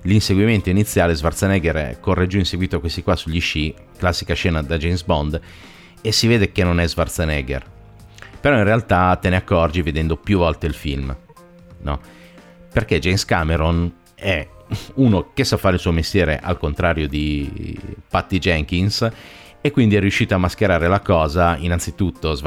l'inseguimento 0.03 0.71
iniziale 0.71 1.15
Schwarzenegger 1.15 1.99
corre 2.01 2.27
giù 2.27 2.39
inseguito 2.39 2.77
a 2.77 2.81
questi 2.81 3.03
qua 3.03 3.17
sugli 3.17 3.41
sci, 3.41 3.75
classica 3.99 4.35
scena 4.35 4.63
da 4.63 4.77
James 4.77 5.03
Bond, 5.05 5.41
e 6.01 6.13
si 6.13 6.27
vede 6.27 6.53
che 6.53 6.65
non 6.65 6.81
è 6.81 6.87
Schwarzenegger. 6.87 7.73
Però 8.41 8.57
in 8.57 8.65
realtà 8.65 9.17
te 9.17 9.31
ne 9.31 9.37
accorgi 9.37 9.83
vedendo 9.83 10.17
più 10.17 10.39
volte 10.39 10.67
il 10.67 10.75
film, 10.75 11.15
no? 11.83 12.01
Perché 12.71 12.99
James 12.99 13.25
Cameron 13.25 13.93
è 14.15 14.47
uno 14.95 15.31
che 15.33 15.45
sa 15.45 15.57
fare 15.57 15.75
il 15.75 15.81
suo 15.81 15.93
mestiere 15.93 16.39
al 16.41 16.59
contrario 16.59 17.09
di 17.09 17.79
Patty 18.09 18.39
Jenkins 18.39 19.11
e 19.61 19.71
quindi 19.71 19.97
è 19.97 20.01
riuscito 20.01 20.35
a 20.35 20.39
mascherare 20.39 20.89
la 20.89 21.01
cosa. 21.01 21.57
Innanzitutto 21.57 22.39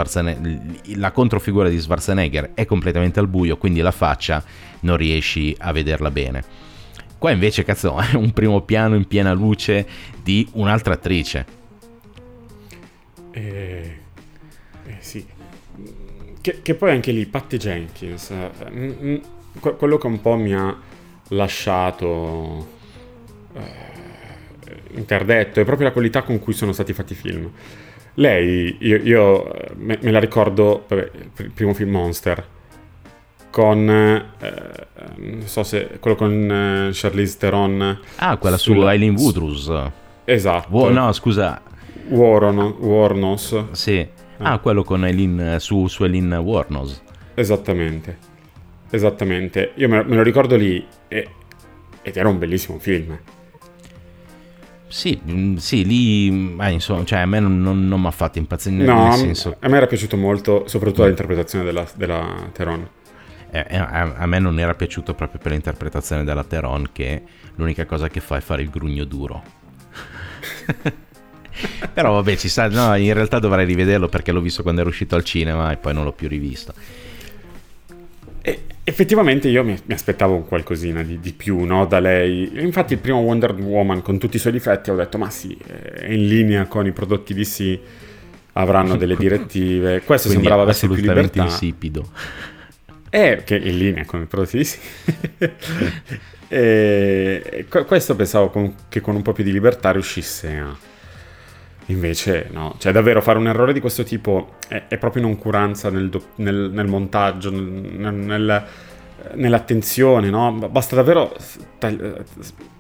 la 0.96 1.12
controfigura 1.12 1.68
di 1.68 1.80
Schwarzenegger 1.80 2.52
è 2.54 2.66
completamente 2.66 3.20
al 3.20 3.28
buio, 3.28 3.58
quindi 3.58 3.82
la 3.82 3.92
faccia 3.92 4.44
non 4.82 4.98
riesci 4.98 5.56
a 5.58 5.72
vederla 5.72 6.12
bene. 6.12 6.44
Qua 7.18 7.32
invece, 7.32 7.64
cazzo, 7.64 7.98
è 8.00 8.14
un 8.14 8.32
primo 8.34 8.62
piano 8.62 8.96
in 8.96 9.08
piena 9.08 9.34
luce 9.34 9.88
di 10.22 10.48
un'altra 10.54 10.94
attrice. 10.94 11.46
Eh, 13.32 13.98
eh 14.86 14.98
sì. 15.00 15.26
Che, 16.40 16.62
che, 16.62 16.76
poi 16.76 16.92
anche 16.92 17.12
lì 17.12 17.26
Patty 17.26 17.58
Jenkins, 17.58 18.30
eh, 18.30 18.52
mm, 18.70 18.92
mm, 19.02 19.16
quello 19.76 19.98
che 19.98 20.08
un 20.08 20.22
po' 20.22 20.36
mi 20.36 20.54
ha 20.54 20.76
lasciato 21.30 22.68
eh, 23.54 23.62
interdetto, 24.96 25.60
è 25.60 25.66
proprio 25.66 25.88
la 25.88 25.94
qualità 25.94 26.24
con 26.24 26.40
cui 26.40 26.54
sono 26.54 26.72
stati 26.72 26.94
fatti 26.94 27.14
i 27.14 27.16
film. 27.16 27.50
Lei, 28.16 28.78
io, 28.80 28.98
io 28.98 29.54
me, 29.76 29.98
me, 30.02 30.12
la 30.12 30.20
ricordo, 30.20 30.86
vabbè, 30.88 31.12
il 31.38 31.52
primo 31.52 31.74
film 31.74 31.92
Monster, 31.92 32.46
con, 33.52 33.90
eh, 33.90 34.24
non 35.18 35.42
so 35.46 35.64
se, 35.64 35.98
quello 36.00 36.16
con 36.16 36.52
eh, 36.52 36.90
Charlize 36.94 37.38
Theron. 37.38 38.00
Ah, 38.16 38.38
quella 38.38 38.58
sulla... 38.58 38.86
su 38.86 38.88
Eileen 38.88 39.16
Woodrus. 39.16 39.72
Esatto. 40.26 40.68
Wo- 40.70 40.90
no, 40.90 41.12
scusa. 41.12 41.62
Warren, 42.10 42.58
Warnos. 42.58 43.72
Sì. 43.72 44.06
Ah, 44.40 44.54
ah, 44.54 44.60
quello 44.60 44.84
con 44.84 45.06
Eileen, 45.06 45.58
su, 45.60 45.88
su 45.88 46.04
Eileen 46.04 46.34
Warnos. 46.34 47.02
Esattamente. 47.36 48.18
Esattamente. 48.90 49.72
Io 49.76 49.90
me, 49.90 50.04
lo 50.04 50.24
ricordo 50.24 50.56
lì 50.56 50.86
e, 51.08 51.28
ed 52.02 52.18
era 52.18 52.30
un 52.30 52.38
bellissimo 52.38 52.80
film. 52.80 53.18
Sì, 54.88 55.20
mm, 55.30 55.56
sì, 55.58 55.86
lì, 55.86 56.56
eh, 56.60 56.72
insomma, 56.72 57.04
cioè 57.04 57.20
a 57.20 57.26
me 57.26 57.40
non, 57.40 57.62
non, 57.62 57.88
non 57.88 58.00
mi 58.00 58.08
ha 58.08 58.12
fatto 58.12 58.38
impazzire. 58.38 58.86
No, 58.86 59.10
nel 59.10 59.18
senso... 59.18 59.58
a 59.60 59.68
me 59.68 59.78
era 59.78 59.88
piaciuto 59.88 60.16
molto, 60.16 60.68
soprattutto 60.68 61.04
mm. 61.04 61.08
l'interpretazione 61.08 61.66
della, 61.66 61.86
della 61.96 62.50
Teron. 62.54 62.88
eh, 63.52 63.66
eh, 63.68 63.78
a, 63.78 64.14
a, 64.16 64.26
me 64.26 64.40
non 64.40 64.58
era 64.60 64.74
piaciuto 64.74 65.14
proprio 65.14 65.42
per 65.42 65.52
l'interpretazione 65.52 66.24
della 66.24 66.46
Teron 66.46 66.90
che 66.94 67.22
l'unica 67.56 67.86
cosa 67.86 68.08
che 68.08 68.22
fa 68.22 68.38
è 68.38 68.42
fare 68.42 68.62
il 68.62 68.70
grugno 68.70 69.04
duro. 69.04 69.44
Però 71.94 72.14
vabbè, 72.14 72.36
ci 72.38 72.48
sta, 72.48 72.70
no, 72.70 72.96
in 72.96 73.14
realtà 73.14 73.40
dovrei 73.40 73.66
rivederlo 73.66 74.08
perché 74.08 74.32
l'ho 74.32 74.42
visto 74.42 74.62
quando 74.62 74.82
ero 74.82 74.90
uscito 74.90 75.16
al 75.16 75.24
cinema 75.24 75.72
e 75.72 75.78
poi 75.78 75.94
non 75.94 76.04
l'ho 76.04 76.14
più 76.14 76.28
rivisto. 76.28 76.74
Effettivamente 78.90 79.50
io 79.50 79.66
mi, 79.66 79.78
mi 79.84 79.94
aspettavo 79.94 80.34
un 80.34 80.46
qualcosina 80.46 81.04
di, 81.04 81.20
di 81.20 81.34
più 81.34 81.66
no, 81.66 81.86
da 81.86 82.00
lei. 82.00 82.50
Infatti 82.62 82.94
il 82.94 83.00
primo 83.00 83.20
Wonder 83.20 83.54
Woman 83.54 84.02
con 84.02 84.18
tutti 84.18 84.38
i 84.38 84.40
suoi 84.40 84.54
difetti 84.54 84.90
ho 84.90 84.96
detto 84.96 85.18
ma 85.18 85.30
sì, 85.30 85.58
è 85.58 86.06
in 86.06 86.26
linea 86.26 86.68
con 86.68 86.86
i 86.86 86.94
prodotti 86.94 87.34
DC, 87.34 87.80
avranno 88.54 88.96
delle 88.96 89.18
direttive. 89.20 90.04
Questo 90.04 90.30
Quindi 90.30 90.46
sembrava 90.46 90.62
avesse 90.62 90.88
più 90.88 90.96
libertà. 90.96 91.44
insipido. 91.44 92.10
È 93.10 93.42
che 93.44 93.58
in 93.58 93.78
linea 93.78 94.06
con 94.06 94.22
i 94.22 94.26
prodotti 94.26 94.58
DC. 94.58 94.78
e 96.48 97.66
questo 97.68 98.16
pensavo 98.16 98.50
con, 98.50 98.74
che 98.88 99.02
con 99.02 99.16
un 99.16 99.22
po' 99.22 99.34
più 99.34 99.44
di 99.44 99.52
libertà 99.52 99.92
riuscisse 99.92 100.48
a 100.56 100.74
Invece 101.90 102.50
no, 102.52 102.76
cioè 102.80 102.92
davvero 102.92 103.22
fare 103.22 103.38
un 103.38 103.48
errore 103.48 103.72
di 103.72 103.80
questo 103.80 104.04
tipo 104.04 104.56
è, 104.68 104.86
è 104.90 104.98
proprio 104.98 105.24
un'oncuranza 105.24 105.90
nel, 105.90 106.10
do, 106.10 106.22
nel, 106.36 106.70
nel 106.74 106.88
montaggio, 106.88 107.50
nel, 107.50 108.14
nel, 108.14 108.66
nell'attenzione, 109.36 110.30
no? 110.30 110.52
Basta 110.70 110.96
davvero 110.96 111.34
tagli- 111.78 112.02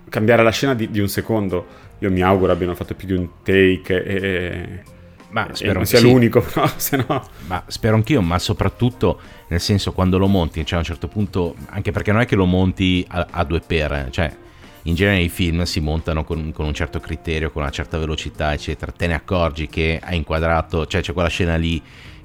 cambiare 0.09 0.43
la 0.43 0.51
scena 0.51 0.73
di, 0.73 0.91
di, 0.91 0.99
un 0.99 1.07
secondo. 1.07 1.85
Io 1.99 2.11
mi 2.11 2.21
auguro 2.21 2.51
abbiano 2.51 2.75
fatto 2.75 2.95
più 2.95 3.07
di 3.07 3.13
un 3.13 3.29
take 3.43 4.03
e... 4.03 4.95
Ma 5.29 5.49
spero 5.51 5.73
non 5.73 5.85
sia 5.85 5.99
sì. 5.99 6.05
l'unico, 6.05 6.45
no? 6.55 6.69
Se 6.75 6.97
no... 6.97 7.25
Ma 7.47 7.63
spero 7.67 7.95
anch'io, 7.95 8.21
ma 8.21 8.37
soprattutto 8.39 9.19
nel 9.47 9.61
senso 9.61 9.93
quando 9.93 10.17
lo 10.17 10.27
monti, 10.27 10.65
cioè 10.65 10.75
a 10.75 10.79
un 10.79 10.85
certo 10.85 11.07
punto, 11.07 11.55
anche 11.69 11.91
perché 11.91 12.11
non 12.11 12.21
è 12.21 12.25
che 12.25 12.35
lo 12.35 12.45
monti 12.45 13.05
a, 13.07 13.25
a 13.29 13.43
due 13.45 13.61
per, 13.65 14.07
cioè 14.11 14.35
in 14.87 14.95
genere 14.95 15.21
i 15.21 15.29
film 15.29 15.63
si 15.63 15.79
montano 15.81 16.23
con, 16.23 16.51
con, 16.53 16.65
un 16.65 16.73
certo 16.73 16.99
criterio, 16.99 17.51
con 17.51 17.61
una 17.61 17.71
certa 17.71 17.97
velocità, 17.97 18.53
eccetera. 18.53 18.91
Te 18.91 19.07
ne 19.07 19.15
accorgi 19.15 19.67
che 19.67 19.99
hai 20.01 20.15
inquadrato, 20.15 20.85
cioè 20.87 21.01
c'è 21.01 21.13
quella 21.13 21.27
scena 21.27 21.55
lì 21.57 21.81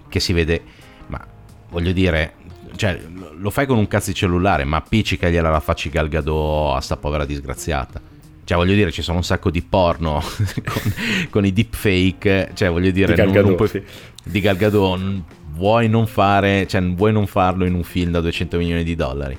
che 0.08 0.20
si 0.20 0.32
vede, 0.32 0.62
ma 1.08 1.24
voglio 1.70 1.92
dire, 1.92 2.34
cioè, 2.76 3.00
lo 3.36 3.50
fai 3.50 3.66
con 3.66 3.78
un 3.78 3.88
cazzo 3.88 4.10
di 4.10 4.16
cellulare, 4.16 4.64
ma 4.64 4.76
appiccicagliela 4.76 5.50
la 5.50 5.60
faccia 5.60 5.88
Galgado 5.88 6.74
a 6.74 6.80
sta 6.80 6.96
povera 6.96 7.24
disgraziata. 7.24 8.00
Cioè, 8.44 8.56
voglio 8.56 8.74
dire, 8.74 8.92
ci 8.92 9.02
sono 9.02 9.18
un 9.18 9.24
sacco 9.24 9.50
di 9.50 9.62
porno 9.62 10.22
con, 10.64 10.94
con, 11.30 11.44
i 11.44 11.52
deepfake, 11.52 12.52
cioè, 12.54 12.70
voglio 12.70 12.92
dire, 12.92 13.14
di 13.14 13.20
Galgado, 13.20 13.46
non, 13.48 13.56
puoi, 13.56 13.68
sì. 13.68 13.82
di 14.22 14.40
Galgado 14.40 15.24
vuoi 15.54 15.88
non 15.88 16.06
fare, 16.06 16.68
cioè, 16.68 16.80
vuoi 16.80 17.12
non 17.12 17.26
farlo 17.26 17.64
in 17.64 17.74
un 17.74 17.82
film 17.82 18.12
da 18.12 18.20
200 18.20 18.56
milioni 18.56 18.84
di 18.84 18.94
dollari. 18.94 19.36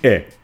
E 0.00 0.26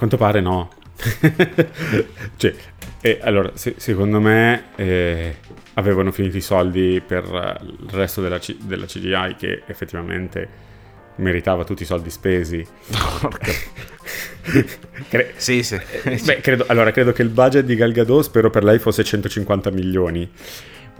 quanto 0.00 0.16
pare 0.16 0.40
no. 0.40 0.70
cioè, 2.36 2.54
e 3.02 3.18
allora, 3.20 3.50
se, 3.52 3.74
secondo 3.76 4.18
me 4.18 4.64
eh, 4.76 5.36
avevano 5.74 6.10
finito 6.10 6.38
i 6.38 6.40
soldi 6.40 7.02
per 7.06 7.24
il 7.60 7.90
resto 7.90 8.22
della, 8.22 8.38
C- 8.38 8.56
della 8.62 8.86
CGI 8.86 9.36
che 9.38 9.62
effettivamente 9.66 10.48
meritava 11.16 11.64
tutti 11.64 11.82
i 11.82 11.86
soldi 11.86 12.08
spesi. 12.08 12.66
Cre- 15.10 15.34
sì, 15.36 15.62
sì. 15.62 15.78
Beh, 16.24 16.40
credo, 16.40 16.64
allora, 16.68 16.92
credo 16.92 17.12
che 17.12 17.20
il 17.20 17.28
budget 17.28 17.66
di 17.66 17.76
Gal 17.76 17.92
Gadot 17.92 18.24
spero 18.24 18.48
per 18.48 18.64
lei 18.64 18.78
fosse 18.78 19.04
150 19.04 19.70
milioni. 19.70 20.30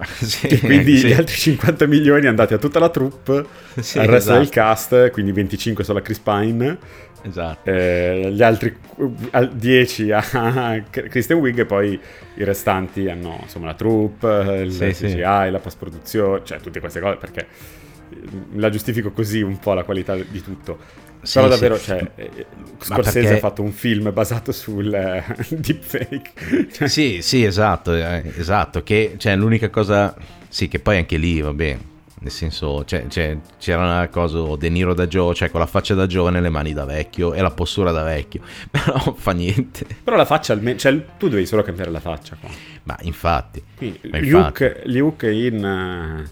Sì, 0.20 0.46
e 0.46 0.58
quindi 0.60 0.96
sì. 0.96 1.08
gli 1.08 1.12
altri 1.12 1.36
50 1.36 1.86
milioni 1.86 2.26
andati 2.26 2.54
a 2.54 2.58
tutta 2.58 2.78
la 2.78 2.88
troupe, 2.88 3.44
sì, 3.80 3.98
al 3.98 4.06
resto 4.06 4.30
esatto. 4.30 4.38
del 4.38 4.48
cast, 4.48 5.10
quindi 5.10 5.32
25 5.32 5.84
solo 5.84 5.98
a 5.98 6.02
Chris 6.02 6.18
Pine 6.20 6.78
Esatto. 7.22 7.70
Eh, 7.70 8.30
gli 8.32 8.42
altri 8.42 8.76
10 9.52 10.10
a 10.12 10.82
Kristen 10.90 11.38
Wiig 11.38 11.60
e 11.60 11.66
poi 11.66 12.00
i 12.34 12.44
restanti 12.44 13.08
hanno 13.08 13.38
insomma 13.42 13.66
la 13.66 13.74
troupe, 13.74 14.62
il 14.64 14.72
sì, 14.72 14.86
CGI, 14.86 15.08
sì. 15.08 15.18
la 15.18 15.60
post-produzione, 15.62 16.42
cioè 16.44 16.58
tutte 16.60 16.80
queste 16.80 17.00
cose 17.00 17.16
perché 17.16 17.46
la 18.54 18.70
giustifico 18.70 19.12
così 19.12 19.42
un 19.42 19.58
po' 19.58 19.74
la 19.74 19.84
qualità 19.84 20.14
di 20.16 20.42
tutto. 20.42 21.08
Sì, 21.22 21.34
Però 21.34 21.48
davvero, 21.48 21.76
sì. 21.76 21.84
cioè, 21.84 22.10
eh, 22.14 22.46
Scorsese 22.78 23.20
perché... 23.20 23.36
ha 23.36 23.38
fatto 23.38 23.62
un 23.62 23.72
film 23.72 24.10
basato 24.12 24.52
sul 24.52 24.92
eh, 24.92 25.22
deepfake. 25.50 26.68
Cioè... 26.72 26.88
Sì, 26.88 27.20
sì, 27.20 27.44
esatto, 27.44 27.94
eh, 27.94 28.32
esatto, 28.36 28.82
che 28.82 29.14
cioè, 29.18 29.36
l'unica 29.36 29.68
cosa, 29.68 30.14
sì, 30.48 30.68
che 30.68 30.78
poi 30.78 30.96
anche 30.96 31.18
lì, 31.18 31.40
va 31.42 31.52
bene, 31.52 31.78
nel 32.20 32.30
senso, 32.30 32.84
cioè, 32.84 33.06
cioè, 33.08 33.38
c'era 33.58 33.82
una 33.82 34.08
cosa 34.08 34.56
De 34.56 34.68
Niro 34.68 34.92
da 34.92 35.06
giovane, 35.06 35.34
cioè 35.34 35.50
con 35.50 35.60
la 35.60 35.66
faccia 35.66 35.94
da 35.94 36.06
giovane, 36.06 36.40
le 36.40 36.50
mani 36.50 36.74
da 36.74 36.84
vecchio 36.84 37.32
e 37.32 37.40
la 37.40 37.50
postura 37.50 37.92
da 37.92 38.02
vecchio. 38.02 38.42
Però 38.70 39.14
fa 39.14 39.32
niente. 39.32 39.86
Però 40.04 40.16
la 40.16 40.26
faccia 40.26 40.52
almeno, 40.52 40.78
cioè 40.78 41.16
tu 41.16 41.28
devi 41.28 41.46
solo 41.46 41.62
cambiare 41.62 41.90
la 41.90 42.00
faccia 42.00 42.36
qua. 42.38 42.50
Ma 42.84 42.96
infatti. 43.02 43.62
Quindi, 43.74 44.00
ma 44.10 44.18
infatti. 44.18 44.64
Luke, 44.64 44.82
Luke 44.84 45.30
in, 45.30 45.64
eh, 45.64 46.30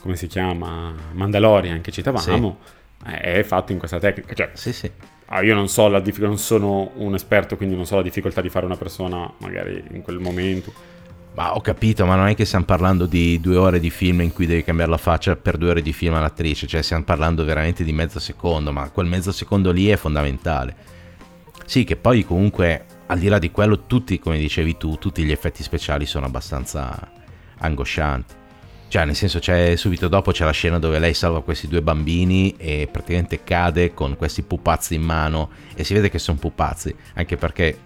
come 0.00 0.16
si 0.16 0.26
chiama, 0.26 0.94
Mandalorian 1.12 1.80
che 1.80 1.90
citavamo, 1.90 2.58
sì. 3.02 3.10
è 3.10 3.42
fatto 3.44 3.72
in 3.72 3.78
questa 3.78 3.98
tecnica. 3.98 4.34
Cioè, 4.34 4.50
sì, 4.52 4.72
sì. 4.74 4.90
Ah, 5.28 5.42
io 5.42 5.54
non 5.54 5.68
so 5.68 5.88
la 5.88 6.00
difficoltà, 6.00 6.28
non 6.28 6.38
sono 6.38 6.90
un 6.96 7.14
esperto, 7.14 7.56
quindi 7.56 7.74
non 7.74 7.86
so 7.86 7.96
la 7.96 8.02
difficoltà 8.02 8.42
di 8.42 8.50
fare 8.50 8.66
una 8.66 8.76
persona 8.76 9.32
magari 9.38 9.82
in 9.92 10.02
quel 10.02 10.18
momento 10.18 10.92
ma 11.34 11.54
ho 11.54 11.60
capito, 11.60 12.06
ma 12.06 12.14
non 12.14 12.28
è 12.28 12.34
che 12.34 12.44
stiamo 12.44 12.64
parlando 12.64 13.06
di 13.06 13.40
due 13.40 13.56
ore 13.56 13.80
di 13.80 13.90
film 13.90 14.20
in 14.20 14.32
cui 14.32 14.46
devi 14.46 14.62
cambiare 14.62 14.90
la 14.90 14.98
faccia 14.98 15.34
per 15.34 15.56
due 15.56 15.70
ore 15.70 15.82
di 15.82 15.92
film 15.92 16.14
all'attrice, 16.14 16.66
cioè 16.68 16.80
stiamo 16.80 17.02
parlando 17.02 17.44
veramente 17.44 17.82
di 17.82 17.92
mezzo 17.92 18.20
secondo, 18.20 18.72
ma 18.72 18.88
quel 18.90 19.06
mezzo 19.06 19.32
secondo 19.32 19.72
lì 19.72 19.88
è 19.88 19.96
fondamentale. 19.96 20.76
Sì, 21.66 21.82
che 21.82 21.96
poi 21.96 22.24
comunque, 22.24 22.84
al 23.06 23.18
di 23.18 23.26
là 23.26 23.40
di 23.40 23.50
quello, 23.50 23.86
tutti, 23.86 24.20
come 24.20 24.38
dicevi 24.38 24.76
tu, 24.76 24.96
tutti 24.96 25.24
gli 25.24 25.32
effetti 25.32 25.64
speciali 25.64 26.06
sono 26.06 26.26
abbastanza 26.26 27.10
angoscianti. 27.58 28.34
Cioè, 28.86 29.04
nel 29.04 29.16
senso, 29.16 29.40
c'è 29.40 29.74
subito 29.74 30.06
dopo 30.06 30.30
c'è 30.30 30.44
la 30.44 30.52
scena 30.52 30.78
dove 30.78 31.00
lei 31.00 31.14
salva 31.14 31.42
questi 31.42 31.66
due 31.66 31.82
bambini 31.82 32.54
e 32.56 32.88
praticamente 32.88 33.42
cade 33.42 33.92
con 33.92 34.16
questi 34.16 34.42
pupazzi 34.42 34.94
in 34.94 35.02
mano 35.02 35.50
e 35.74 35.82
si 35.82 35.94
vede 35.94 36.10
che 36.10 36.20
sono 36.20 36.38
pupazzi, 36.38 36.94
anche 37.14 37.36
perché 37.36 37.76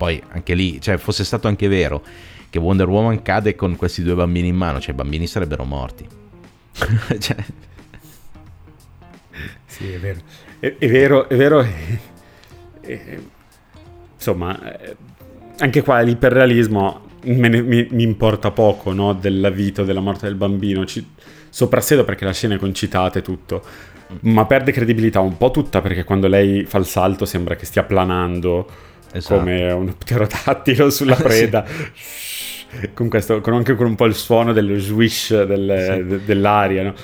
poi 0.00 0.22
anche 0.30 0.54
lì, 0.54 0.80
cioè 0.80 0.96
fosse 0.96 1.24
stato 1.24 1.46
anche 1.46 1.68
vero 1.68 2.02
che 2.48 2.58
Wonder 2.58 2.88
Woman 2.88 3.20
cade 3.20 3.54
con 3.54 3.76
questi 3.76 4.02
due 4.02 4.14
bambini 4.14 4.48
in 4.48 4.56
mano, 4.56 4.80
cioè 4.80 4.94
i 4.94 4.96
bambini 4.96 5.26
sarebbero 5.26 5.64
morti. 5.64 6.06
cioè... 7.20 7.36
Sì, 9.66 9.92
è 9.92 9.98
vero. 9.98 10.20
È, 10.58 10.74
è 10.78 10.88
vero, 10.88 11.28
è 11.28 11.36
vero. 11.36 11.66
insomma, 14.14 14.58
anche 15.58 15.82
qua 15.82 16.00
l'iperrealismo 16.00 17.00
ne, 17.24 17.60
mi, 17.60 17.86
mi, 17.90 18.02
importa 18.02 18.52
poco 18.52 18.94
no? 18.94 19.12
della 19.12 19.50
vita 19.50 19.82
o 19.82 19.84
della 19.84 20.00
morte 20.00 20.24
del 20.24 20.34
bambino. 20.34 20.86
Ci, 20.86 21.06
soprassedo 21.50 22.04
perché 22.04 22.24
la 22.24 22.32
scena 22.32 22.54
è 22.54 22.58
concitata 22.58 23.18
e 23.18 23.22
tutto, 23.22 23.62
ma 24.20 24.46
perde 24.46 24.72
credibilità 24.72 25.20
un 25.20 25.36
po' 25.36 25.50
tutta 25.50 25.82
perché 25.82 26.04
quando 26.04 26.26
lei 26.26 26.64
fa 26.64 26.78
il 26.78 26.86
salto 26.86 27.26
sembra 27.26 27.54
che 27.54 27.66
stia 27.66 27.82
planando 27.82 28.88
esatto. 29.12 29.38
come 29.38 29.70
un 29.72 29.96
pterodattilo 29.96 30.90
sulla 30.90 31.16
preda. 31.20 31.64
sì. 31.94 32.90
con, 32.94 33.08
questo, 33.08 33.40
con 33.40 33.54
anche 33.54 33.74
con 33.74 33.86
un 33.86 33.94
po' 33.94 34.06
il 34.06 34.14
suono 34.14 34.52
dello 34.52 34.78
swish 34.78 35.44
del, 35.44 35.96
sì. 35.96 36.06
de, 36.06 36.24
dell'aria, 36.24 36.82
no? 36.82 36.94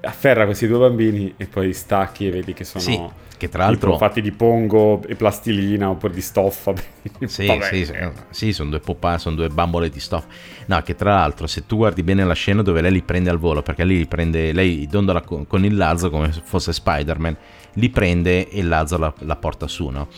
afferra 0.00 0.44
questi 0.44 0.66
due 0.66 0.78
bambini 0.78 1.34
e 1.36 1.46
poi 1.46 1.72
stacchi 1.72 2.26
e 2.26 2.30
vedi 2.30 2.54
che 2.54 2.64
sono 2.64 2.82
sì, 2.82 3.00
che 3.36 3.48
tra 3.48 3.64
l'altro 3.64 3.96
fatti 3.96 4.20
di 4.20 4.30
pongo 4.30 5.02
e 5.06 5.16
plastilina 5.16 5.90
oppure 5.90 6.14
di 6.14 6.20
stoffa 6.20 6.72
sì, 7.26 7.50
sì, 7.60 7.92
sì, 8.30 8.52
sono 8.52 8.70
due 8.70 8.80
popà, 8.80 9.18
sono 9.18 9.34
due 9.34 9.48
bambole 9.48 9.90
di 9.90 9.98
stoffa 9.98 10.26
no 10.66 10.82
che 10.82 10.94
tra 10.94 11.14
l'altro 11.14 11.46
se 11.46 11.66
tu 11.66 11.76
guardi 11.76 12.02
bene 12.02 12.24
la 12.24 12.34
scena 12.34 12.62
dove 12.62 12.80
lei 12.80 12.92
li 12.92 13.02
prende 13.02 13.30
al 13.30 13.38
volo 13.38 13.62
perché 13.62 13.84
lei 13.84 13.98
li 13.98 14.06
prende 14.06 14.52
lei 14.52 14.86
dondola 14.86 15.20
con, 15.22 15.46
con 15.46 15.64
il 15.64 15.76
lazzo 15.76 16.10
come 16.10 16.32
se 16.32 16.40
fosse 16.44 16.72
Spider-Man 16.72 17.36
li 17.74 17.90
prende 17.90 18.48
e 18.48 18.60
il 18.60 18.68
lazzo 18.68 18.98
la, 18.98 19.12
la 19.20 19.36
porta 19.36 19.66
su 19.66 19.88
no 19.88 20.08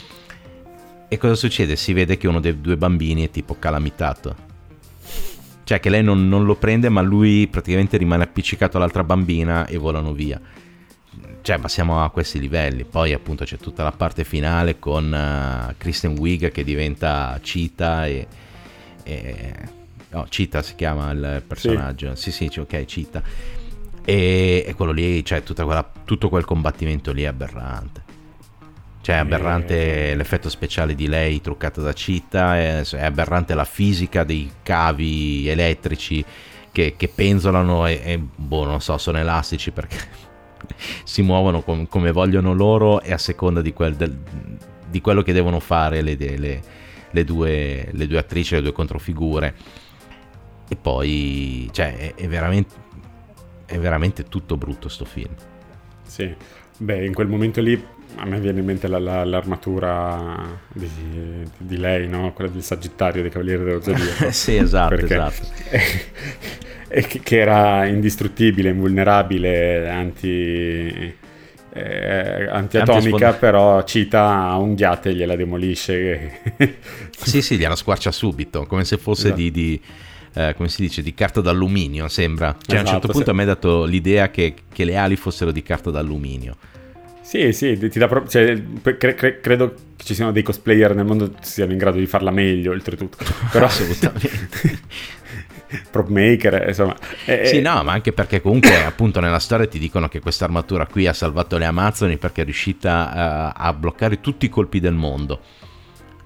e 1.13 1.19
cosa 1.19 1.35
succede? 1.35 1.75
Si 1.75 1.93
vede 1.93 2.17
che 2.17 2.29
uno 2.29 2.39
dei 2.39 2.61
due 2.61 2.77
bambini 2.77 3.25
è 3.25 3.31
tipo 3.31 3.57
calamitato. 3.59 4.37
Cioè 5.65 5.81
che 5.81 5.91
lei 5.91 6.05
non, 6.05 6.29
non 6.29 6.45
lo 6.45 6.55
prende 6.55 6.89
ma 6.89 7.01
lui 7.01 7.49
praticamente 7.49 7.97
rimane 7.97 8.23
appiccicato 8.23 8.77
all'altra 8.77 9.03
bambina 9.03 9.67
e 9.67 9.77
volano 9.77 10.13
via. 10.13 10.41
Cioè 11.43 11.57
ma 11.57 11.67
siamo 11.67 12.05
a 12.05 12.11
questi 12.11 12.39
livelli. 12.39 12.85
Poi 12.85 13.13
appunto 13.13 13.45
c'è 13.45 13.57
tutta 13.57 13.83
la 13.83 13.91
parte 13.91 14.23
finale 14.23 14.79
con 14.79 15.13
uh, 15.13 15.75
Kristen 15.77 16.17
Wiig 16.17 16.53
che 16.53 16.63
diventa 16.63 17.37
Cheetah 17.43 18.07
e... 18.07 18.27
e... 19.03 19.55
No, 20.11 20.27
Cheetah 20.29 20.63
si 20.63 20.77
chiama 20.77 21.11
il 21.11 21.43
personaggio. 21.45 22.15
Sì, 22.15 22.31
sì, 22.31 22.49
sì 22.49 22.61
ok, 22.61 22.85
Cheetah. 22.85 23.23
E, 24.05 24.65
e 24.65 24.75
quello 24.75 24.93
lì, 24.93 25.25
cioè 25.25 25.43
quella, 25.43 25.89
tutto 26.05 26.29
quel 26.29 26.45
combattimento 26.45 27.11
lì 27.11 27.23
è 27.23 27.27
aberrante. 27.27 28.10
Cioè 29.03 29.17
è 29.17 29.19
aberrante 29.19 30.11
e... 30.11 30.15
l'effetto 30.15 30.49
speciale 30.49 30.95
di 30.95 31.09
lei 31.09 31.41
truccato 31.41 31.81
da 31.81 31.93
Citta, 31.93 32.57
è, 32.57 32.83
è, 32.83 33.05
aberrante 33.05 33.55
la 33.55 33.65
fisica 33.65 34.25
dei 34.25 34.51
cavi 34.63 35.49
elettrici 35.49 36.25
che, 36.71 36.95
che 36.97 37.09
penzolano 37.09 37.87
e, 37.87 38.01
e, 38.05 38.19
boh, 38.19 38.65
non 38.65 38.81
so, 38.81 38.99
sono 38.99 39.19
elastici 39.19 39.71
perché 39.71 39.97
si 41.05 41.23
muovono 41.23 41.63
com- 41.63 41.87
come 41.87 42.13
vogliono 42.13 42.53
loro 42.53 43.01
e 43.01 43.13
a 43.13 43.19
seconda 43.19 43.63
di, 43.63 43.73
quel, 43.73 43.95
del, 43.95 44.17
di 44.89 45.01
quello 45.01 45.23
che 45.23 45.33
devono 45.33 45.61
fare 45.61 46.03
le, 46.03 46.17
le, 46.17 46.63
le, 47.11 47.25
due, 47.25 47.89
le 47.91 48.07
due 48.07 48.19
attrici, 48.19 48.55
le 48.55 48.63
due 48.63 48.73
controfigure. 48.73 49.55
E 50.69 50.77
poi, 50.77 51.69
cioè, 51.73 51.97
è, 51.97 52.15
è, 52.15 52.29
veramente, 52.29 52.75
è 53.65 53.79
veramente 53.79 54.25
tutto 54.25 54.57
brutto 54.57 54.89
sto 54.89 55.05
film. 55.05 55.35
Sì, 56.03 56.33
beh, 56.77 57.07
in 57.07 57.15
quel 57.15 57.27
momento 57.27 57.61
lì 57.61 57.83
a 58.17 58.25
me 58.27 58.41
viene 58.41 58.61
in 58.61 58.67
mente 58.67 58.87
la, 58.87 58.99
la, 58.99 59.25
l'armatura 59.25 60.59
di, 60.73 60.89
di, 61.57 61.77
lei, 61.77 62.09
no? 62.09 62.33
quella 62.33 62.51
del 62.51 62.63
Sagittario 62.63 63.23
dei 63.23 63.31
Cavalieri 63.31 63.65
dello 63.65 63.81
Zodiaco. 63.81 64.31
sì, 64.33 64.57
esatto, 64.57 64.95
esatto. 64.95 65.47
È, 66.89 67.07
che 67.07 67.39
era 67.39 67.87
indistruttibile, 67.87 68.71
invulnerabile, 68.71 69.89
anti, 69.89 71.15
eh, 71.73 72.49
antiatomica, 72.51 73.33
però 73.35 73.85
cita 73.85 74.57
unghiate 74.59 75.11
e 75.11 75.15
gliela 75.15 75.37
demolisce. 75.37 76.41
sì, 77.17 77.43
sì, 77.43 77.57
gliela 77.57 77.77
squarcia 77.77 78.11
subito, 78.11 78.67
come 78.67 78.85
se 78.85 78.99
fosse 78.99 79.27
esatto. 79.27 79.41
di, 79.41 79.51
di 79.53 79.81
eh, 80.35 80.55
come 80.57 80.69
si 80.69 80.83
dice, 80.83 81.03
di 81.03 81.15
carta 81.15 81.41
d'alluminio, 81.41 82.09
sembra. 82.09 82.57
Cioè, 82.61 82.75
esatto, 82.75 82.77
a 82.77 82.81
un 82.81 82.87
certo 82.87 82.97
esatto, 82.97 83.13
punto 83.13 83.25
sì. 83.25 83.31
a 83.31 83.35
me 83.35 83.43
ha 83.43 83.47
dato 83.47 83.85
l'idea 83.85 84.31
che, 84.31 84.55
che 84.73 84.85
le 84.85 84.97
ali 84.97 85.17
fossero 85.17 85.53
di 85.53 85.63
carta 85.63 85.91
d'alluminio. 85.91 86.57
Sì, 87.31 87.53
sì, 87.53 87.79
ti 87.79 88.01
dà 88.01 88.09
pro- 88.09 88.27
cioè, 88.27 88.61
cre- 88.99 89.15
cre- 89.15 89.39
credo 89.39 89.73
che 89.95 90.03
ci 90.03 90.15
siano 90.15 90.33
dei 90.33 90.43
cosplayer 90.43 90.97
nel 90.97 91.05
mondo 91.05 91.31
che 91.31 91.37
siano 91.43 91.71
in 91.71 91.79
grado 91.79 91.99
di 91.99 92.07
farla 92.07 92.33
meglio, 92.33 92.73
oltretutto. 92.73 93.19
Però 93.53 93.67
assolutamente. 93.67 94.81
prop 95.93 96.09
maker, 96.09 96.65
insomma. 96.67 96.97
Eh, 97.27 97.47
sì, 97.47 97.61
no, 97.61 97.85
ma 97.85 97.93
anche 97.93 98.13
perché 98.13 98.41
comunque 98.41 98.83
appunto 98.85 99.21
nella 99.21 99.39
storia 99.39 99.69
ti 99.69 99.79
dicono 99.79 100.09
che 100.09 100.19
questa 100.19 100.47
armatura 100.47 100.87
qui 100.87 101.07
ha 101.07 101.13
salvato 101.13 101.57
le 101.57 101.67
Amazzoni 101.67 102.17
perché 102.17 102.41
è 102.41 102.45
riuscita 102.45 103.53
uh, 103.55 103.63
a 103.63 103.73
bloccare 103.75 104.21
tutti 104.21 104.47
i 104.47 104.49
colpi 104.49 104.81
del 104.81 104.95
mondo. 104.95 105.41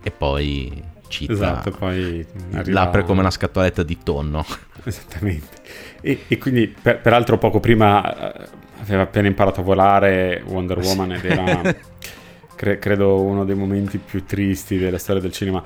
E 0.02 0.10
poi 0.10 0.72
cita 1.08 1.34
esatto, 1.34 1.70
poi 1.72 2.26
arriva... 2.52 2.80
l'apre 2.80 3.04
come 3.04 3.20
una 3.20 3.30
scatoletta 3.30 3.82
di 3.82 3.98
tonno. 4.02 4.42
Esattamente. 4.82 5.58
E, 6.00 6.24
e 6.28 6.38
quindi, 6.38 6.66
per, 6.66 7.02
peraltro, 7.02 7.36
poco 7.36 7.60
prima 7.60 8.32
eh, 8.32 8.62
aveva 8.84 9.02
appena 9.02 9.26
imparato 9.26 9.60
a 9.60 9.64
volare 9.64 10.42
Wonder 10.46 10.78
Woman 10.78 11.12
ed 11.12 11.24
era 11.24 11.62
cre- 12.54 12.78
credo 12.78 13.20
uno 13.20 13.44
dei 13.44 13.54
momenti 13.54 13.98
più 13.98 14.24
tristi 14.24 14.78
della 14.78 14.98
storia 14.98 15.20
del 15.20 15.32
cinema. 15.32 15.62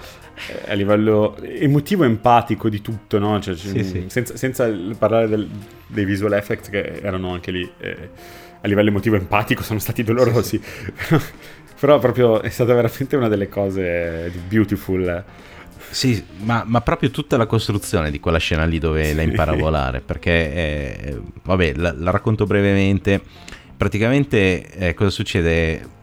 Eh, 0.49 0.71
a 0.73 0.75
livello 0.75 1.37
emotivo 1.41 2.05
e 2.05 2.07
empatico 2.07 2.69
di 2.69 2.81
tutto 2.81 3.19
no? 3.19 3.41
cioè, 3.41 3.55
sì, 3.55 3.83
sì. 3.85 4.05
Senza, 4.09 4.37
senza, 4.37 4.69
parlare 4.97 5.29
del, 5.29 5.49
dei 5.87 6.05
visual 6.05 6.33
effects 6.33 6.69
che 6.71 7.01
erano 7.03 7.33
anche 7.33 7.51
lì 7.51 7.71
eh, 7.79 8.09
a 8.61 8.67
livello 8.67 8.89
emotivo 8.89 9.17
e 9.17 9.19
empatico 9.19 9.63
sono 9.63 9.79
stati 9.79 10.03
dolorosi. 10.03 10.61
Sì, 10.63 11.21
però 11.79 11.99
proprio 11.99 12.43
è 12.43 12.49
stata 12.49 12.75
veramente 12.75 13.17
una 13.17 13.29
delle 13.29 13.49
cose 13.49 14.31
di 14.33 14.39
beautiful 14.49 15.25
sì, 15.91 16.25
ma, 16.41 16.65
ma, 16.67 16.81
proprio 16.81 17.11
tutta 17.11 17.37
la 17.37 17.47
costruzione 17.47 18.11
di 18.11 18.21
quella 18.21 18.39
scena 18.39 18.65
lì 18.65 18.79
dove 18.79 19.13
la 19.15 19.23
impara 19.23 19.53
a 19.53 19.57
volare, 19.57 20.01
perché, 20.01 20.31
eh, 20.31 21.21
vabbè, 21.43 21.75
la, 21.77 21.95
la, 21.97 22.11
racconto 22.11 22.45
brevemente. 22.45 23.21
Praticamente 23.77 24.69
eh, 24.71 24.95
cosa 24.95 25.11
succede? 25.11 25.97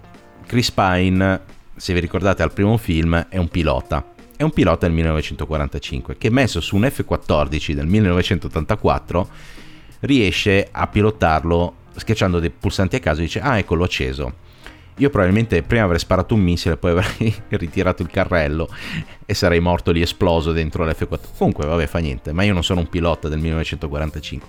Chris 0.46 0.72
Pine, 0.72 1.42
se 1.76 1.94
vi 1.94 2.00
ricordate 2.00 2.44
al 2.44 2.54
primo 2.54 2.78
film, 2.78 3.28
è 3.30 3.38
un 3.38 3.50
pilota. 3.50 4.14
È 4.38 4.44
un 4.44 4.52
pilota 4.52 4.86
del 4.86 4.96
1945 4.96 6.18
che 6.18 6.30
messo 6.30 6.60
su 6.60 6.76
un 6.76 6.90
F-14 6.90 7.72
del 7.72 7.88
1984 7.88 9.30
riesce 10.02 10.68
a 10.72 10.88
pilotarlo 10.88 11.76
schiacciando 11.96 12.40
dei 12.40 12.50
pulsanti 12.50 12.98
a 12.98 13.00
caso 13.00 13.22
e 13.22 13.24
dice 13.24 13.40
ah 13.40 13.58
ecco 13.58 13.76
l'ho 13.76 13.86
acceso 13.86 14.44
io 14.98 15.10
probabilmente 15.10 15.62
prima 15.62 15.84
avrei 15.84 16.00
sparato 16.00 16.36
un 16.36 16.41
missile, 16.41 16.78
poi 16.78 16.91
avrei 16.91 17.36
ritirato 17.50 18.02
il 18.02 18.10
carrello 18.10 18.70
e 19.26 19.34
sarei 19.34 19.60
morto 19.60 19.91
lì 19.91 20.02
esploso 20.02 20.54
dentro 20.54 20.86
l'F4. 20.86 21.20
Comunque, 21.38 21.66
vabbè, 21.66 21.86
fa 21.88 22.00
niente, 22.00 22.32
ma 22.32 22.43
io 22.43 22.54
non 22.54 22.64
sono 22.64 22.80
un 22.80 22.88
pilota 22.88 23.28
del 23.28 23.39
1945. 23.39 24.48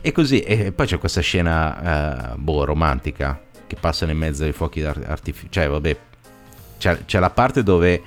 E 0.00 0.12
così, 0.12 0.40
e 0.40 0.72
poi 0.72 0.86
c'è 0.86 0.98
questa 0.98 1.20
scena, 1.20 2.32
eh, 2.32 2.36
boh, 2.36 2.64
romantica, 2.64 3.40
che 3.66 3.76
passano 3.78 4.10
in 4.10 4.18
mezzo 4.18 4.44
ai 4.44 4.52
fuochi 4.52 4.80
d'artificio. 4.80 5.48
Cioè, 5.50 5.68
vabbè, 5.68 5.96
c'è, 6.78 7.04
c'è, 7.04 7.18
la 7.20 7.30
parte 7.30 7.62
dove 7.62 8.02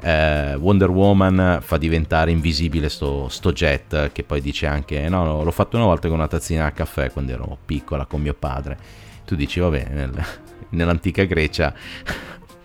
eh, 0.00 0.54
Wonder 0.54 0.88
Woman 0.88 1.58
fa 1.60 1.76
diventare 1.76 2.30
invisibile 2.30 2.88
sto, 2.88 3.28
sto, 3.28 3.52
jet, 3.52 4.12
che 4.12 4.22
poi 4.22 4.40
dice 4.40 4.66
anche, 4.66 5.06
no, 5.10 5.42
l'ho 5.42 5.50
fatto 5.50 5.76
una 5.76 5.84
volta 5.84 6.08
con 6.08 6.16
una 6.16 6.28
tazzina 6.28 6.64
a 6.64 6.70
caffè 6.70 7.10
quando 7.10 7.32
ero 7.32 7.58
piccola 7.66 8.06
con 8.06 8.22
mio 8.22 8.34
padre. 8.34 8.78
Tu 9.26 9.34
dici, 9.34 9.60
vabbè, 9.60 9.88
nel, 9.90 10.24
nell'antica 10.70 11.24
Grecia 11.24 11.74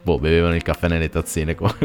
boh, 0.08 0.20
bevevano 0.20 0.56
il 0.56 0.64
caffè 0.64 0.88
nelle 0.88 1.10
tazzine 1.10 1.54
come, 1.54 1.76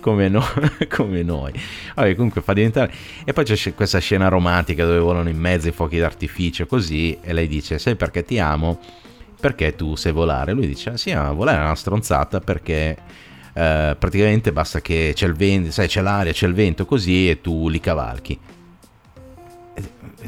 come, 0.00 0.28
no, 0.28 0.44
come 0.90 1.22
noi. 1.22 1.52
Vabbè, 1.94 2.14
comunque 2.14 2.42
fa 2.42 2.52
diventare... 2.52 2.92
E 3.24 3.32
poi 3.32 3.44
c'è 3.44 3.74
questa 3.74 3.98
scena 4.00 4.28
romantica 4.28 4.84
dove 4.84 4.98
volano 4.98 5.30
in 5.30 5.38
mezzo 5.38 5.68
i 5.68 5.72
fuochi 5.72 5.98
d'artificio 5.98 6.66
così 6.66 7.16
e 7.22 7.32
lei 7.32 7.48
dice, 7.48 7.78
sai 7.78 7.96
perché 7.96 8.22
ti 8.22 8.38
amo? 8.38 8.78
Perché 9.40 9.74
tu 9.74 9.96
sai 9.96 10.12
volare? 10.12 10.52
Lui 10.52 10.66
dice, 10.66 10.98
sì, 10.98 11.14
ma 11.14 11.32
volare 11.32 11.58
è 11.58 11.62
una 11.62 11.74
stronzata 11.74 12.40
perché... 12.40 13.26
Uh, 13.48 13.96
praticamente 13.98 14.52
basta 14.52 14.80
che 14.80 15.10
c'è 15.16 15.26
il 15.26 15.34
vento, 15.34 15.72
sai, 15.72 15.88
c'è 15.88 16.00
l'aria, 16.00 16.30
c'è 16.30 16.46
il 16.46 16.54
vento 16.54 16.84
così 16.84 17.28
e 17.28 17.40
tu 17.40 17.68
li 17.68 17.80
cavalchi 17.80 18.38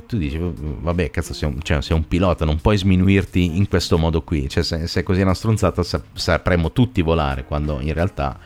e 0.01 0.07
tu 0.07 0.17
dici, 0.17 0.39
vabbè, 0.41 1.11
cazzo, 1.11 1.35
sei 1.35 1.51
un, 1.51 1.61
cioè, 1.63 1.83
sei 1.83 1.95
un, 1.95 2.09
pilota, 2.09 2.45
non 2.45 2.59
puoi 2.61 2.79
sminuirti 2.79 3.57
in 3.57 3.69
questo 3.69 3.99
modo 3.99 4.23
qui. 4.23 4.49
Cioè, 4.49 4.63
se, 4.63 4.87
se 4.87 5.01
è 5.01 5.03
così 5.03 5.21
una 5.21 5.35
stronzata, 5.35 5.83
sapremmo 6.13 6.73
tutti 6.73 7.03
volare, 7.03 7.45
quando 7.45 7.81
in 7.81 7.93
realtà... 7.93 8.39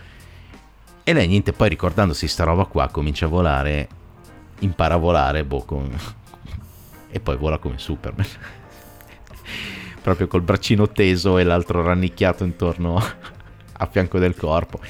E 1.07 1.13
lei, 1.13 1.29
niente, 1.29 1.53
poi 1.53 1.69
ricordandosi 1.69 2.27
sta 2.27 2.45
roba 2.45 2.65
qua, 2.65 2.89
comincia 2.89 3.27
a 3.27 3.29
volare, 3.29 3.89
impara 4.61 4.95
a 4.95 4.99
volare, 4.99 5.45
boh, 5.45 5.63
con... 5.63 5.91
e 7.11 7.21
poi 7.21 7.37
vola 7.37 7.59
come 7.59 7.79
Superman. 7.79 8.27
Proprio 10.03 10.27
col 10.27 10.43
braccino 10.43 10.89
teso 10.91 11.39
e 11.39 11.45
l'altro 11.45 11.83
rannicchiato 11.83 12.45
intorno 12.45 13.01
a 13.73 13.87
fianco 13.87 14.19
del 14.19 14.35
corpo. 14.35 14.81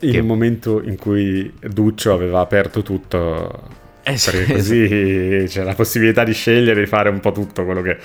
In 0.00 0.12
che... 0.12 0.22
momento 0.22 0.82
in 0.82 0.96
cui 0.96 1.52
Duccio 1.60 2.12
aveva 2.12 2.40
aperto 2.40 2.82
tutto 2.82 3.82
eh 4.04 4.18
sì, 4.18 4.30
perché 4.30 4.52
così 4.54 4.82
esatto. 4.84 5.50
c'è 5.50 5.62
la 5.64 5.74
possibilità 5.74 6.24
di 6.24 6.34
scegliere 6.34 6.80
di 6.80 6.86
fare 6.86 7.08
un 7.08 7.20
po' 7.20 7.32
tutto 7.32 7.64
quello 7.64 7.80
che 7.80 7.96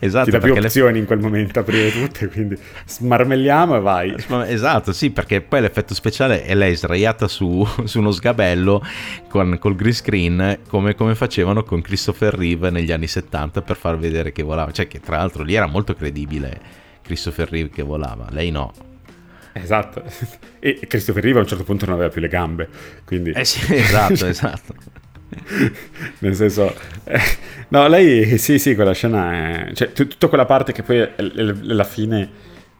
esatto, 0.00 0.24
ti 0.24 0.30
dà 0.32 0.38
più 0.38 0.52
opzioni 0.52 0.94
le... 0.94 0.98
in 0.98 1.06
quel 1.06 1.20
momento 1.20 1.60
aprire 1.60 1.92
tutte 1.92 2.28
quindi 2.28 2.58
smarmelliamo 2.84 3.76
e 3.76 3.80
vai 3.80 4.14
esatto 4.46 4.92
sì 4.92 5.10
perché 5.10 5.40
poi 5.40 5.60
l'effetto 5.60 5.94
speciale 5.94 6.44
è 6.44 6.54
lei 6.54 6.74
sdraiata 6.74 7.28
su, 7.28 7.66
su 7.84 8.00
uno 8.00 8.10
sgabello 8.10 8.84
con, 9.28 9.56
col 9.60 9.76
green 9.76 9.94
screen 9.94 10.58
come, 10.68 10.94
come, 10.96 11.14
facevano 11.14 11.62
con 11.62 11.80
Christopher 11.80 12.34
Reeve 12.34 12.70
negli 12.70 12.90
anni 12.90 13.06
70 13.06 13.62
per 13.62 13.76
far 13.76 13.96
vedere 13.96 14.32
che 14.32 14.42
volava 14.42 14.72
cioè 14.72 14.88
che 14.88 14.98
tra 14.98 15.18
l'altro 15.18 15.44
lì 15.44 15.54
era 15.54 15.66
molto 15.66 15.94
credibile 15.94 16.82
Christopher 17.02 17.48
Reeve 17.48 17.70
che 17.70 17.82
volava 17.82 18.26
lei 18.30 18.50
no 18.50 18.72
Esatto, 19.56 20.02
e 20.58 20.80
Christopher 20.88 21.22
Reeve 21.22 21.38
a 21.38 21.42
un 21.42 21.48
certo 21.48 21.62
punto 21.62 21.86
non 21.86 21.94
aveva 21.94 22.10
più 22.10 22.20
le 22.20 22.26
gambe, 22.26 22.68
quindi... 23.04 23.30
Eh 23.30 23.44
sì, 23.44 23.72
esatto, 23.72 24.26
esatto. 24.26 24.74
Nel 26.18 26.34
senso, 26.34 26.74
eh, 27.04 27.20
no, 27.68 27.86
lei 27.88 28.38
sì, 28.38 28.58
sì, 28.58 28.74
quella 28.74 28.92
scena 28.92 29.68
è. 29.68 29.72
Cioè, 29.72 29.92
t- 29.92 30.06
tutta 30.06 30.28
quella 30.28 30.44
parte 30.44 30.72
che 30.72 30.82
poi 30.82 31.08
alla 31.16 31.84
fine 31.84 32.30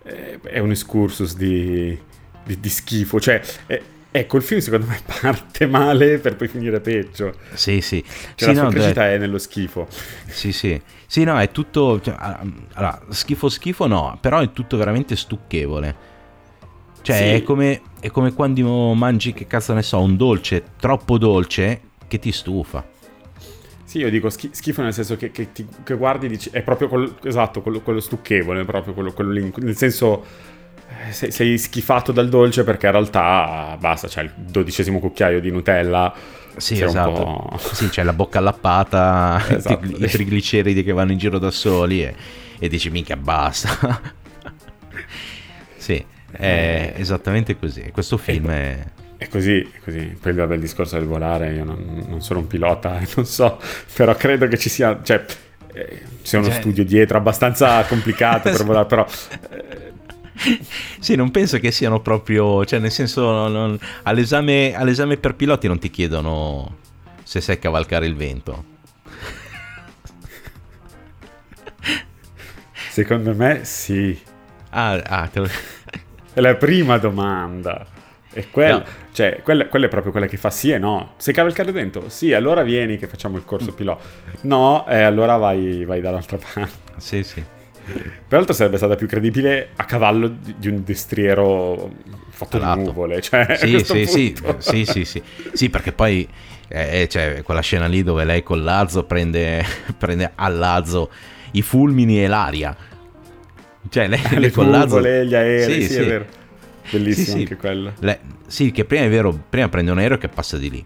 eh, 0.05 0.41
è 0.43 0.59
un 0.59 0.71
excursus 0.71 1.37
di, 1.37 1.99
di, 2.45 2.61
di 2.61 2.69
schifo. 2.69 3.21
Cioè, 3.21 3.41
è, 3.67 3.81
ecco, 4.11 4.37
il 4.37 4.43
film 4.43 4.61
secondo 4.61 4.87
me 4.87 5.01
parte 5.21 5.67
male 5.67 6.19
per 6.19 6.37
poi 6.37 6.49
finire 6.49 6.81
peggio. 6.81 7.35
Sì, 7.53 7.81
sì. 7.81 8.03
Cioè, 8.35 8.51
sì, 8.51 8.55
la 8.55 8.63
no, 8.63 8.69
crescita 8.69 9.11
è 9.11 9.19
nello 9.19 9.39
schifo. 9.39 9.89
Sì, 10.27 10.53
sì. 10.53 10.81
Sì, 11.07 11.25
no, 11.25 11.39
è 11.39 11.51
tutto. 11.51 12.01
Cioè, 12.01 12.17
allora, 12.19 13.01
schifo, 13.09 13.49
schifo 13.49 13.87
no, 13.87 14.19
però 14.21 14.41
è 14.41 14.53
tutto 14.53 14.77
veramente 14.77 15.17
stucchevole. 15.17 16.13
Cioè, 17.05 17.17
sì. 17.17 17.23
è, 17.25 17.43
come, 17.43 17.83
è 18.01 18.11
come 18.11 18.33
quando 18.33 18.95
mangi, 18.95 19.35
che 19.35 19.47
cazzo 19.47 19.75
ne 19.75 19.83
so, 19.83 20.01
un 20.01 20.17
dolce 20.17 20.63
troppo 20.81 21.19
dolce 21.19 21.81
che 22.15 22.19
ti 22.21 22.33
stufa. 22.33 22.87
Sì, 23.85 23.99
io 23.99 24.11
dico 24.11 24.31
schifo 24.31 24.83
nel 24.83 24.93
senso 24.93 25.17
che, 25.17 25.31
che, 25.31 25.53
ti, 25.53 25.67
che 25.83 25.95
guardi 25.95 26.29
dici, 26.29 26.49
è 26.53 26.63
proprio 26.63 26.89
quello, 26.89 27.17
esatto, 27.25 27.61
quello, 27.61 27.81
quello 27.81 28.01
stucchevole, 28.01 28.65
proprio 28.65 28.95
quello, 28.95 29.13
quello 29.13 29.31
lì, 29.31 29.53
nel 29.59 29.77
senso 29.77 30.25
eh, 31.07 31.13
sei, 31.13 31.31
sei, 31.31 31.59
schifato 31.59 32.13
dal 32.13 32.29
dolce 32.29 32.65
perché 32.65 32.87
in 32.87 32.93
realtà 32.93 33.77
basta, 33.79 34.09
c'è 34.09 34.23
il 34.23 34.33
dodicesimo 34.37 35.01
cucchiaio 35.01 35.41
di 35.41 35.51
Nutella. 35.51 36.15
Sì, 36.57 36.81
esatto. 36.81 37.59
Sì, 37.59 37.89
c'è 37.89 38.05
la 38.05 38.13
bocca 38.13 38.39
allappata, 38.39 39.43
esatto. 39.51 39.85
i, 39.85 40.05
i 40.05 40.07
trigliceridi 40.07 40.85
che 40.85 40.93
vanno 40.93 41.13
in 41.13 41.19
giro 41.19 41.39
da 41.39 41.51
soli 41.51 42.05
e, 42.05 42.15
e 42.59 42.69
dici 42.69 42.91
minchia 42.91 43.17
basta. 43.17 44.01
sì, 45.77 46.05
è 46.31 46.93
eh. 46.97 47.01
esattamente 47.01 47.59
così. 47.59 47.91
Questo 47.93 48.17
film 48.17 48.49
è 48.51 48.85
è 49.25 49.29
così, 49.29 49.61
è 49.61 49.79
così. 49.83 50.17
Poi 50.21 50.33
il 50.33 50.47
bel 50.47 50.61
discorso 50.61 50.99
del 50.99 51.07
volare, 51.07 51.53
io 51.53 51.65
non, 51.65 52.05
non 52.07 52.21
sono 52.21 52.41
un 52.41 52.47
pilota, 52.47 53.01
non 53.17 53.25
so, 53.25 53.59
però 53.95 54.15
credo 54.15 54.47
che 54.49 54.59
ci 54.59 54.69
sia, 54.69 55.01
cioè, 55.03 55.25
eh, 55.73 56.03
c'è 56.23 56.37
uno 56.37 56.49
cioè... 56.49 56.61
studio 56.61 56.85
dietro 56.85 57.17
abbastanza 57.17 57.83
complicato 57.85 58.51
per 58.51 58.65
volare, 58.65 58.87
però... 58.87 59.07
Eh... 59.51 59.93
Sì, 60.99 61.15
non 61.15 61.31
penso 61.31 61.59
che 61.59 61.71
siano 61.71 62.01
proprio, 62.01 62.65
cioè 62.65 62.79
nel 62.81 62.91
senso, 62.91 63.31
non, 63.31 63.53
non, 63.53 63.79
all'esame, 64.03 64.75
all'esame 64.75 65.17
per 65.17 65.35
piloti 65.35 65.69
non 65.69 65.79
ti 65.79 65.91
chiedono 65.91 66.79
se 67.23 67.41
sai 67.41 67.59
cavalcare 67.59 68.07
il 68.07 68.17
vento. 68.17 68.73
Secondo 72.91 73.35
me 73.35 73.65
sì. 73.65 74.21
Ah, 74.71 74.93
ah 74.93 75.27
te 75.29 75.41
lo... 75.41 75.49
È 76.33 76.41
la 76.41 76.57
prima 76.57 76.99
domanda. 76.99 77.87
E 78.33 78.51
quella, 78.51 78.79
no. 78.79 78.85
Cioè, 79.15 79.43
quella, 79.45 79.69
quella, 79.69 79.87
è 79.87 79.89
proprio 79.89 80.11
quella 80.11 80.27
che 80.27 80.37
fa 80.37 80.51
sì 80.51 80.73
e 80.73 80.79
no. 80.79 81.13
Se 81.19 81.33
cavalcare 81.33 81.69
il 81.69 81.75
vento? 81.75 82.09
Sì, 82.09 82.33
allora 82.33 82.65
vieni 82.65 82.99
che 82.99 83.07
facciamo 83.07 83.37
il 83.37 83.45
corso 83.45 83.71
mm. 83.71 83.75
pilota. 83.75 84.03
No, 84.41 84.85
e 84.89 85.03
allora 85.03 85.37
vai, 85.37 85.85
vai 85.85 86.01
dall'altra 86.01 86.37
parte. 86.37 86.73
Sì, 86.97 87.23
sì. 87.23 87.41
Peraltro 88.27 88.53
sarebbe 88.53 88.77
stata 88.77 88.97
più 88.97 89.07
credibile 89.07 89.69
a 89.77 89.85
cavallo 89.85 90.27
di 90.57 90.67
un 90.67 90.83
destriero 90.83 91.93
fatto 92.31 92.59
di 92.59 92.65
nuvole. 92.65 93.21
Cioè, 93.23 93.55
sì, 93.57 93.79
sì, 93.85 94.07
sì, 94.07 94.35
sì, 94.59 94.85
sì, 94.85 95.05
sì, 95.05 95.23
sì, 95.53 95.71
perché 95.71 95.93
poi 95.93 96.29
eh, 96.67 97.03
eh, 97.03 97.09
cioè, 97.09 97.43
quella 97.45 97.61
scena 97.61 97.87
lì 97.87 98.03
dove 98.03 98.25
lei 98.25 98.43
con 98.43 98.65
Lazzo 98.65 99.05
prende, 99.05 99.65
prende 99.97 100.33
al 100.35 100.57
Lazzo 100.57 101.09
i 101.53 101.63
fulmini 101.63 102.21
e 102.21 102.27
l'aria. 102.27 102.77
Cioè, 103.89 104.09
lei, 104.09 104.21
lei 104.41 104.51
con 104.51 104.69
Lazzo... 104.73 105.01
gli 105.01 105.37
aerei, 105.37 105.83
sì, 105.83 105.87
sì, 105.87 105.93
sì. 105.93 106.01
è 106.01 106.05
vero. 106.05 106.43
Bellissimo 106.91 107.37
sì, 107.37 107.43
anche 107.43 107.57
quello. 107.57 107.93
Le, 108.01 108.21
sì, 108.47 108.71
che 108.71 108.85
prima 108.85 109.05
è 109.05 109.09
vero, 109.09 109.39
prima 109.49 109.69
prende 109.69 109.91
un 109.91 109.99
aereo 109.99 110.19
che 110.19 110.29
passa 110.29 110.57
di 110.59 110.71
lì. 110.71 110.85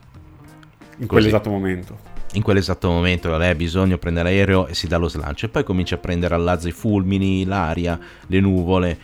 In 0.99 1.07
quell'esatto 1.07 1.51
momento. 1.51 2.17
In 2.33 2.43
quell'esatto 2.43 2.89
momento 2.91 3.37
lei 3.37 3.51
ha 3.51 3.55
bisogno 3.55 3.95
di 3.95 3.99
prendere 3.99 4.31
l'aereo 4.31 4.67
e 4.67 4.75
si 4.75 4.87
dà 4.87 4.97
lo 4.97 5.09
slancio. 5.09 5.47
E 5.47 5.49
poi 5.49 5.65
comincia 5.65 5.95
a 5.95 5.99
prendere 5.99 6.35
al 6.35 6.43
lazzo 6.43 6.69
i 6.69 6.73
fulmini, 6.73 7.45
l'aria, 7.45 7.99
le 8.27 8.41
nuvole. 8.41 8.99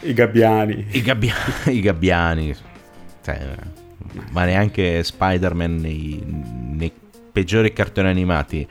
I 0.00 0.12
gabbiani. 0.12 0.86
I, 0.90 1.02
gabbia- 1.02 1.34
i 1.66 1.80
gabbiani. 1.80 2.54
Cioè, 3.22 3.56
ma 4.30 4.44
neanche 4.44 5.02
Spider-Man 5.02 5.76
nei, 5.76 6.22
nei 6.24 6.92
peggiori 7.32 7.72
cartoni 7.72 8.08
animati 8.08 8.66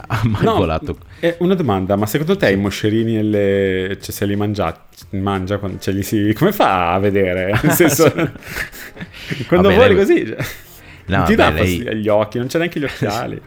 ha 0.06 0.20
mai 0.24 0.44
no, 0.44 0.54
volato. 0.54 0.96
È 1.18 1.36
una 1.40 1.54
domanda, 1.54 1.96
ma 1.96 2.06
secondo 2.06 2.36
te 2.36 2.50
i 2.50 2.56
moscerini 2.56 3.22
le... 3.22 3.98
cioè, 4.00 4.12
se 4.12 4.26
li 4.26 4.36
mangia, 4.36 4.86
mangia 5.10 5.58
quando 5.58 5.78
li 5.86 6.02
si... 6.02 6.32
come 6.36 6.52
fa 6.52 6.92
a 6.92 6.98
vedere? 6.98 7.58
Nel 7.62 7.72
senso, 7.72 8.12
quando 9.46 9.70
vuole 9.70 9.88
lei... 9.88 9.96
così... 9.96 10.26
Cioè, 10.26 10.36
no, 11.06 11.16
non 11.16 11.26
ti 11.26 11.34
dà 11.34 11.50
lei... 11.50 11.96
gli 11.96 12.08
occhi, 12.08 12.38
non 12.38 12.46
c'è 12.46 12.58
neanche 12.58 12.80
gli 12.80 12.84
occhiali. 12.88 13.40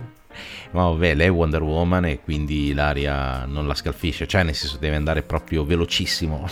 Ma 0.71 0.83
vabbè, 0.83 1.15
lei 1.15 1.27
è 1.27 1.31
Wonder 1.31 1.61
Woman 1.61 2.05
e 2.05 2.21
quindi 2.21 2.73
l'aria 2.73 3.45
non 3.45 3.67
la 3.67 3.73
scalfisce, 3.73 4.25
cioè 4.25 4.43
nel 4.43 4.55
senso 4.55 4.77
deve 4.77 4.95
andare 4.95 5.21
proprio 5.21 5.65
velocissimo. 5.65 6.47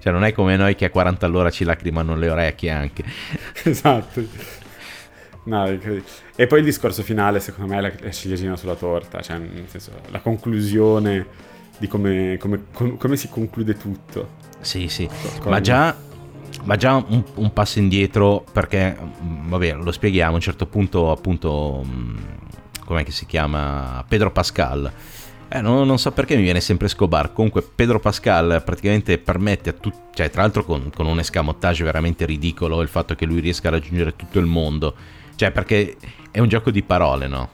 cioè 0.00 0.12
non 0.12 0.24
è 0.24 0.32
come 0.32 0.56
noi 0.56 0.74
che 0.74 0.84
a 0.84 0.90
40 0.90 1.24
all'ora 1.24 1.50
ci 1.50 1.64
lacrimano 1.64 2.14
le 2.16 2.28
orecchie 2.28 2.70
anche. 2.70 3.02
esatto. 3.64 4.60
No, 5.44 5.66
e 6.36 6.46
poi 6.46 6.60
il 6.60 6.64
discorso 6.64 7.02
finale, 7.02 7.40
secondo 7.40 7.72
me, 7.72 7.78
è 7.78 7.92
la 8.00 8.10
ciliegina 8.12 8.56
sulla 8.56 8.76
torta, 8.76 9.20
cioè, 9.20 9.38
nel 9.38 9.64
senso, 9.66 9.90
la 10.10 10.20
conclusione 10.20 11.26
di 11.78 11.88
come, 11.88 12.36
come, 12.38 12.64
come 12.72 13.16
si 13.16 13.28
conclude 13.28 13.76
tutto. 13.76 14.40
Sì, 14.60 14.86
sì, 14.86 15.08
Con... 15.40 15.50
ma 15.50 15.60
già, 15.60 15.96
ma 16.62 16.76
già 16.76 16.94
un, 16.94 17.24
un, 17.34 17.52
passo 17.52 17.80
indietro, 17.80 18.44
perché, 18.52 18.96
mm, 18.96 19.48
vabbè, 19.48 19.74
lo 19.74 19.90
spieghiamo, 19.90 20.32
a 20.32 20.34
un 20.36 20.40
certo 20.40 20.66
punto, 20.66 21.10
appunto, 21.10 21.84
mm, 21.84 22.16
com'è 22.84 23.02
che 23.02 23.10
si 23.10 23.26
chiama? 23.26 24.04
Pedro 24.06 24.30
Pascal. 24.30 24.92
Eh, 25.48 25.60
non, 25.60 25.84
non, 25.86 25.98
so 25.98 26.12
perché 26.12 26.36
mi 26.36 26.42
viene 26.42 26.60
sempre 26.60 26.86
Scobar. 26.86 27.32
Comunque, 27.32 27.62
Pedro 27.62 27.98
Pascal 27.98 28.62
praticamente 28.64 29.18
permette 29.18 29.70
a 29.70 29.72
tutti, 29.72 29.98
cioè, 30.14 30.30
tra 30.30 30.42
l'altro, 30.42 30.64
con, 30.64 30.90
con 30.94 31.06
un 31.06 31.18
escamotage 31.18 31.82
veramente 31.82 32.24
ridicolo, 32.24 32.80
il 32.80 32.88
fatto 32.88 33.16
che 33.16 33.26
lui 33.26 33.40
riesca 33.40 33.66
a 33.66 33.72
raggiungere 33.72 34.14
tutto 34.14 34.38
il 34.38 34.46
mondo 34.46 34.94
cioè, 35.42 35.50
perché 35.50 35.96
è 36.30 36.38
un 36.38 36.46
gioco 36.46 36.70
di 36.70 36.84
parole, 36.84 37.26
no? 37.26 37.48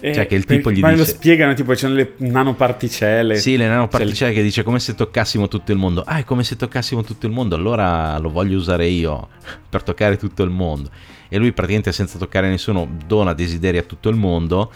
Eh, 0.00 0.12
cioè 0.12 0.26
che 0.26 0.34
il 0.34 0.44
tipo 0.44 0.72
gli 0.72 0.80
ma 0.80 0.90
dice... 0.90 0.98
lo 0.98 1.06
spiegano, 1.06 1.54
tipo 1.54 1.74
c'è 1.74 1.86
le 1.86 2.14
nanoparticelle. 2.16 3.36
Sì, 3.36 3.56
le 3.56 3.68
nanoparticelle 3.68 4.32
che 4.32 4.42
dice 4.42 4.64
come 4.64 4.80
se 4.80 4.96
toccassimo 4.96 5.46
tutto 5.46 5.70
il 5.70 5.78
mondo. 5.78 6.02
Ah, 6.04 6.18
è 6.18 6.24
come 6.24 6.42
se 6.42 6.56
toccassimo 6.56 7.04
tutto 7.04 7.26
il 7.26 7.32
mondo, 7.32 7.54
allora 7.54 8.18
lo 8.18 8.30
voglio 8.30 8.56
usare 8.56 8.86
io 8.86 9.28
per 9.70 9.84
toccare 9.84 10.16
tutto 10.16 10.42
il 10.42 10.50
mondo. 10.50 10.90
E 11.28 11.38
lui 11.38 11.52
praticamente 11.52 11.92
senza 11.92 12.18
toccare 12.18 12.48
nessuno 12.48 12.96
dona 13.06 13.32
desideri 13.32 13.78
a 13.78 13.82
tutto 13.82 14.08
il 14.08 14.16
mondo 14.16 14.72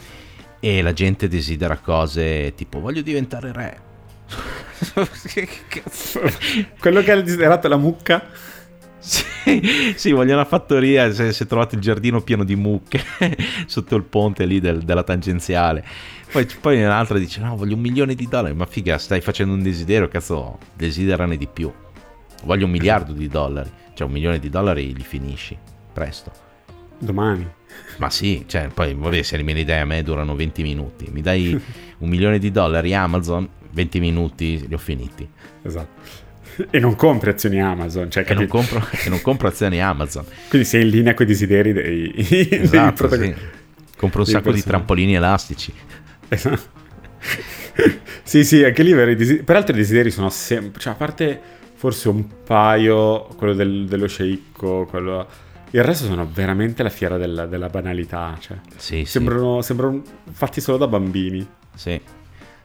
e 0.61 0.81
la 0.81 0.93
gente 0.93 1.27
desidera 1.27 1.77
cose 1.77 2.53
tipo 2.55 2.79
voglio 2.79 3.01
diventare 3.01 3.51
re. 3.51 3.79
che 5.27 5.47
cazzo? 5.67 6.21
Quello 6.79 7.01
che 7.01 7.11
ha 7.11 7.21
desiderato 7.21 7.67
la 7.67 7.77
mucca? 7.77 8.29
Sì, 8.99 9.23
sì, 9.95 10.11
voglio 10.11 10.33
una 10.33 10.45
fattoria 10.45 11.11
se, 11.13 11.31
se, 11.31 11.45
trovate 11.45 11.75
il 11.75 11.81
giardino 11.81 12.21
pieno 12.21 12.43
di 12.43 12.55
mucche 12.55 13.03
sotto 13.67 13.95
il 13.95 14.03
ponte 14.03 14.45
lì 14.45 14.59
del, 14.59 14.81
della 14.81 15.03
tangenziale. 15.03 15.85
Poi, 16.31 16.47
poi 16.59 16.83
un'altra 16.83 17.17
dice: 17.17 17.39
No, 17.41 17.55
voglio 17.55 17.75
un 17.75 17.81
milione 17.81 18.15
di 18.15 18.27
dollari. 18.27 18.53
Ma 18.53 18.65
figa, 18.65 18.97
stai 18.97 19.21
facendo 19.21 19.53
un 19.53 19.61
desiderio, 19.61 20.07
cazzo, 20.07 20.57
desiderane 20.73 21.37
di 21.37 21.47
più. 21.47 21.71
Voglio 22.43 22.65
un 22.65 22.71
miliardo 22.71 23.13
di 23.13 23.27
dollari. 23.27 23.69
Cioè, 23.93 24.07
un 24.07 24.13
milione 24.13 24.39
di 24.39 24.49
dollari 24.49 24.93
li 24.93 25.03
finisci 25.03 25.57
presto. 25.93 26.31
Domani. 26.99 27.47
Ma 27.97 28.09
sì, 28.09 28.45
cioè, 28.47 28.69
poi 28.73 28.93
vabbè, 28.93 29.21
se 29.21 29.37
le 29.37 29.43
mie 29.43 29.59
idee 29.59 29.79
a 29.79 29.85
me 29.85 30.03
durano 30.03 30.35
20 30.35 30.61
minuti. 30.63 31.09
Mi 31.11 31.21
dai 31.21 31.59
un 31.99 32.09
milione 32.09 32.39
di 32.39 32.51
dollari 32.51 32.93
Amazon, 32.93 33.47
20 33.71 33.99
minuti 33.99 34.67
li 34.67 34.73
ho 34.73 34.79
finiti. 34.79 35.27
Esatto. 35.67 36.26
e 36.69 36.79
non 36.79 36.95
compri 36.95 37.29
azioni 37.29 37.61
Amazon. 37.61 38.09
Cioè, 38.09 38.25
e, 38.27 38.33
non 38.33 38.47
compro, 38.47 38.85
e, 38.91 39.09
non 39.09 39.21
compro, 39.21 39.47
azioni 39.47 39.81
Amazon. 39.81 40.25
Quindi 40.49 40.67
sei 40.67 40.83
in 40.83 40.89
linea 40.89 41.13
con 41.13 41.25
i 41.25 41.29
desideri 41.29 41.73
dei, 41.73 42.11
esatto, 42.51 43.07
dei 43.07 43.33
sì. 43.33 43.35
Compro 43.95 44.21
un 44.21 44.27
sacco 44.27 44.51
di 44.51 44.61
trampolini 44.61 45.15
elastici. 45.15 45.73
Esatto. 46.27 46.85
sì, 48.23 48.43
sì, 48.43 48.63
anche 48.63 48.83
lì 48.83 48.93
desideri... 49.15 49.43
peraltro 49.43 49.73
i 49.73 49.77
desideri 49.77 50.11
sono 50.11 50.29
sempre, 50.29 50.79
cioè 50.79 50.93
a 50.93 50.95
parte 50.95 51.41
forse 51.75 52.09
un 52.09 52.25
paio, 52.43 53.27
quello 53.37 53.53
del, 53.53 53.87
dello 53.87 54.07
sceicco, 54.07 54.85
quello... 54.85 55.45
Il 55.71 55.83
resto 55.83 56.05
sono 56.05 56.27
veramente 56.31 56.81
la 56.81 56.89
fiera 56.89 57.17
della, 57.17 57.45
della 57.45 57.67
banalità, 57.67 58.37
cioè. 58.39 58.57
Sì, 58.77 59.03
sembrano, 59.03 59.59
sì. 59.61 59.67
sembrano 59.67 60.01
fatti 60.31 60.61
solo 60.61 60.77
da 60.77 60.87
bambini. 60.87 61.45
Sì. 61.75 61.99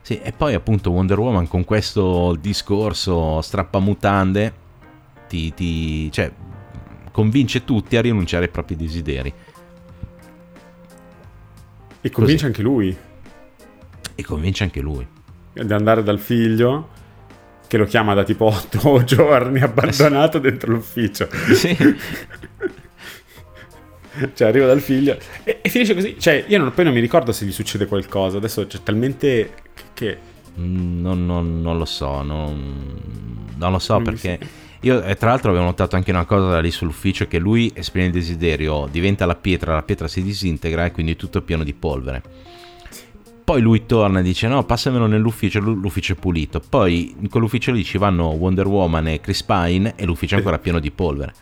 Sì, 0.03 0.19
e 0.19 0.33
poi 0.33 0.53
appunto 0.53 0.91
Wonder 0.91 1.17
Woman 1.17 1.47
con 1.47 1.63
questo 1.63 2.35
discorso 2.37 3.39
strappamutande 3.39 4.53
ti, 5.29 5.53
ti 5.53 6.11
cioè, 6.11 6.29
convince 7.09 7.63
tutti 7.63 7.95
a 7.95 8.01
rinunciare 8.01 8.45
ai 8.45 8.51
propri 8.51 8.75
desideri. 8.75 9.33
E 12.01 12.09
convince 12.09 12.33
Così. 12.33 12.45
anche 12.45 12.61
lui. 12.61 12.97
E 14.15 14.23
convince 14.23 14.63
anche 14.63 14.81
lui. 14.81 15.07
Di 15.53 15.71
andare 15.71 16.03
dal 16.03 16.19
figlio, 16.19 16.89
che 17.65 17.77
lo 17.77 17.85
chiama 17.85 18.13
da 18.13 18.25
tipo 18.25 18.43
8 18.43 19.05
giorni, 19.05 19.61
abbandonato 19.61 20.37
dentro 20.37 20.73
l'ufficio. 20.73 21.29
Sì. 21.53 21.77
cioè 24.35 24.47
arriva 24.47 24.67
dal 24.67 24.81
figlio 24.81 25.17
e, 25.45 25.59
e, 25.61 25.69
finisce 25.69 25.93
così. 25.93 26.19
Cioè, 26.19 26.43
io 26.45 26.57
non, 26.57 26.73
poi 26.73 26.83
non 26.83 26.93
mi 26.93 26.99
ricordo 26.99 27.31
se 27.31 27.45
gli 27.45 27.53
succede 27.53 27.85
qualcosa. 27.85 28.35
Adesso 28.35 28.67
c'è 28.67 28.83
talmente 28.83 29.62
che... 29.93 30.17
Mm, 30.59 31.01
non, 31.01 31.25
non, 31.25 31.61
non 31.61 31.77
lo 31.77 31.85
so, 31.85 32.21
non, 32.21 32.99
non 33.55 33.71
lo 33.71 33.79
so 33.79 33.99
perché... 33.99 34.39
Io 34.83 35.01
eh, 35.01 35.15
tra 35.15 35.29
l'altro 35.29 35.51
avevo 35.51 35.63
notato 35.63 35.95
anche 35.95 36.11
una 36.11 36.25
cosa 36.25 36.59
lì 36.59 36.69
sull'ufficio 36.69 37.25
che 37.25 37.39
lui 37.39 37.71
esprime 37.73 38.07
il 38.07 38.11
desiderio, 38.11 38.87
diventa 38.91 39.25
la 39.25 39.35
pietra, 39.35 39.75
la 39.75 39.81
pietra 39.81 40.09
si 40.09 40.21
disintegra 40.21 40.83
e 40.83 40.91
quindi 40.91 41.15
tutto 41.15 41.37
è 41.37 41.41
pieno 41.41 41.63
di 41.63 41.73
polvere. 41.73 42.21
Poi 43.43 43.61
lui 43.61 43.85
torna 43.85 44.19
e 44.19 44.23
dice 44.23 44.47
no, 44.47 44.63
passamelo 44.65 45.05
nell'ufficio, 45.05 45.59
l'ufficio 45.59 46.13
è 46.13 46.15
pulito. 46.15 46.61
Poi 46.67 47.15
in 47.17 47.29
quell'ufficio 47.29 47.71
lì 47.71 47.83
ci 47.83 47.97
vanno 47.97 48.27
Wonder 48.27 48.67
Woman 48.67 49.07
e 49.07 49.21
Chris 49.21 49.43
Pine 49.43 49.93
e 49.95 50.05
l'ufficio 50.05 50.35
è 50.35 50.37
ancora 50.37 50.59
pieno 50.59 50.79
di 50.79 50.91
polvere. 50.91 51.33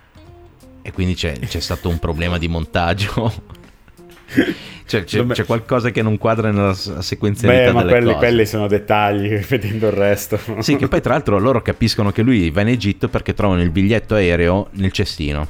E 0.83 0.91
quindi 0.91 1.15
c'è, 1.15 1.37
c'è 1.37 1.59
stato 1.59 1.89
un 1.89 1.99
problema 1.99 2.37
di 2.37 2.47
montaggio. 2.47 3.59
Cioè, 4.91 5.03
c'è, 5.05 5.25
c'è, 5.25 5.45
qualcosa 5.45 5.89
che 5.89 6.01
non 6.01 6.17
quadra 6.17 6.51
nella 6.51 6.73
sequenzialità 6.73 7.71
Beh, 7.71 7.71
ma 7.71 7.83
quelli, 7.85 8.13
quelli, 8.15 8.45
sono 8.45 8.67
dettagli, 8.67 9.37
vedendo 9.47 9.87
il 9.87 9.93
resto. 9.93 10.37
Sì, 10.59 10.75
che 10.75 10.89
poi 10.89 10.99
tra 10.99 11.13
l'altro 11.13 11.39
loro 11.39 11.61
capiscono 11.61 12.11
che 12.11 12.21
lui 12.21 12.49
va 12.49 12.61
in 12.61 12.67
Egitto 12.67 13.07
perché 13.07 13.33
trovano 13.33 13.61
il 13.61 13.69
biglietto 13.69 14.15
aereo 14.15 14.67
nel 14.71 14.91
cestino. 14.91 15.47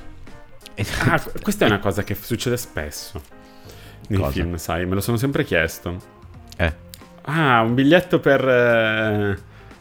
Ah, 1.07 1.21
questa 1.41 1.65
è 1.65 1.67
una 1.67 1.79
cosa 1.79 2.03
che 2.03 2.15
succede 2.19 2.55
spesso 2.57 3.21
nei 4.07 4.19
cosa? 4.19 4.31
film, 4.31 4.55
sai, 4.57 4.85
me 4.85 4.95
lo 4.95 5.01
sono 5.01 5.17
sempre 5.17 5.43
chiesto. 5.43 5.95
Eh. 6.57 6.73
Ah, 7.23 7.61
un 7.61 7.73
biglietto 7.73 8.19
per... 8.19 8.47
Eh, 8.47 9.37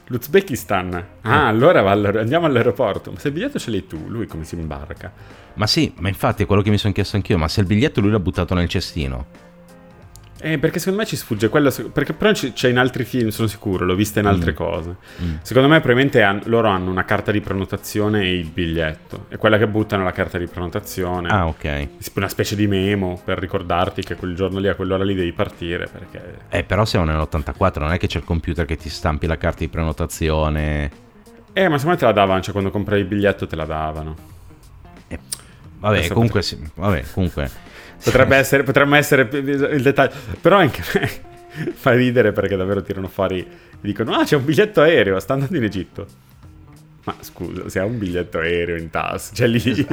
l'Uzbekistan. 0.07 1.05
Ah, 1.21 1.47
allora 1.47 1.89
andiamo 1.91 2.45
all'aeroporto. 2.45 3.11
Ma 3.11 3.19
se 3.19 3.29
il 3.29 3.33
biglietto 3.33 3.59
ce 3.59 3.71
l'hai 3.71 3.87
tu, 3.87 4.07
lui 4.07 4.27
come 4.27 4.43
si 4.43 4.55
imbarca? 4.55 5.11
Ma 5.55 5.67
sì, 5.67 5.93
ma 5.99 6.07
infatti 6.07 6.43
è 6.43 6.45
quello 6.45 6.61
che 6.61 6.69
mi 6.69 6.77
sono 6.77 6.93
chiesto 6.93 7.15
anch'io, 7.15 7.37
ma 7.37 7.47
se 7.47 7.61
il 7.61 7.67
biglietto 7.67 8.01
lui 8.01 8.11
l'ha 8.11 8.19
buttato 8.19 8.53
nel 8.53 8.67
cestino. 8.67 9.49
Eh, 10.43 10.57
perché 10.57 10.79
secondo 10.79 11.01
me 11.01 11.05
ci 11.05 11.15
sfugge 11.15 11.49
quello. 11.49 11.71
Perché 11.93 12.13
però 12.13 12.31
c'è 12.31 12.67
in 12.67 12.79
altri 12.79 13.03
film, 13.03 13.29
sono 13.29 13.47
sicuro, 13.47 13.85
l'ho 13.85 13.93
vista 13.93 14.19
in 14.19 14.25
altre 14.25 14.51
mm. 14.51 14.55
cose. 14.55 14.95
Mm. 15.21 15.35
Secondo 15.43 15.69
me, 15.69 15.79
probabilmente 15.79 16.23
han, 16.23 16.41
loro 16.45 16.67
hanno 16.67 16.89
una 16.89 17.05
carta 17.05 17.31
di 17.31 17.41
prenotazione 17.41 18.23
e 18.23 18.33
il 18.33 18.49
biglietto. 18.49 19.25
E 19.29 19.37
quella 19.37 19.59
che 19.59 19.67
buttano 19.67 20.01
è 20.01 20.05
la 20.05 20.11
carta 20.11 20.39
di 20.39 20.47
prenotazione. 20.47 21.29
Ah, 21.29 21.45
ok. 21.45 21.87
Una 22.15 22.27
specie 22.27 22.55
di 22.55 22.65
memo 22.65 23.21
per 23.23 23.37
ricordarti 23.37 24.01
che 24.01 24.15
quel 24.15 24.33
giorno 24.33 24.57
lì, 24.57 24.67
a 24.67 24.73
quell'ora 24.73 25.03
lì 25.03 25.13
devi 25.13 25.31
partire. 25.31 25.87
Perché... 25.87 26.39
Eh, 26.49 26.63
però 26.63 26.85
siamo 26.85 27.05
nell'84, 27.05 27.79
non 27.79 27.91
è 27.91 27.99
che 27.99 28.07
c'è 28.07 28.17
il 28.17 28.25
computer 28.25 28.65
che 28.65 28.77
ti 28.77 28.89
stampi 28.89 29.27
la 29.27 29.37
carta 29.37 29.59
di 29.59 29.67
prenotazione. 29.67 31.09
Eh, 31.53 31.67
ma 31.67 31.77
secondo 31.77 31.89
me 31.89 31.97
te 31.97 32.05
la 32.05 32.13
davano, 32.13 32.41
cioè 32.41 32.51
quando 32.51 32.71
comprai 32.71 32.99
il 32.99 33.05
biglietto 33.05 33.45
te 33.45 33.55
la 33.55 33.65
davano. 33.65 34.15
Eh, 35.07 35.19
vabbè, 35.81 36.07
comunque, 36.07 36.41
sì, 36.41 36.57
vabbè, 36.75 37.03
comunque. 37.13 37.49
Potrebbe 38.03 38.35
essere, 38.35 38.63
potremmo 38.63 38.95
essere 38.95 39.27
il 39.31 39.81
dettaglio. 39.81 40.13
Però 40.39 40.57
anche 40.57 40.81
fa 41.73 41.91
ridere 41.91 42.31
perché 42.31 42.55
davvero 42.55 42.81
tirano 42.81 43.07
fuori. 43.07 43.45
Dicono: 43.79 44.13
Ah, 44.13 44.23
c'è 44.23 44.37
un 44.37 44.45
biglietto 44.45 44.81
aereo, 44.81 45.19
sta 45.19 45.33
andando 45.33 45.57
in 45.57 45.63
Egitto. 45.63 46.07
Ma 47.03 47.15
scusa, 47.19 47.67
se 47.67 47.79
ha 47.79 47.85
un 47.85 47.97
biglietto 47.97 48.37
aereo 48.39 48.77
in 48.77 48.89
tasca, 48.89 49.35
cioè 49.35 49.47
lì. 49.47 49.85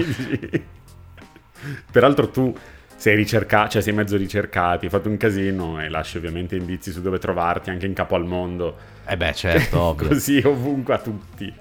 Peraltro 1.90 2.28
tu 2.28 2.54
sei 2.96 3.14
ricercato, 3.14 3.70
cioè 3.70 3.82
sei 3.82 3.92
mezzo 3.92 4.16
ricercati, 4.16 4.86
hai 4.86 4.90
fatto 4.90 5.08
un 5.08 5.16
casino 5.16 5.80
e 5.80 5.88
lasci 5.88 6.16
ovviamente 6.16 6.56
indizi 6.56 6.90
su 6.90 7.00
dove 7.00 7.18
trovarti 7.18 7.70
anche 7.70 7.86
in 7.86 7.94
capo 7.94 8.14
al 8.14 8.24
mondo. 8.24 8.76
Eh 9.06 9.16
beh, 9.16 9.34
certo, 9.34 9.78
ovvio. 9.80 10.08
Così 10.08 10.42
ovunque 10.44 10.94
a 10.94 10.98
tutti. 10.98 11.52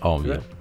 Ovvio. 0.00 0.51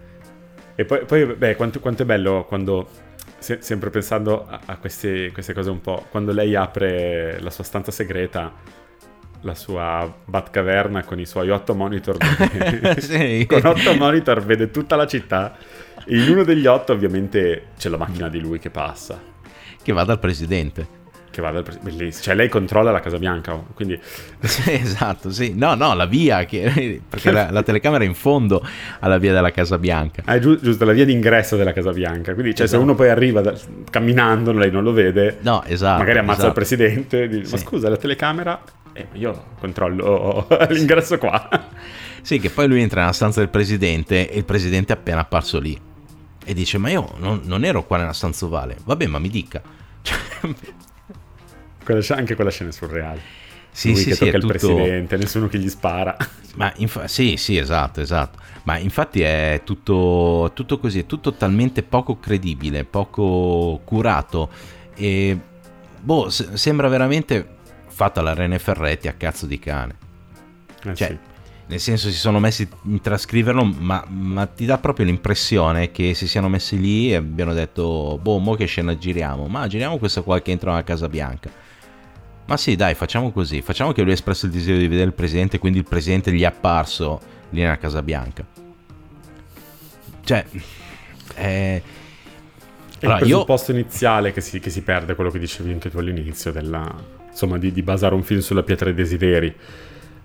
E 0.82 0.86
poi, 0.86 1.06
poi 1.06 1.26
beh, 1.26 1.56
quanto, 1.56 1.80
quanto 1.80 2.02
è 2.02 2.06
bello 2.06 2.44
quando 2.48 2.90
se, 3.38 3.60
sempre 3.62 3.92
pensando 3.92 4.48
a, 4.48 4.62
a 4.66 4.78
queste, 4.78 5.32
queste, 5.32 5.54
cose 5.54 5.70
un 5.70 5.80
po', 5.80 6.08
quando 6.10 6.32
lei 6.32 6.56
apre 6.56 7.40
la 7.40 7.52
sua 7.52 7.64
stanza 7.64 7.92
segreta, 7.92 8.52
la 9.42 9.54
sua 9.54 10.12
Batcaverna 10.26 11.04
con 11.04 11.20
i 11.20 11.28
suoi 11.28 11.52
otto 11.52 11.76
monitor, 11.76 12.18
sì. 12.98 13.46
con 13.48 13.64
otto 13.64 13.94
monitor 13.94 14.44
vede 14.44 14.72
tutta 14.72 14.96
la 14.96 15.06
città, 15.06 15.56
e 16.04 16.20
in 16.20 16.32
uno 16.32 16.44
degli 16.44 16.66
otto 16.66 16.94
ovviamente 16.94 17.68
c'è 17.78 17.90
la 17.90 17.98
macchina 17.98 18.28
di 18.28 18.40
lui 18.40 18.58
che 18.58 18.72
passa. 18.72 19.22
Che 19.84 19.94
va 19.94 20.04
dal 20.04 20.20
presidente 20.20 21.01
che 21.32 21.42
vada 21.42 21.58
al 21.58 21.64
presidente. 21.64 21.98
Bellissimo. 21.98 22.24
Cioè, 22.24 22.36
lei 22.36 22.50
controlla 22.50 22.92
la 22.92 23.00
Casa 23.00 23.18
Bianca. 23.18 23.60
Quindi... 23.74 24.00
Sì, 24.42 24.74
esatto, 24.74 25.32
sì. 25.32 25.54
No, 25.56 25.76
no, 25.76 25.94
la 25.94 26.06
via, 26.06 26.46
che... 26.46 27.02
perché 27.08 27.32
la, 27.32 27.50
la, 27.52 27.64
telecamera 27.64 28.04
è 28.04 28.08
in 28.08 28.16
fondo 28.16 28.66
alla 29.00 29.18
via 29.18 29.34
della 29.34 29.52
Casa 29.52 29.78
Bianca. 29.78 30.24
Ah, 30.26 30.36
è 30.36 30.40
giu- 30.40 30.60
giusto, 30.60 30.84
la 30.84 30.94
via 30.94 31.06
d'ingresso 31.06 31.56
della 31.56 31.74
Casa 31.74 31.92
Bianca. 31.92 32.34
Quindi, 32.34 32.56
cioè, 32.56 32.66
esatto. 32.66 32.82
se 32.82 32.88
uno 32.88 32.96
poi 32.96 33.10
arriva 33.10 33.42
da... 33.42 33.54
camminando, 33.90 34.52
lei 34.52 34.72
non 34.72 34.84
lo 34.84 34.94
vede. 34.94 35.38
No, 35.42 35.64
esatto. 35.64 36.00
Magari 36.00 36.20
ammazza 36.20 36.48
esatto. 36.48 36.48
il 36.48 36.54
presidente. 36.54 37.28
Dice, 37.28 37.46
sì. 37.46 37.52
Ma 37.52 37.58
scusa, 37.58 37.90
la 37.90 37.98
telecamera... 37.98 38.62
Eh, 38.94 39.08
io 39.14 39.46
controllo 39.60 40.48
l'ingresso 40.70 41.18
qua. 41.18 41.48
Sì, 42.22 42.40
che 42.40 42.50
poi 42.50 42.68
lui 42.68 42.82
entra 42.82 43.02
nella 43.02 43.14
stanza 43.14 43.40
del 43.40 43.50
presidente 43.50 44.30
e 44.30 44.38
il 44.38 44.46
presidente 44.46 44.94
è 44.94 44.98
appena 44.98 45.22
apparso 45.22 45.60
lì. 45.60 45.80
E 46.44 46.54
dice, 46.54 46.78
ma 46.78 46.90
io 46.90 47.14
non, 47.18 47.42
non 47.46 47.64
ero 47.64 47.86
qua 47.86 47.98
nella 47.98 48.14
stanza 48.14 48.46
ovale. 48.46 48.78
Vabbè, 48.84 49.08
ma 49.08 49.20
mi 49.20 49.30
dica. 49.30 49.62
Cioè, 50.02 50.18
quella, 51.94 52.20
anche 52.20 52.36
quella 52.36 52.52
scena 52.52 52.70
è 52.70 52.74
surreale. 52.74 53.22
Sì, 53.72 53.92
Lui 53.92 53.98
sì, 53.98 54.10
che 54.10 54.16
sì, 54.16 54.26
tocca 54.26 54.36
il 54.36 54.42
tutto... 54.42 54.54
presidente, 54.54 55.18
nessuno 55.18 55.48
che 55.48 55.58
gli 55.58 55.70
spara. 55.70 56.16
Ma 56.56 56.72
inf- 56.78 57.06
sì, 57.06 57.38
sì, 57.38 57.58
esatto, 57.58 58.02
esatto. 58.02 58.40
Ma 58.64 58.78
infatti 58.78 59.22
è 59.22 59.62
tutto, 59.64 60.52
tutto 60.54 60.78
così, 60.78 61.00
è 61.00 61.06
tutto 61.06 61.34
talmente 61.34 61.82
poco 61.82 62.20
credibile, 62.20 62.84
poco 62.84 63.82
curato 63.84 64.50
e 64.94 65.40
boh, 66.00 66.30
s- 66.30 66.54
sembra 66.54 66.88
veramente 66.90 67.58
fatto 67.88 68.20
alla 68.20 68.34
Rene 68.34 68.60
Ferretti 68.60 69.08
a 69.08 69.14
cazzo 69.14 69.46
di 69.46 69.58
cane. 69.58 69.96
Eh, 70.84 70.96
cioè, 70.96 71.08
sì. 71.08 71.18
nel 71.68 71.80
senso 71.80 72.10
si 72.10 72.18
sono 72.18 72.40
messi 72.40 72.68
a 72.70 73.00
trascriverlo, 73.02 73.64
ma, 73.64 74.04
ma, 74.08 74.46
ti 74.46 74.66
dà 74.66 74.78
proprio 74.78 75.06
l'impressione 75.06 75.92
che 75.92 76.14
si 76.14 76.28
siano 76.28 76.50
messi 76.50 76.80
lì 76.80 77.12
e 77.12 77.16
abbiano 77.16 77.54
detto, 77.54 78.20
boh, 78.22 78.38
mo 78.38 78.56
che 78.56 78.66
scena 78.66 78.96
giriamo? 78.96 79.48
Ma 79.48 79.66
giriamo 79.68 79.98
questa 79.98 80.22
qua 80.22 80.40
che 80.42 80.52
entra 80.52 80.72
nella 80.72 80.84
Casa 80.84 81.08
Bianca 81.08 81.70
ma 82.46 82.58
sì, 82.58 82.76
dai, 82.76 82.96
facciamo 82.96 83.32
così. 83.32 83.62
Facciamo 83.62 83.92
che 83.92 84.02
lui 84.02 84.12
ha 84.12 84.14
espresso 84.14 84.46
il 84.46 84.52
desiderio 84.52 84.82
di 84.82 84.88
vedere 84.88 85.08
il 85.08 85.14
presidente, 85.14 85.60
quindi 85.60 85.80
il 85.80 85.86
presidente 85.86 86.32
gli 86.32 86.42
è 86.42 86.46
apparso 86.46 87.20
lì 87.50 87.62
nella 87.62 87.78
Casa 87.78 88.02
Bianca. 88.02 88.46
Cioè, 90.24 90.46
è... 91.34 91.82
È 93.00 93.06
allora, 93.06 93.20
il 93.20 93.26
presupposto 93.26 93.72
io... 93.72 93.80
iniziale 93.80 94.32
che 94.32 94.42
si, 94.42 94.60
che 94.60 94.70
si, 94.70 94.84
perde, 94.84 95.16
quello 95.16 95.32
che 95.32 95.40
dicevi 95.40 95.72
anche 95.72 95.90
tu 95.90 95.98
all'inizio, 95.98 96.52
della, 96.52 96.94
insomma, 97.30 97.58
di, 97.58 97.72
di, 97.72 97.82
basare 97.82 98.14
un 98.14 98.22
film 98.22 98.42
sulla 98.42 98.62
pietra 98.62 98.86
dei 98.86 98.94
desideri. 98.94 99.56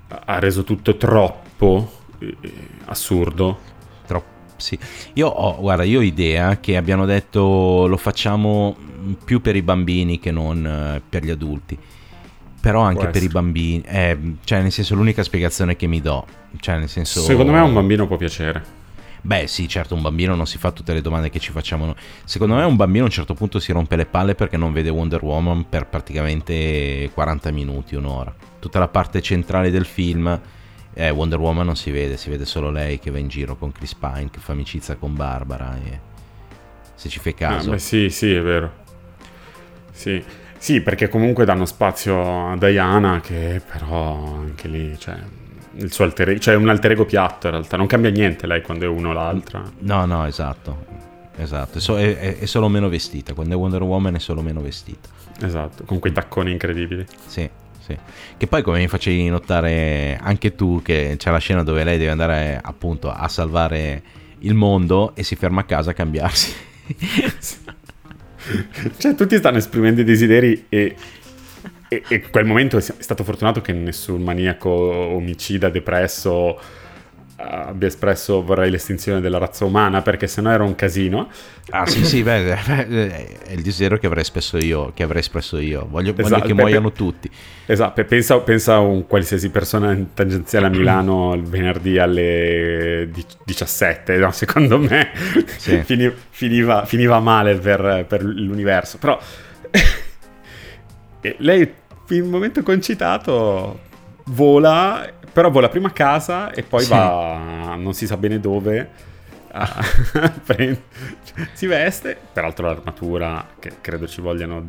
Ha 0.09 0.39
reso 0.39 0.63
tutto 0.63 0.97
troppo 0.97 1.91
eh, 2.19 2.37
assurdo. 2.87 3.59
Troppo, 4.07 4.27
sì. 4.57 4.79
Io 5.15 5.29
ho, 5.29 5.59
guarda, 5.59 5.85
io 5.85 6.01
ho 6.01 6.03
idea 6.03 6.61
che 6.61 6.77
abbiano 6.77 7.07
detto 7.07 7.87
lo 7.87 7.97
facciamo 7.97 8.77
più 9.25 9.41
per 9.41 9.57
i 9.57 9.63
bambini 9.63 10.19
che 10.19 10.31
non 10.31 10.67
eh, 10.67 11.03
per 11.09 11.25
gli 11.25 11.31
adulti 11.31 11.79
però 12.61 12.81
anche 12.83 13.09
per 13.09 13.23
i 13.23 13.29
bambini. 13.29 13.83
Eh, 13.87 14.19
cioè, 14.45 14.63
nel 14.63 14.73
senso, 14.73 14.95
l'unica 14.95 15.23
spiegazione 15.23 15.77
che 15.77 15.87
mi 15.87 16.01
do. 16.01 16.27
Cioè, 16.59 16.79
nel 16.79 16.89
senso. 16.89 17.21
Secondo 17.21 17.53
me 17.53 17.59
a 17.59 17.65
un 17.65 17.75
bambino 17.75 18.07
può 18.07 18.17
piacere. 18.17 18.85
Beh, 19.27 19.49
sì, 19.49 19.69
certo, 19.69 19.97
un 19.97 20.03
bambino 20.03 20.37
non 20.37 20.47
si 20.47 20.57
fa 20.57 20.71
tutte 20.71 20.93
le 20.93 21.01
domande 21.01 21.31
che 21.31 21.41
ci 21.41 21.51
facciamo. 21.51 21.97
Secondo 22.25 22.55
me 22.55 22.63
un 22.63 22.77
bambino 22.77 23.03
a 23.03 23.07
un 23.07 23.13
certo 23.13 23.35
punto 23.35 23.59
si 23.59 23.73
rompe 23.73 23.97
le 23.97 24.07
palle 24.07 24.37
perché 24.37 24.57
non 24.57 24.73
vede 24.73 24.89
Wonder 24.89 25.21
Woman 25.21 25.69
per 25.69 25.89
praticamente 25.89 27.11
40 27.13 27.51
minuti, 27.51 27.97
un'ora. 27.97 28.33
Tutta 28.61 28.79
la 28.79 28.87
parte 28.87 29.21
centrale 29.21 29.73
del 29.73 29.85
film, 29.85 30.41
eh, 30.95 31.11
Wonder 31.11 31.41
Woman 31.41 31.67
non 31.67 31.75
si 31.75 31.91
vede, 31.91 32.17
si 32.17 32.31
vede 32.31 32.45
solo 32.45 32.71
lei 32.71 33.01
che 33.01 33.11
va 33.11 33.19
in 33.19 33.27
giro 33.27 33.57
con 33.57 33.73
Chris 33.73 33.95
Pine, 33.95 34.31
che 34.31 34.39
fa 34.39 34.53
amicizia 34.53 34.95
con 34.95 35.15
Barbara. 35.15 35.77
E... 35.77 36.01
Se 36.95 37.09
ci 37.09 37.19
fai 37.19 37.35
caso. 37.35 37.71
Ah, 37.71 37.73
beh, 37.73 37.79
sì, 37.81 38.11
sì, 38.11 38.33
è 38.33 38.41
vero. 38.41 38.73
Sì. 39.91 40.23
Sì, 40.59 40.81
perché 40.81 41.09
comunque 41.09 41.45
danno 41.45 41.65
spazio 41.65 42.51
a 42.51 42.57
Diana 42.57 43.21
che 43.21 43.61
però 43.71 44.37
anche 44.39 44.69
lì, 44.69 44.99
cioè, 44.99 45.17
il 45.77 45.93
suo 45.93 46.05
alter 46.05 46.31
ego, 46.31 46.41
cioè 46.41 46.55
un 46.55 46.69
alter 46.69 46.93
ego 46.93 47.05
piatto 47.05 47.47
in 47.47 47.53
realtà, 47.53 47.77
non 47.77 47.87
cambia 47.87 48.11
niente 48.11 48.47
lei 48.47 48.63
quando 48.63 48.85
è 48.85 48.89
uno 48.89 49.11
o 49.11 49.13
l'altra. 49.13 49.63
No, 49.81 50.05
no, 50.05 50.27
esatto. 50.27 50.95
Esatto, 51.39 51.77
è, 51.77 51.81
so, 51.81 51.99
è, 51.99 52.39
è, 52.39 52.47
solo 52.47 52.69
meno 52.69 52.89
vestita, 52.89 53.35
quando 53.35 53.55
è 53.55 53.57
Wonder 53.59 53.83
Woman 53.83 54.15
è 54.15 54.19
solo 54.19 54.41
meno 54.41 54.63
vestita. 54.63 55.09
Esatto, 55.43 55.85
con 55.85 55.99
quei 55.99 56.13
tacconi 56.13 56.51
incredibili. 56.51 57.05
Sì, 57.27 57.49
sì. 57.79 57.97
Che 58.37 58.47
poi 58.47 58.63
come 58.63 58.79
mi 58.79 58.89
facevi 58.89 59.29
notare 59.29 60.19
anche 60.21 60.55
tu 60.55 60.81
che 60.83 61.17
c'è 61.19 61.31
la 61.31 61.39
scena 61.39 61.63
dove 61.63 61.85
lei 61.85 61.99
deve 61.99 62.11
andare 62.11 62.59
appunto 62.63 63.11
a 63.11 63.29
salvare 63.29 64.03
il 64.41 64.55
mondo 64.55 65.15
e 65.15 65.23
si 65.23 65.37
ferma 65.37 65.61
a 65.61 65.65
casa 65.65 65.91
a 65.91 65.95
cambiarsi. 65.95 66.53
cioè, 68.99 69.15
tutti 69.15 69.37
stanno 69.37 69.59
esprimendo 69.59 70.01
i 70.01 70.05
desideri 70.05 70.67
e, 70.69 70.95
e, 71.89 72.03
e 72.09 72.31
quel 72.31 72.45
momento 72.45 72.77
è 72.77 72.81
stato 72.81 73.25
fortunato 73.25 73.61
che 73.61 73.73
nessun 73.73 74.23
maniaco 74.23 74.71
omicida 74.71 75.69
depresso 75.69 76.59
abbia 77.37 77.89
espresso 77.89 78.43
vorrei 78.43 78.71
l'estinzione 78.71 79.21
della 79.21 79.37
razza 79.37 79.67
umana 79.67 80.01
perché 80.01 80.27
sennò 80.27 80.51
era 80.51 80.65
un 80.65 80.75
casino. 80.75 81.29
Ah 81.71 81.87
sì 81.87 82.05
sì, 82.05 82.23
beh, 82.23 82.55
è 82.55 83.53
il 83.53 83.63
desiderio 83.63 83.99
che 83.99 84.07
avrei 84.07 84.23
espresso 84.23 84.57
io, 84.57 84.93
che 84.95 85.03
avrei 85.03 85.21
espresso 85.21 85.59
io. 85.59 85.87
Voglio, 85.89 86.13
esatto, 86.13 86.29
voglio 86.29 86.43
che 86.43 86.55
beh, 86.55 86.61
muoiano 86.63 86.93
tutti. 86.93 87.31
Esatto, 87.67 88.05
pensa, 88.05 88.39
pensa, 88.39 88.75
a 88.75 88.79
un 88.79 89.07
qualsiasi 89.07 89.51
persona 89.51 89.93
in 89.93 90.15
tangenziale 90.15 90.67
a 90.67 90.71
Milano 90.71 91.35
il 91.35 91.43
venerdì 91.43 91.99
alle 91.99 93.11
17, 93.45 94.17
no? 94.17 94.31
secondo 94.31 94.79
me 94.79 95.11
sì. 95.57 95.83
finiva, 96.31 96.85
finiva, 96.87 97.21
male 97.21 97.57
per, 97.57 98.07
per 98.09 98.23
l'universo. 98.23 98.99
Però 98.99 99.19
lei 101.39 101.85
in 102.11 102.23
un 102.23 102.31
momento 102.31 102.63
concitato 102.63 103.81
vola 104.27 105.13
però 105.37 105.51
vola 105.51 105.69
prima 105.69 105.89
a 105.89 105.93
casa 105.93 106.51
e 106.51 106.63
poi 106.63 106.83
sì. 106.83 106.89
va 106.89 107.75
non 107.77 107.93
si 107.93 108.07
sa 108.07 108.17
bene 108.17 108.41
dove. 108.41 108.91
A... 109.53 109.85
si 111.53 111.67
veste, 111.67 112.17
peraltro 112.33 112.67
l'armatura 112.67 113.47
che 113.59 113.73
credo 113.83 114.07
ci 114.09 114.23
vogliano 114.23 114.65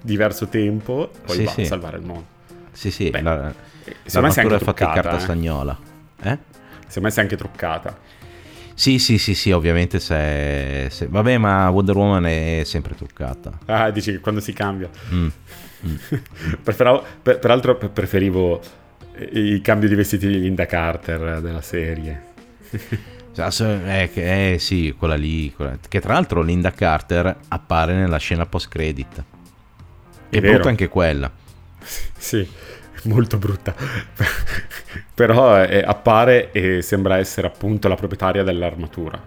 diverso 0.00 0.48
tempo, 0.48 1.12
poi 1.24 1.36
sì, 1.36 1.44
va 1.44 1.50
sì. 1.52 1.60
a 1.60 1.64
salvare 1.66 1.98
il 1.98 2.04
mondo. 2.04 2.26
Sì, 2.72 2.90
sì, 2.90 3.10
Beh, 3.10 3.22
la, 3.22 3.54
l'armatura 4.04 4.56
è 4.56 4.58
fatta 4.58 4.84
in 4.84 4.92
carta 4.94 5.16
eh? 5.16 5.20
stagnola. 5.20 5.78
Eh? 6.22 6.38
Secondo 6.86 7.08
me 7.08 7.10
si 7.10 7.18
è 7.18 7.22
anche 7.22 7.36
truccata. 7.36 7.96
Sì, 8.74 8.98
sì, 8.98 9.16
sì, 9.18 9.34
sì, 9.34 9.52
ovviamente 9.52 10.00
se, 10.00 10.88
se... 10.90 11.06
Vabbè, 11.06 11.38
ma 11.38 11.68
Wonder 11.68 11.96
Woman 11.96 12.26
è 12.26 12.62
sempre 12.64 12.96
truccata. 12.96 13.58
Ah, 13.66 13.90
dici 13.90 14.10
che 14.10 14.18
quando 14.18 14.40
si 14.40 14.52
cambia. 14.52 14.88
Mm. 15.12 15.28
Mm. 15.86 15.94
per, 16.64 17.04
per, 17.22 17.38
peraltro 17.38 17.76
preferivo 17.76 18.60
i 19.32 19.60
cambi 19.60 19.88
di 19.88 19.94
vestiti 19.94 20.26
di 20.26 20.40
Linda 20.40 20.66
Carter 20.66 21.40
della 21.40 21.62
serie. 21.62 22.28
Eh, 23.32 24.10
eh, 24.12 24.56
sì, 24.58 24.94
quella 24.98 25.14
lì. 25.14 25.50
Quella... 25.54 25.78
Che 25.88 26.00
tra 26.00 26.12
l'altro 26.12 26.42
Linda 26.42 26.72
Carter 26.72 27.34
appare 27.48 27.94
nella 27.94 28.18
scena 28.18 28.44
post-credit. 28.44 29.24
È, 30.28 30.36
è 30.36 30.40
brutta 30.40 30.68
anche 30.68 30.88
quella. 30.88 31.30
Sì, 32.20 32.46
molto 33.04 33.38
brutta. 33.38 33.74
Però 35.14 35.54
è, 35.54 35.82
appare 35.82 36.52
e 36.52 36.82
sembra 36.82 37.16
essere 37.16 37.46
appunto 37.46 37.88
la 37.88 37.94
proprietaria 37.94 38.42
dell'armatura. 38.42 39.18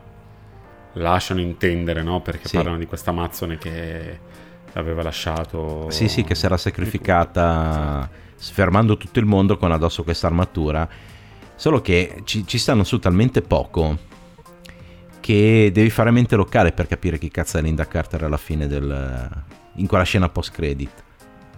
Lasciano 0.93 1.39
intendere, 1.39 2.03
no? 2.03 2.21
Perché 2.21 2.47
sì. 2.47 2.55
parlano 2.57 2.77
di 2.77 2.85
questa 2.85 3.09
Amazzone 3.09 3.57
che 3.57 4.19
aveva 4.73 5.01
lasciato... 5.01 5.89
Sì, 5.89 6.07
sì, 6.07 6.23
che 6.23 6.35
si 6.35 6.45
era 6.45 6.57
sacrificata 6.57 8.07
sfermando 8.43 8.97
tutto 8.97 9.19
il 9.19 9.25
mondo 9.25 9.57
con 9.57 9.71
addosso 9.71 10.03
questa 10.03 10.27
armatura 10.27 10.87
Solo 11.55 11.81
che 11.81 12.21
ci, 12.25 12.45
ci 12.45 12.57
stanno 12.57 12.83
su 12.83 12.99
talmente 12.99 13.41
poco 13.41 13.97
che 15.19 15.71
devi 15.73 15.89
fare 15.89 16.11
mente 16.11 16.35
locale 16.35 16.73
per 16.73 16.87
capire 16.87 17.17
chi 17.17 17.29
cazzo 17.29 17.57
è 17.57 17.61
Linda 17.61 17.87
Carter 17.87 18.23
alla 18.23 18.37
fine 18.37 18.67
del... 18.67 19.29
in 19.75 19.87
quella 19.87 20.03
scena 20.03 20.27
post 20.29 20.51
credit. 20.51 20.91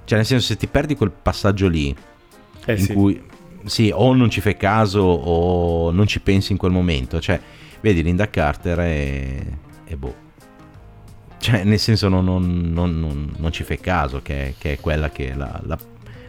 Cioè 0.03 0.17
nel 0.17 0.27
senso 0.27 0.45
se 0.45 0.57
ti 0.57 0.67
perdi 0.67 0.95
quel 0.95 1.09
passaggio 1.09 1.67
lì 1.67 1.95
eh 2.65 2.73
in 2.73 2.79
sì. 2.79 2.93
cui 2.93 3.23
sì, 3.63 3.89
o 3.91 4.13
non 4.13 4.29
ci 4.29 4.41
fai 4.41 4.55
caso 4.55 5.01
o 5.01 5.89
non 5.89 6.05
ci 6.05 6.19
pensi 6.19 6.51
in 6.51 6.59
quel 6.59 6.71
momento, 6.71 7.19
cioè 7.19 7.41
vedi 7.81 8.03
Linda 8.03 8.29
Carter 8.29 8.79
e, 8.81 9.57
e 9.86 9.97
boh. 9.97 10.23
Cioè 11.39 11.63
nel 11.63 11.79
senso 11.79 12.09
non, 12.09 12.25
non, 12.25 12.71
non, 12.71 13.33
non 13.36 13.51
ci 13.51 13.63
fai 13.63 13.79
caso 13.79 14.21
che, 14.21 14.53
che, 14.59 14.73
è 14.73 14.79
quella 14.79 15.09
che 15.09 15.33
la, 15.33 15.59
la, 15.63 15.77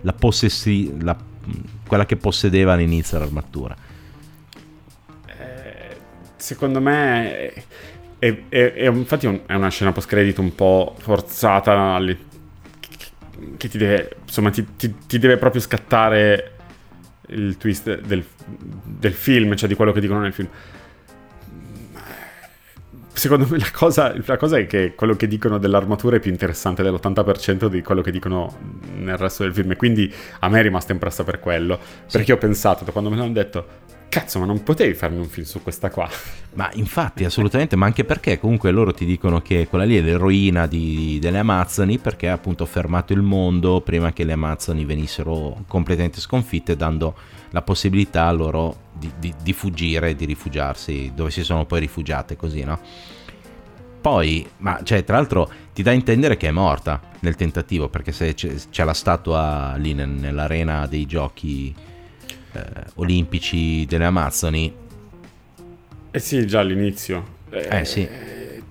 la, 0.07 0.13
possessi, 0.13 0.97
la 1.03 1.17
quella 1.87 2.07
che 2.07 2.17
possedeva 2.17 2.73
all'inizio 2.73 3.19
l'armatura. 3.19 3.77
Eh, 5.27 5.97
secondo 6.37 6.81
me 6.81 7.53
è, 8.19 8.45
è, 8.49 8.73
è, 8.73 8.87
infatti 8.87 9.27
un, 9.27 9.41
è 9.47 9.55
una 9.55 9.69
scena 9.69 9.93
post 9.93 10.09
credito 10.09 10.41
un 10.41 10.55
po' 10.55 10.95
forzata 10.99 11.73
alle, 11.95 12.19
che 13.57 13.69
ti 13.69 13.79
deve 13.79 14.17
insomma 14.23 14.51
ti, 14.51 14.65
ti, 14.77 14.95
ti, 15.07 15.19
deve 15.19 15.37
proprio 15.37 15.61
scattare 15.61 16.53
il 17.29 17.57
twist 17.57 18.01
del, 18.01 18.25
del 18.47 19.13
film 19.13 19.57
cioè 19.57 19.69
di 19.69 19.75
quello 19.75 19.91
che 19.91 20.01
dicono 20.01 20.21
nel 20.21 20.33
film 20.33 20.49
secondo 23.17 23.47
me 23.49 23.59
la 23.59 23.71
cosa, 23.73 24.15
la 24.25 24.37
cosa, 24.37 24.59
è 24.59 24.67
che 24.67 24.95
quello 24.95 25.17
che 25.17 25.27
dicono 25.27 25.59
dell'armatura 25.59 26.17
è 26.17 26.21
più 26.21 26.31
interessante 26.31 26.83
dell'80% 26.83 27.67
di 27.67 27.83
quello 27.83 28.03
che 28.03 28.11
dicono 28.11 28.57
nel 28.95 29.17
resto 29.17 29.43
del 29.43 29.53
film. 29.53 29.71
E 29.73 29.77
quindi 29.77 30.13
a 30.41 30.49
me 30.49 30.61
è 30.61 30.63
rimasta 30.63 30.93
impressa 30.93 31.25
per 31.25 31.41
quello. 31.41 31.79
Sì. 32.07 32.19
Perché 32.19 32.33
ho 32.33 32.37
pensato, 32.37 32.85
quando 32.93 33.11
me 33.11 33.17
l'hanno 33.17 33.33
detto, 33.33 33.67
cazzo, 34.17 34.39
ma 34.39 34.47
non 34.47 34.63
potevi 34.63 34.95
farmi 34.95 35.19
un 35.19 35.27
film 35.27 35.45
su 35.45 35.63
questa 35.63 35.91
qua? 35.91 36.09
Ma 36.55 36.71
infatti, 36.73 37.27
assolutamente, 37.27 37.77
ma 37.77 37.85
anche 37.85 38.05
perché 38.05 38.39
comunque 38.39 38.71
loro 38.71 38.95
ti 38.95 39.05
dicono 39.05 39.43
che 39.43 39.67
quella 39.69 39.85
lì 39.85 39.99
è 39.99 40.01
l'eroina 40.01 40.67
di, 40.67 41.19
delle 41.21 41.37
Amazzoni 41.37 41.99
perché 41.99 42.31
ha 42.31 42.33
appunto 42.33 42.65
fermato 42.65 43.13
il 43.13 43.21
mondo 43.21 43.83
prima 43.83 44.15
che 44.15 44.25
le 44.25 44.33
Amazzoni 44.33 44.87
venissero 44.87 45.65
completamente 45.67 46.21
sconfitte, 46.21 46.77
dando 46.77 47.15
la 47.51 47.61
possibilità 47.61 48.31
loro 48.33 48.85
di, 48.95 49.13
di, 49.19 49.35
di 49.43 49.53
fuggire, 49.53 50.15
di 50.15 50.25
rifugiarsi 50.25 51.13
dove 51.15 51.31
si 51.31 51.45
sono 51.45 51.67
poi 51.67 51.81
rifugiate 51.81 52.37
così, 52.37 52.65
no? 52.65 52.81
Poi, 54.01 54.49
ma 54.59 54.81
cioè, 54.83 55.05
tra 55.05 55.17
l'altro 55.17 55.51
ti 55.75 55.83
dà 55.83 55.91
a 55.91 55.95
intendere 55.95 56.39
che 56.39 56.49
è 56.49 56.53
morta 56.53 57.03
nel 57.21 57.35
tentativo, 57.35 57.91
perché 57.91 58.13
se 58.13 58.33
c'è, 58.33 58.55
c'è 58.71 58.85
la 58.85 58.95
statua 58.95 59.75
lì 59.77 59.93
nell'arena 59.93 60.87
dei 60.87 61.05
giochi 61.05 61.75
eh, 62.57 62.85
olimpici 62.97 63.85
delle 63.87 64.05
Amazzoni. 64.05 64.75
Eh 66.11 66.19
sì, 66.19 66.47
già 66.47 66.61
all'inizio. 66.61 67.35
Eh, 67.51 67.81
eh 67.81 67.85
sì. 67.85 68.09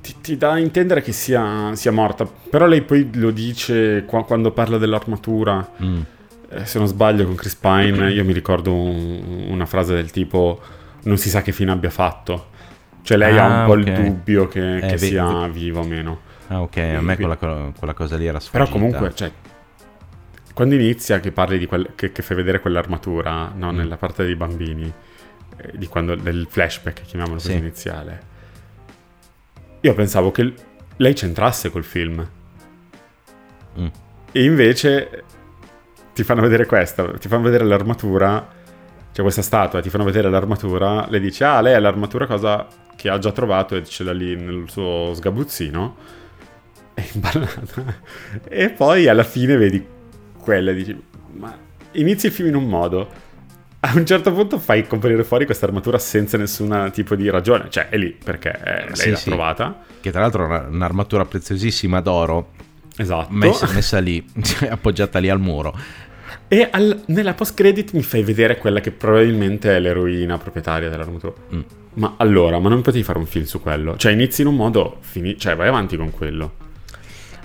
Ti, 0.02 0.16
ti, 0.22 0.38
dà 0.38 0.52
a 0.52 0.60
intendere 0.60 1.02
che 1.02 1.12
sia, 1.12 1.76
sia, 1.76 1.92
morta, 1.92 2.26
però 2.26 2.68
lei 2.68 2.82
poi 2.82 3.10
lo 3.14 3.32
dice 3.32 4.04
qua, 4.06 4.24
quando 4.24 4.52
parla 4.52 4.78
dell'armatura. 4.78 5.68
Mm 5.82 6.02
eh, 6.50 6.66
se 6.66 6.78
non 6.78 6.88
sbaglio 6.88 7.26
con 7.26 7.36
Chris 7.36 7.56
Pine, 7.56 8.12
io 8.12 8.24
mi 8.24 8.34
ricordo 8.34 8.74
un, 8.74 9.48
una 9.50 9.66
frase 9.66 9.94
del 9.94 10.12
tipo 10.12 10.62
non 11.04 11.18
si 11.18 11.30
sa 11.30 11.42
che 11.42 11.52
fine 11.52 11.72
abbia 11.72 11.90
fatto. 11.90 12.54
Cioè 13.02 13.18
lei 13.18 13.38
ah, 13.38 13.44
ha 13.44 13.48
un 13.48 13.54
ah, 13.54 13.66
po' 13.66 13.72
okay. 13.74 13.84
il 13.84 14.04
dubbio 14.04 14.48
che, 14.48 14.78
eh, 14.78 14.80
che 14.82 14.98
sia 14.98 15.48
viva 15.48 15.80
o 15.80 15.84
meno. 15.84 16.20
Ah 16.48 16.62
ok, 16.62 16.78
a 16.78 17.02
me 17.02 17.16
quella, 17.16 17.38
quella, 17.38 17.94
cosa 17.94 18.18
lì 18.18 18.26
era 18.26 18.40
sfuggita. 18.40 18.64
Però 18.64 18.72
comunque, 18.72 19.14
cioè, 19.16 19.32
quando 20.56 20.76
inizia 20.76 21.20
che 21.20 21.34
parli 21.34 21.58
di 21.58 21.66
quel, 21.66 21.92
che, 21.96 22.14
che 22.14 22.22
fai 22.22 22.38
vedere 22.38 22.62
quell'armatura, 22.62 23.52
no, 23.54 23.74
mm. 23.74 23.76
nella 23.76 23.98
parte 23.98 24.24
dei 24.24 24.38
bambini, 24.38 24.92
eh, 25.58 25.72
di 25.78 25.86
quando, 25.88 26.16
del 26.16 26.48
flashback, 26.50 27.02
chiamiamolo 27.02 27.40
così, 27.40 27.52
sì. 27.52 27.58
iniziale, 27.58 28.22
io 29.82 29.94
pensavo 29.94 30.32
che 30.32 30.54
lei 30.96 31.14
c'entrasse 31.14 31.70
col 31.70 31.84
film. 31.84 32.26
Mm. 33.78 33.88
E 34.32 34.44
invece 34.46 35.24
ti 36.14 36.24
fanno 36.24 36.40
vedere 36.40 36.66
questa, 36.66 37.06
ti 37.18 37.28
fanno 37.28 37.44
vedere 37.44 37.66
l'armatura, 37.66 38.48
c'è 39.12 39.22
questa 39.22 39.42
statua, 39.42 39.82
ti 39.82 39.90
fanno 39.90 40.06
vedere 40.06 40.30
l'armatura, 40.30 41.06
le 41.10 41.20
dici, 41.20 41.44
ah, 41.44 41.60
lei 41.60 41.74
ha 41.74 41.80
l'armatura 41.82 42.28
cosa 42.28 42.66
che 42.96 43.10
ha 43.10 43.18
già 43.18 43.34
trovato 43.34 43.76
e 43.76 43.84
ce 43.84 44.06
l'ha 44.06 44.14
lì 44.14 44.38
nel 44.38 44.70
suo 44.70 45.14
sgabuzzino, 45.14 45.96
è 46.94 47.06
imballata. 47.14 48.00
e 48.48 48.70
poi 48.70 49.10
alla 49.10 49.26
fine 49.26 49.58
vedi 49.58 49.95
quella 50.46 50.72
e 50.72 50.76
dici, 50.76 51.04
ma 51.34 51.58
inizi 51.94 52.28
il 52.28 52.32
film 52.32 52.50
in 52.50 52.56
un 52.56 52.68
modo, 52.70 53.10
a 53.80 53.92
un 53.96 54.06
certo 54.06 54.32
punto 54.32 54.60
fai 54.60 54.86
comparire 54.88 55.24
fuori 55.24 55.46
questa 55.46 55.66
armatura 55.66 55.98
senza 55.98 56.38
nessun 56.38 56.92
tipo 56.94 57.16
di 57.16 57.30
ragione, 57.30 57.66
cioè 57.70 57.90
è 57.90 57.98
lì 57.98 58.16
perché 58.24 58.60
lei 58.64 58.96
sì, 58.96 59.10
l'ha 59.10 59.16
sì. 59.16 59.30
trovata. 59.30 59.84
Che 60.00 60.12
tra 60.12 60.22
l'altro 60.22 60.56
è 60.56 60.68
un'armatura 60.68 61.26
preziosissima 61.26 62.00
d'oro. 62.00 62.52
Esatto. 62.96 63.34
Messa, 63.34 63.68
messa 63.74 64.00
lì, 64.00 64.24
appoggiata 64.70 65.20
lì 65.20 65.30
al 65.30 65.40
muro. 65.40 65.78
E 66.48 66.68
al, 66.72 67.02
nella 67.08 67.34
post 67.34 67.56
credit 67.56 67.94
mi 67.94 68.04
fai 68.04 68.22
vedere 68.24 68.58
quella 68.58 68.80
che 68.80 68.92
probabilmente 68.92 69.76
è 69.76 69.80
l'eroina 69.80 70.38
proprietaria 70.38 70.90
dell'armatura. 70.90 71.34
Mm. 71.54 71.62
Ma 71.96 72.16
allora, 72.18 72.60
ma 72.60 72.70
non 72.70 72.82
potevi 72.82 73.04
fare 73.04 73.18
un 73.18 73.26
film 73.26 73.46
su 73.46 73.62
quello? 73.62 73.98
Cioè, 73.98 74.12
inizi 74.12 74.42
in 74.42 74.48
un 74.48 74.56
modo, 74.56 74.98
fini- 75.00 75.38
cioè 75.38 75.56
vai 75.56 75.68
avanti 75.68 75.98
con 75.98 76.12
quello. 76.12 76.54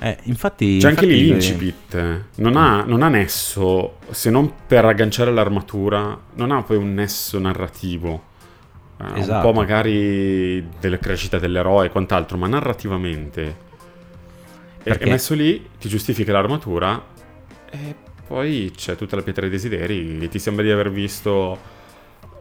Eh, 0.03 0.17
infatti... 0.25 0.79
C'è 0.79 0.89
anche 0.89 1.07
lì 1.07 1.25
l'incipit. 1.25 2.23
Non 2.37 2.57
ha, 2.57 2.83
non 2.85 3.03
ha 3.03 3.09
nesso, 3.09 3.99
se 4.11 4.31
non 4.31 4.53
per 4.67 4.87
agganciare 4.87 5.31
l'armatura, 5.31 6.19
non 6.35 6.51
ha 6.51 6.63
poi 6.63 6.79
un 6.79 6.95
nesso 6.95 7.39
narrativo. 7.39 8.29
Eh, 8.99 9.21
esatto. 9.21 9.47
Un 9.47 9.53
po' 9.53 9.59
magari 9.59 10.67
della 10.81 10.99
crescita 10.99 11.39
dell'eroe 11.39 11.87
e 11.87 11.91
quant'altro, 11.91 12.39
ma 12.39 12.47
narrativamente... 12.47 13.69
Perché? 14.83 15.05
È 15.05 15.11
messo 15.11 15.35
lì, 15.35 15.69
ti 15.79 15.91
giustifica 15.91 16.33
l'armatura 16.33 17.05
e 17.71 17.95
poi 18.27 18.73
c'è 18.75 18.97
tutta 18.97 19.17
la 19.17 19.23
pietra 19.23 19.43
dei 19.43 19.51
desideri. 19.51 20.27
Ti 20.27 20.39
sembra 20.39 20.65
di 20.65 20.71
aver 20.71 20.91
visto 20.91 21.59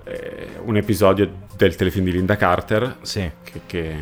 eh, 0.05 0.47
un 0.64 0.78
episodio 0.78 1.30
del 1.57 1.76
telefilm 1.76 2.05
di 2.05 2.14
Linda 2.14 2.38
Carter. 2.38 2.99
Sì. 3.01 3.30
Che, 3.43 3.62
che... 3.66 3.95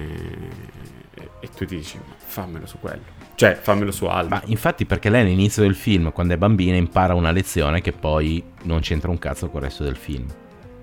E 1.39 1.49
tu 1.55 1.65
dici, 1.65 1.99
fammelo 2.15 2.67
su 2.67 2.77
quello. 2.79 3.16
Cioè, 3.37 3.55
fammelo 3.61 3.91
su 3.91 4.05
altro. 4.05 4.35
Ma 4.35 4.41
infatti 4.45 4.87
perché 4.87 5.11
lei 5.11 5.21
all'inizio 5.21 5.61
del 5.61 5.75
film, 5.75 6.11
quando 6.11 6.33
è 6.33 6.37
bambina, 6.37 6.75
impara 6.75 7.13
una 7.13 7.29
lezione 7.29 7.81
che 7.81 7.91
poi 7.91 8.43
non 8.63 8.79
c'entra 8.79 9.11
un 9.11 9.19
cazzo 9.19 9.47
con 9.49 9.61
il 9.61 9.67
resto 9.67 9.83
del 9.83 9.95
film. 9.95 10.25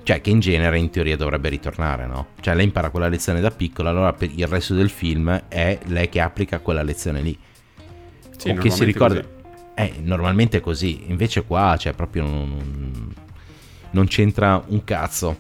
Cioè, 0.05 0.21
che 0.21 0.31
in 0.31 0.39
genere 0.39 0.79
in 0.79 0.89
teoria 0.89 1.17
dovrebbe 1.17 1.49
ritornare, 1.49 2.07
no? 2.07 2.29
Cioè, 2.41 2.55
lei 2.55 2.67
impara 2.67 2.91
quella 2.91 3.09
lezione 3.09 3.41
da 3.41 3.51
piccola, 3.51 3.91
allora 3.91 4.13
per 4.13 4.31
il 4.33 4.47
resto 4.47 4.75
del 4.75 4.89
film 4.89 5.47
è 5.49 5.81
lei 5.87 6.09
che 6.09 6.21
applica 6.21 6.61
quella 6.61 6.85
lezione 6.85 7.23
lì. 7.23 7.37
Sì, 8.37 8.51
o 8.51 8.55
che 8.55 8.71
si 8.71 8.85
ricorda... 8.85 9.21
Così. 9.21 9.33
Eh, 9.75 9.95
normalmente 10.03 10.59
è 10.59 10.61
così, 10.61 11.11
invece 11.11 11.43
qua 11.43 11.77
cioè 11.77 11.95
proprio 11.95 12.23
non, 12.23 13.13
non 13.91 14.07
c'entra 14.07 14.63
un 14.69 14.85
cazzo. 14.85 15.37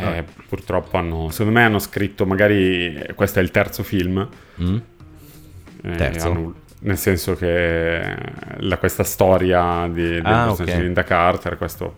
Eh, 0.00 0.24
purtroppo 0.48 0.96
hanno, 0.96 1.30
secondo 1.30 1.58
me 1.58 1.64
hanno 1.64 1.78
scritto, 1.78 2.26
magari 2.26 3.04
questo 3.14 3.38
è 3.38 3.42
il 3.42 3.50
terzo 3.50 3.82
film. 3.82 4.26
Mm. 4.60 4.76
Eh, 5.84 5.96
terzo? 5.96 6.26
Hanno, 6.26 6.54
nel 6.80 6.98
senso 6.98 7.34
che 7.34 8.16
la, 8.58 8.78
questa 8.78 9.04
storia 9.04 9.88
di, 9.90 10.02
del 10.02 10.26
ah, 10.26 10.50
okay. 10.50 10.66
di 10.66 10.82
Linda 10.82 11.04
Carter, 11.04 11.56
questo, 11.56 11.96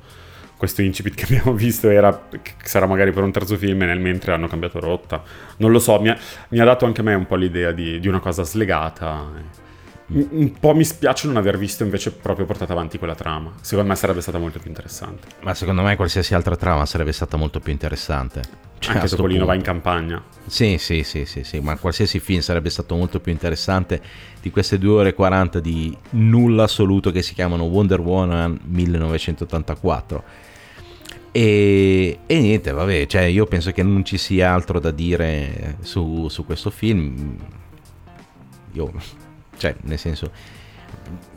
questo 0.57 0.82
incipit 0.82 1.14
che 1.14 1.24
abbiamo 1.24 1.53
visto 1.57 1.88
era 1.88 2.26
che 2.30 2.53
sarà 2.62 2.86
magari 2.86 3.12
per 3.12 3.22
un 3.22 3.32
terzo 3.32 3.57
film 3.57 3.82
e 3.82 3.86
nel 3.86 4.01
mentre 4.01 4.32
hanno 4.32 4.49
cambiato 4.49 4.80
rotta. 4.80 5.22
Non 5.59 5.70
lo 5.70 5.78
so, 5.78 6.01
mi 6.01 6.09
ha, 6.09 6.18
mi 6.49 6.59
ha 6.59 6.64
dato 6.64 6.84
anche 6.84 7.01
a 7.01 7.05
me 7.05 7.14
un 7.14 7.26
po' 7.26 7.36
l'idea 7.36 7.72
di, 7.72 7.99
di 8.01 8.09
una 8.09 8.20
cosa 8.20 8.42
slegata 8.42 9.62
un 10.07 10.52
po' 10.61 10.74
mi 10.74 10.84
spiace 10.84 11.26
non 11.26 11.36
aver 11.36 11.57
visto 11.57 11.82
invece 11.82 12.12
proprio 12.12 12.44
portata 12.44 12.72
avanti 12.72 12.98
quella 12.98 13.14
trama. 13.14 13.52
Secondo 13.62 13.90
me 13.90 13.96
sarebbe 13.96 14.20
stata 14.20 14.38
molto 14.38 14.59
più 14.59 14.68
interessante. 14.68 15.28
Ma 15.40 15.55
secondo 15.55 15.82
me 15.82 15.96
qualsiasi 15.96 16.34
altra 16.34 16.57
trama 16.57 16.84
sarebbe 16.84 17.12
stata 17.12 17.36
molto 17.36 17.61
più 17.61 17.72
interessante. 17.72 18.42
Cioè, 18.78 18.96
Anche 18.96 19.09
Topolino 19.09 19.46
va 19.46 19.55
in 19.55 19.62
campagna. 19.62 20.22
Sì, 20.44 20.76
sì, 20.76 21.05
sì, 21.05 21.24
sì, 21.24 21.42
sì, 21.42 21.61
ma 21.61 21.78
qualsiasi 21.78 22.20
film 22.20 22.40
sarebbe 22.40 22.68
stato 22.68 22.94
molto 22.96 23.18
più 23.18 23.32
interessante 23.32 24.00
di 24.42 24.50
queste 24.50 24.76
2 24.78 24.92
ore 24.92 25.09
e 25.11 25.14
40 25.14 25.61
di 25.61 25.96
nulla 26.11 26.64
assoluto 26.64 27.11
che 27.11 27.22
si 27.22 27.32
chiamano 27.32 27.64
Wonder 27.64 28.00
Woman 28.00 28.61
1984. 28.62 30.24
E, 31.32 32.18
e 32.26 32.40
niente, 32.40 32.72
vabbè, 32.72 33.07
cioè 33.07 33.22
io 33.22 33.46
penso 33.46 33.72
che 33.72 33.82
non 33.82 34.05
ci 34.05 34.18
sia 34.18 34.52
altro 34.52 34.78
da 34.78 34.90
dire 34.90 35.78
su, 35.80 36.28
su 36.28 36.44
questo 36.44 36.68
film. 36.68 37.36
Io, 38.72 38.92
cioè, 39.57 39.74
nel 39.82 39.98
senso, 39.98 40.30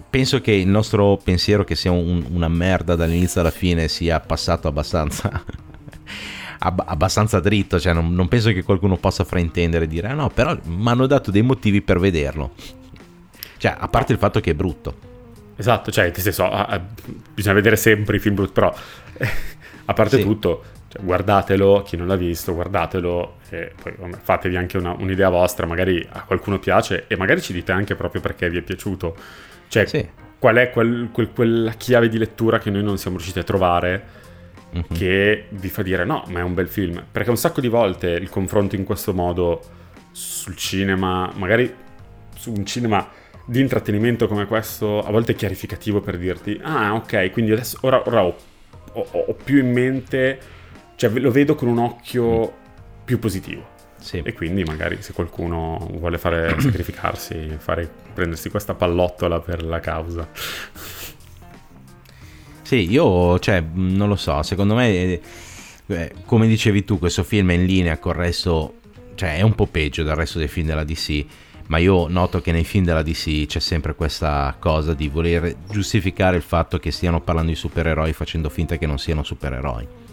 penso 0.10 0.42
che 0.42 0.52
il 0.52 0.68
nostro 0.68 1.18
pensiero 1.24 1.64
che 1.64 1.76
sia 1.76 1.92
un, 1.92 2.26
una 2.32 2.48
merda 2.48 2.96
dall'inizio 2.96 3.42
alla 3.42 3.52
fine 3.52 3.88
sia 3.88 4.20
passato 4.20 4.68
abbastanza 4.68 5.44
ab- 6.60 6.84
abbastanza 6.86 7.40
dritto, 7.40 7.80
cioè 7.80 7.94
non, 7.94 8.14
non, 8.14 8.28
penso 8.28 8.52
che 8.52 8.64
qualcuno 8.64 8.98
possa 8.98 9.24
fraintendere 9.24 9.86
e 9.86 9.88
dire 9.88 10.08
ah 10.08 10.14
no, 10.14 10.30
però 10.30 10.58
mi 10.66 10.88
hanno 10.90 11.08
dato 11.08 11.32
dei 11.32 11.42
motivi 11.42 11.82
per 11.82 12.00
vederlo. 12.00 12.54
Cioè, 13.58 13.76
a 13.78 13.88
parte 13.88 14.14
il 14.14 14.20
fatto 14.20 14.40
che 14.40 14.52
è 14.52 14.54
brutto. 14.54 15.06
Esatto, 15.56 15.92
cioè, 15.92 16.06
nel 16.06 16.18
senso, 16.18 16.50
bisogna 17.34 17.56
vedere 17.56 17.76
sempre 17.76 18.18
i 18.18 18.20
film 18.20 18.36
brutti, 18.36 18.52
però 18.54 18.72
a 19.86 19.94
parte 19.94 20.18
sì. 20.18 20.24
tutto, 20.24 20.64
cioè, 20.88 21.04
guardatelo, 21.04 21.84
chi 21.84 21.98
non 21.98 22.08
l'ha 22.08 22.16
visto, 22.16 22.54
guardatelo 22.54 23.38
e 23.50 23.74
poi 23.82 23.94
fatevi 24.22 24.56
anche 24.56 24.78
una, 24.78 24.92
un'idea 24.92 25.30
vostra, 25.30 25.66
magari 25.66 26.06
a 26.10 26.24
qualcuno 26.24 26.60
piace 26.60 27.06
e 27.08 27.16
magari 27.18 27.42
ci 27.42 27.54
dite 27.54 27.72
anche 27.72 27.96
proprio 27.96 28.22
perché 28.22 28.50
vi 28.50 28.58
è 28.58 28.62
piaciuto. 28.62 29.16
Cioè, 29.68 29.86
sì. 29.86 30.08
qual 30.40 30.56
è 30.56 30.70
quel, 30.70 31.10
quel, 31.12 31.32
quella 31.32 31.72
chiave 31.72 32.08
di 32.08 32.18
lettura 32.18 32.60
che 32.60 32.70
noi 32.70 32.84
non 32.84 32.98
siamo 32.98 33.18
riusciti 33.18 33.40
a 33.40 33.44
trovare 33.44 34.04
mm-hmm. 34.74 34.84
che 34.94 35.46
vi 35.50 35.70
fa 35.70 35.82
dire 35.82 36.06
no, 36.06 36.24
ma 36.28 36.40
è 36.40 36.44
un 36.44 36.54
bel 36.54 36.68
film. 36.68 37.04
Perché 37.12 37.30
un 37.30 37.38
sacco 37.38 37.62
di 37.62 37.68
volte 37.68 38.10
il 38.10 38.30
confronto 38.30 38.76
in 38.76 38.84
questo 38.84 39.14
modo 39.14 39.62
sul 40.12 40.56
cinema, 40.56 41.32
magari 41.36 41.74
su 42.36 42.52
un 42.52 42.66
cinema 42.66 43.08
di 43.46 43.62
intrattenimento 43.62 44.28
come 44.28 44.46
questo, 44.46 45.02
a 45.02 45.10
volte 45.10 45.32
è 45.32 45.36
chiarificativo 45.36 46.02
per 46.02 46.18
dirti, 46.18 46.60
ah 46.62 46.94
ok, 46.96 47.32
quindi 47.32 47.52
adesso 47.54 47.78
ora, 47.82 48.02
ora 48.06 48.24
ho, 48.24 48.36
ho, 48.94 49.08
ho, 49.12 49.34
più 49.34 49.58
in 49.60 49.72
mente, 49.72 50.40
cioè 50.98 51.12
lo 51.12 51.30
vedo 51.30 51.54
con 51.54 51.68
un 51.68 51.78
occhio 51.78 52.42
mm. 52.42 53.04
più 53.06 53.20
positivo. 53.20 53.76
Sì. 54.00 54.22
E 54.24 54.34
quindi 54.34 54.64
magari 54.64 54.98
se 55.02 55.14
qualcuno 55.14 55.78
vuole 55.94 56.18
fare 56.18 56.56
sacrificarsi, 56.60 57.56
fare, 57.60 57.90
prendersi 58.14 58.50
questa 58.50 58.74
pallottola 58.74 59.40
per 59.40 59.64
la 59.64 59.80
causa. 59.80 60.28
Sì, 62.64 62.90
io, 62.92 63.40
cioè, 63.40 63.64
non 63.74 64.10
lo 64.10 64.16
so, 64.16 64.42
secondo 64.42 64.74
me, 64.74 65.22
eh, 65.86 66.14
come 66.26 66.48
dicevi 66.48 66.84
tu, 66.84 67.00
questo 67.00 67.24
film 67.24 67.52
è 67.52 67.54
in 67.54 67.66
linea 67.66 67.98
con 68.00 68.14
il 68.14 68.18
resto, 68.18 68.80
cioè 69.16 69.38
è 69.38 69.42
un 69.42 69.54
po' 69.54 69.68
peggio 69.68 70.04
del 70.04 70.16
resto 70.16 70.40
dei 70.40 70.50
film 70.50 70.66
della 70.66 70.84
DC, 70.84 71.26
ma 71.68 71.78
io 71.78 72.08
noto 72.08 72.42
che 72.42 72.52
nei 72.52 72.66
film 72.66 72.84
della 72.84 73.04
DC 73.04 73.46
c'è 73.46 73.60
sempre 73.60 73.94
questa 73.94 74.56
cosa 74.60 74.94
di 74.94 75.08
voler 75.08 75.56
giustificare 75.70 76.38
il 76.38 76.44
fatto 76.44 76.78
che 76.80 76.92
stiano 76.92 77.22
parlando 77.22 77.52
di 77.52 77.58
supereroi 77.58 78.12
facendo 78.14 78.50
finta 78.50 78.78
che 78.78 78.88
non 78.88 78.98
siano 78.98 79.24
supereroi. 79.24 80.07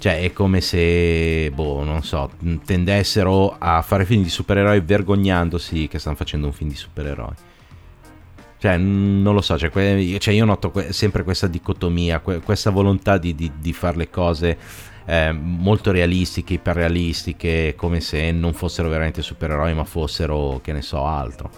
Cioè 0.00 0.22
è 0.22 0.32
come 0.32 0.62
se, 0.62 1.50
boh, 1.54 1.84
non 1.84 2.02
so, 2.02 2.30
tendessero 2.64 3.54
a 3.58 3.82
fare 3.82 4.06
film 4.06 4.22
di 4.22 4.30
supereroi 4.30 4.80
vergognandosi 4.80 5.88
che 5.88 5.98
stanno 5.98 6.16
facendo 6.16 6.46
un 6.46 6.54
film 6.54 6.70
di 6.70 6.74
supereroi. 6.74 7.34
Cioè, 8.56 8.78
non 8.78 9.34
lo 9.34 9.42
so, 9.42 9.58
cioè, 9.58 9.68
que- 9.68 10.16
cioè 10.18 10.32
io 10.32 10.46
noto 10.46 10.70
que- 10.70 10.94
sempre 10.94 11.22
questa 11.22 11.48
dicotomia, 11.48 12.20
que- 12.20 12.40
questa 12.40 12.70
volontà 12.70 13.18
di, 13.18 13.34
di, 13.34 13.52
di 13.58 13.72
fare 13.74 13.98
le 13.98 14.08
cose 14.08 14.56
eh, 15.04 15.32
molto 15.32 15.90
realistiche, 15.90 16.54
iperrealistiche, 16.54 17.74
come 17.76 18.00
se 18.00 18.32
non 18.32 18.54
fossero 18.54 18.88
veramente 18.88 19.20
supereroi, 19.20 19.74
ma 19.74 19.84
fossero, 19.84 20.60
che 20.62 20.72
ne 20.72 20.80
so, 20.80 21.04
altro. 21.04 21.50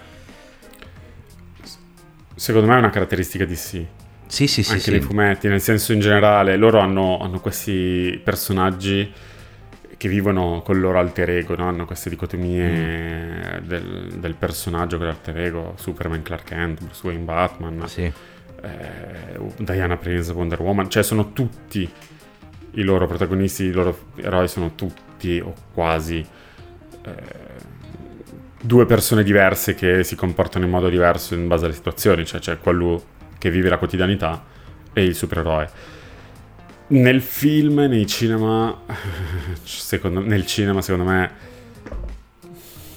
Secondo 2.35 2.67
me 2.67 2.75
è 2.75 2.79
una 2.79 2.91
caratteristica 2.91 3.45
di 3.45 3.57
sì. 3.57 3.87
Sì, 4.33 4.47
sì, 4.47 4.63
sì. 4.63 4.71
Anche 4.71 4.85
sì. 4.85 4.91
nei 4.93 5.01
fumetti, 5.03 5.47
nel 5.47 5.61
senso 5.61 5.93
in 5.93 6.01
generale, 6.01 6.57
loro 6.57 6.79
hanno, 6.79 7.19
hanno 7.19 7.39
questi 7.39 8.19
personaggi 8.25 9.13
che 9.99 10.09
vivono 10.09 10.63
col 10.65 10.81
loro 10.81 10.99
alter 10.99 11.29
ego, 11.29 11.55
no? 11.55 11.69
hanno 11.69 11.85
queste 11.85 12.09
dicotomie 12.09 13.61
mm. 13.61 13.67
del, 13.67 14.15
del, 14.17 14.35
personaggio 14.35 14.97
con 14.97 15.05
l'alter 15.05 15.39
ego, 15.39 15.75
Superman, 15.77 16.23
Clark 16.23 16.45
Kent, 16.45 16.83
Bruce 16.83 17.07
Wayne, 17.07 17.25
Batman, 17.25 17.87
sì. 17.87 18.05
eh, 18.05 19.39
Diana 19.59 19.99
Prince, 19.99 20.33
Wonder 20.33 20.63
Woman, 20.63 20.89
cioè 20.89 21.03
sono 21.03 21.35
tutti 21.35 21.87
i 22.71 22.83
loro 22.83 23.07
protagonisti, 23.07 23.65
i 23.65 23.71
loro 23.71 24.13
eroi 24.17 24.49
sono 24.49 24.75
tutti 24.75 25.41
o 25.41 25.53
quasi 25.75 26.27
eh, 27.03 27.13
due 28.63 28.87
persone 28.87 29.23
diverse 29.23 29.75
che 29.75 30.03
si 30.05 30.17
comportano 30.17 30.65
in 30.65 30.71
modo 30.71 30.89
diverso 30.89 31.35
in 31.35 31.47
base 31.49 31.67
alle 31.67 31.75
situazioni, 31.75 32.25
cioè 32.25 32.41
c'è 32.41 32.59
quello 32.59 33.12
che 33.43 33.51
vive 33.51 33.69
la 33.69 33.79
quotidianità 33.79 34.41
e 34.93 35.03
il 35.03 35.17
supereroe 35.17 35.69
nel 36.93 37.23
film, 37.23 37.81
nei 37.81 38.07
cinema, 38.07 38.83
secondo, 39.63 40.21
nel 40.21 40.47
cinema 40.47 40.83
secondo 40.83 41.11
me 41.11 41.31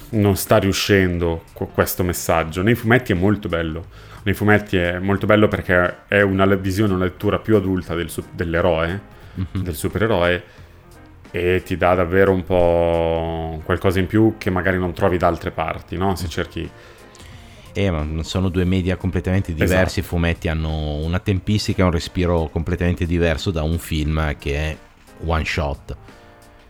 non 0.09 0.35
sta 0.35 0.57
riuscendo 0.57 1.43
questo 1.73 2.03
messaggio. 2.03 2.61
Nei 2.61 2.75
fumetti 2.75 3.11
è 3.11 3.15
molto 3.15 3.47
bello. 3.47 3.85
Nei 4.23 4.33
fumetti 4.33 4.77
è 4.77 4.99
molto 4.99 5.25
bello 5.25 5.47
perché 5.47 6.07
è 6.07 6.21
una 6.21 6.45
visione, 6.55 6.93
una 6.93 7.05
lettura 7.05 7.39
più 7.39 7.55
adulta 7.55 7.95
del, 7.95 8.09
dell'eroe, 8.31 9.01
mm-hmm. 9.39 9.63
del 9.63 9.75
supereroe, 9.75 10.43
e 11.31 11.61
ti 11.63 11.77
dà 11.77 11.95
davvero 11.95 12.31
un 12.31 12.43
po' 12.43 13.61
qualcosa 13.65 13.99
in 13.99 14.07
più 14.07 14.35
che 14.37 14.49
magari 14.49 14.77
non 14.77 14.93
trovi 14.93 15.17
da 15.17 15.27
altre 15.27 15.51
parti, 15.51 15.97
no? 15.97 16.15
Se 16.15 16.27
cerchi 16.27 16.69
eh, 17.75 17.91
ma 17.91 18.23
sono 18.23 18.47
due 18.47 18.63
media 18.63 18.95
completamente 18.95 19.53
diversi. 19.53 19.99
Esatto. 19.99 19.99
I 19.99 20.03
fumetti 20.03 20.47
hanno 20.47 20.95
una 20.95 21.19
tempistica 21.19 21.81
e 21.81 21.85
un 21.85 21.91
respiro 21.91 22.47
completamente 22.49 23.05
diverso 23.05 23.51
da 23.51 23.63
un 23.63 23.77
film 23.77 24.37
che 24.37 24.55
è 24.55 24.77
one 25.25 25.43
shot. 25.43 25.95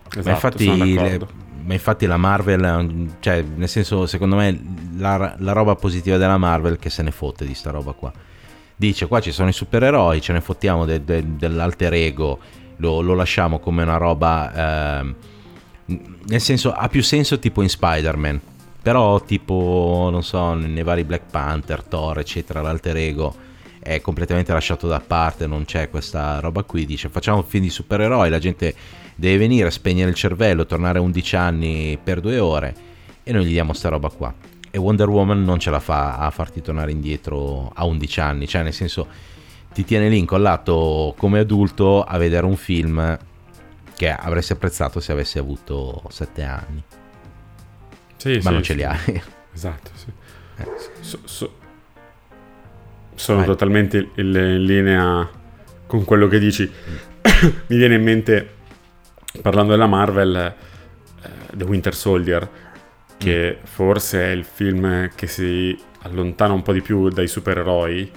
Esatto, 0.10 0.24
ma, 0.24 0.32
infatti, 0.32 0.96
le, 0.96 1.28
ma 1.64 1.74
infatti 1.74 2.06
la 2.08 2.18
Marvel, 2.18 3.18
cioè, 3.20 3.44
nel 3.44 3.70
senso, 3.70 4.08
secondo 4.08 4.36
me 4.36 4.60
la, 4.98 5.36
la 5.38 5.52
roba 5.52 5.76
positiva 5.76 6.18
della 6.18 6.40
Marvel 6.40 6.80
che 6.80 6.90
se 6.90 7.04
ne 7.04 7.12
fotte 7.12 7.46
di 7.46 7.54
sta 7.54 7.70
roba 7.70 7.92
qua. 7.92 8.12
Dice 8.76 9.06
qua 9.06 9.22
ci 9.22 9.32
sono 9.32 9.50
i 9.50 9.54
supereroi, 9.54 10.20
ce 10.22 10.34
ne 10.34 10.42
fottiamo 10.42 10.86
de, 10.86 11.04
de, 11.04 11.24
dell'alter 11.38 11.94
ego, 11.94 12.40
lo, 12.78 13.02
lo, 13.02 13.14
lasciamo 13.14 13.60
come 13.60 13.84
una 13.84 13.98
roba... 13.98 15.02
Eh, 15.02 15.16
nel 15.88 16.42
senso, 16.42 16.72
ha 16.72 16.88
più 16.88 17.04
senso 17.04 17.38
tipo 17.38 17.62
in 17.62 17.70
Spider-Man 17.70 18.42
però 18.86 19.20
tipo, 19.20 20.10
non 20.12 20.22
so, 20.22 20.54
nei 20.54 20.84
vari 20.84 21.04
Black 21.04 21.32
Panther, 21.32 21.82
Thor, 21.82 22.20
eccetera, 22.20 22.62
l'alter 22.62 22.96
ego 22.98 23.36
è 23.80 24.00
completamente 24.00 24.54
lasciato 24.54 24.86
da 24.86 25.00
parte, 25.00 25.48
non 25.48 25.66
c'è 25.66 25.90
questa 25.90 26.40
roba 26.40 26.62
qui, 26.62 26.86
dice 26.86 27.10
facciamo 27.10 27.38
un 27.38 27.46
film 27.46 27.64
di 27.64 27.72
supereroi, 27.72 28.30
la 28.30 28.38
gente 28.38 28.76
deve 29.16 29.38
venire, 29.38 29.72
spegnere 29.72 30.12
il 30.12 30.16
cervello, 30.16 30.68
tornare 30.68 31.00
a 31.00 31.02
11 31.02 31.36
anni 31.36 31.98
per 31.98 32.20
due 32.20 32.38
ore 32.38 32.76
e 33.24 33.32
noi 33.32 33.46
gli 33.46 33.54
diamo 33.54 33.74
sta 33.74 33.90
roba 33.90 34.10
qua. 34.10 34.32
E 34.70 34.78
Wonder 34.78 35.10
Woman 35.10 35.44
non 35.44 35.58
ce 35.58 35.72
la 35.72 35.80
fa 35.80 36.20
a 36.20 36.30
farti 36.30 36.62
tornare 36.62 36.92
indietro 36.92 37.72
a 37.74 37.86
11 37.86 38.20
anni, 38.20 38.48
cioè 38.48 38.62
nel 38.62 38.74
senso 38.74 39.08
ti 39.74 39.84
tiene 39.84 40.10
lì 40.10 40.20
incollato 40.20 41.16
come 41.18 41.40
adulto 41.40 42.04
a 42.04 42.20
vedere 42.20 42.46
un 42.46 42.56
film 42.56 43.18
che 43.96 44.12
avresti 44.12 44.54
apprezzato 44.54 45.00
se 45.00 45.12
avessi 45.12 45.40
avuto 45.40 46.04
7 46.10 46.44
anni. 46.44 46.84
Sì, 48.18 48.36
ma 48.36 48.42
sì, 48.42 48.50
non 48.50 48.64
ce 48.64 48.74
li 48.74 48.84
hai. 48.84 49.22
Esatto, 49.54 49.92
sì. 49.94 50.12
Eh. 50.58 50.68
So, 51.02 51.20
so, 51.24 51.54
sono 53.16 53.40
Vai. 53.40 53.48
totalmente 53.48 54.10
in, 54.16 54.28
in, 54.28 54.64
linea 54.64 55.30
con 55.86 56.04
quello 56.04 56.28
che 56.28 56.40
dici. 56.40 56.70
Mm. 56.70 56.96
Mi 57.68 57.78
viene 57.78 57.96
in 57.96 58.04
mente, 58.04 58.50
parlando 59.42 59.72
della 59.72 59.88
Marvel, 59.88 60.36
eh, 60.36 61.30
The 61.54 61.64
Winter 61.64 61.96
Soldier, 61.96 62.50
che 63.18 63.58
mm. 63.60 63.64
forse 63.66 64.22
è 64.24 64.30
il 64.32 64.44
film 64.44 65.10
che 65.16 65.28
si 65.28 65.78
allontana 66.02 66.54
un 66.54 66.62
po' 66.62 66.74
di 66.74 66.82
più 66.82 67.10
dai 67.10 67.28
supereroi 67.28 68.12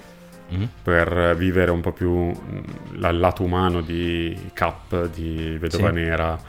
mm. 0.53 0.63
per 0.83 1.35
vivere 1.37 1.71
un 1.71 1.81
po' 1.81 1.91
più 1.91 2.29
il 2.29 2.99
mm, 2.99 3.19
lato 3.19 3.43
umano 3.43 3.81
di 3.81 4.37
Cap, 4.53 5.07
di 5.07 5.57
Vedova 5.57 5.89
sì. 5.89 5.95
Nera 5.95 6.48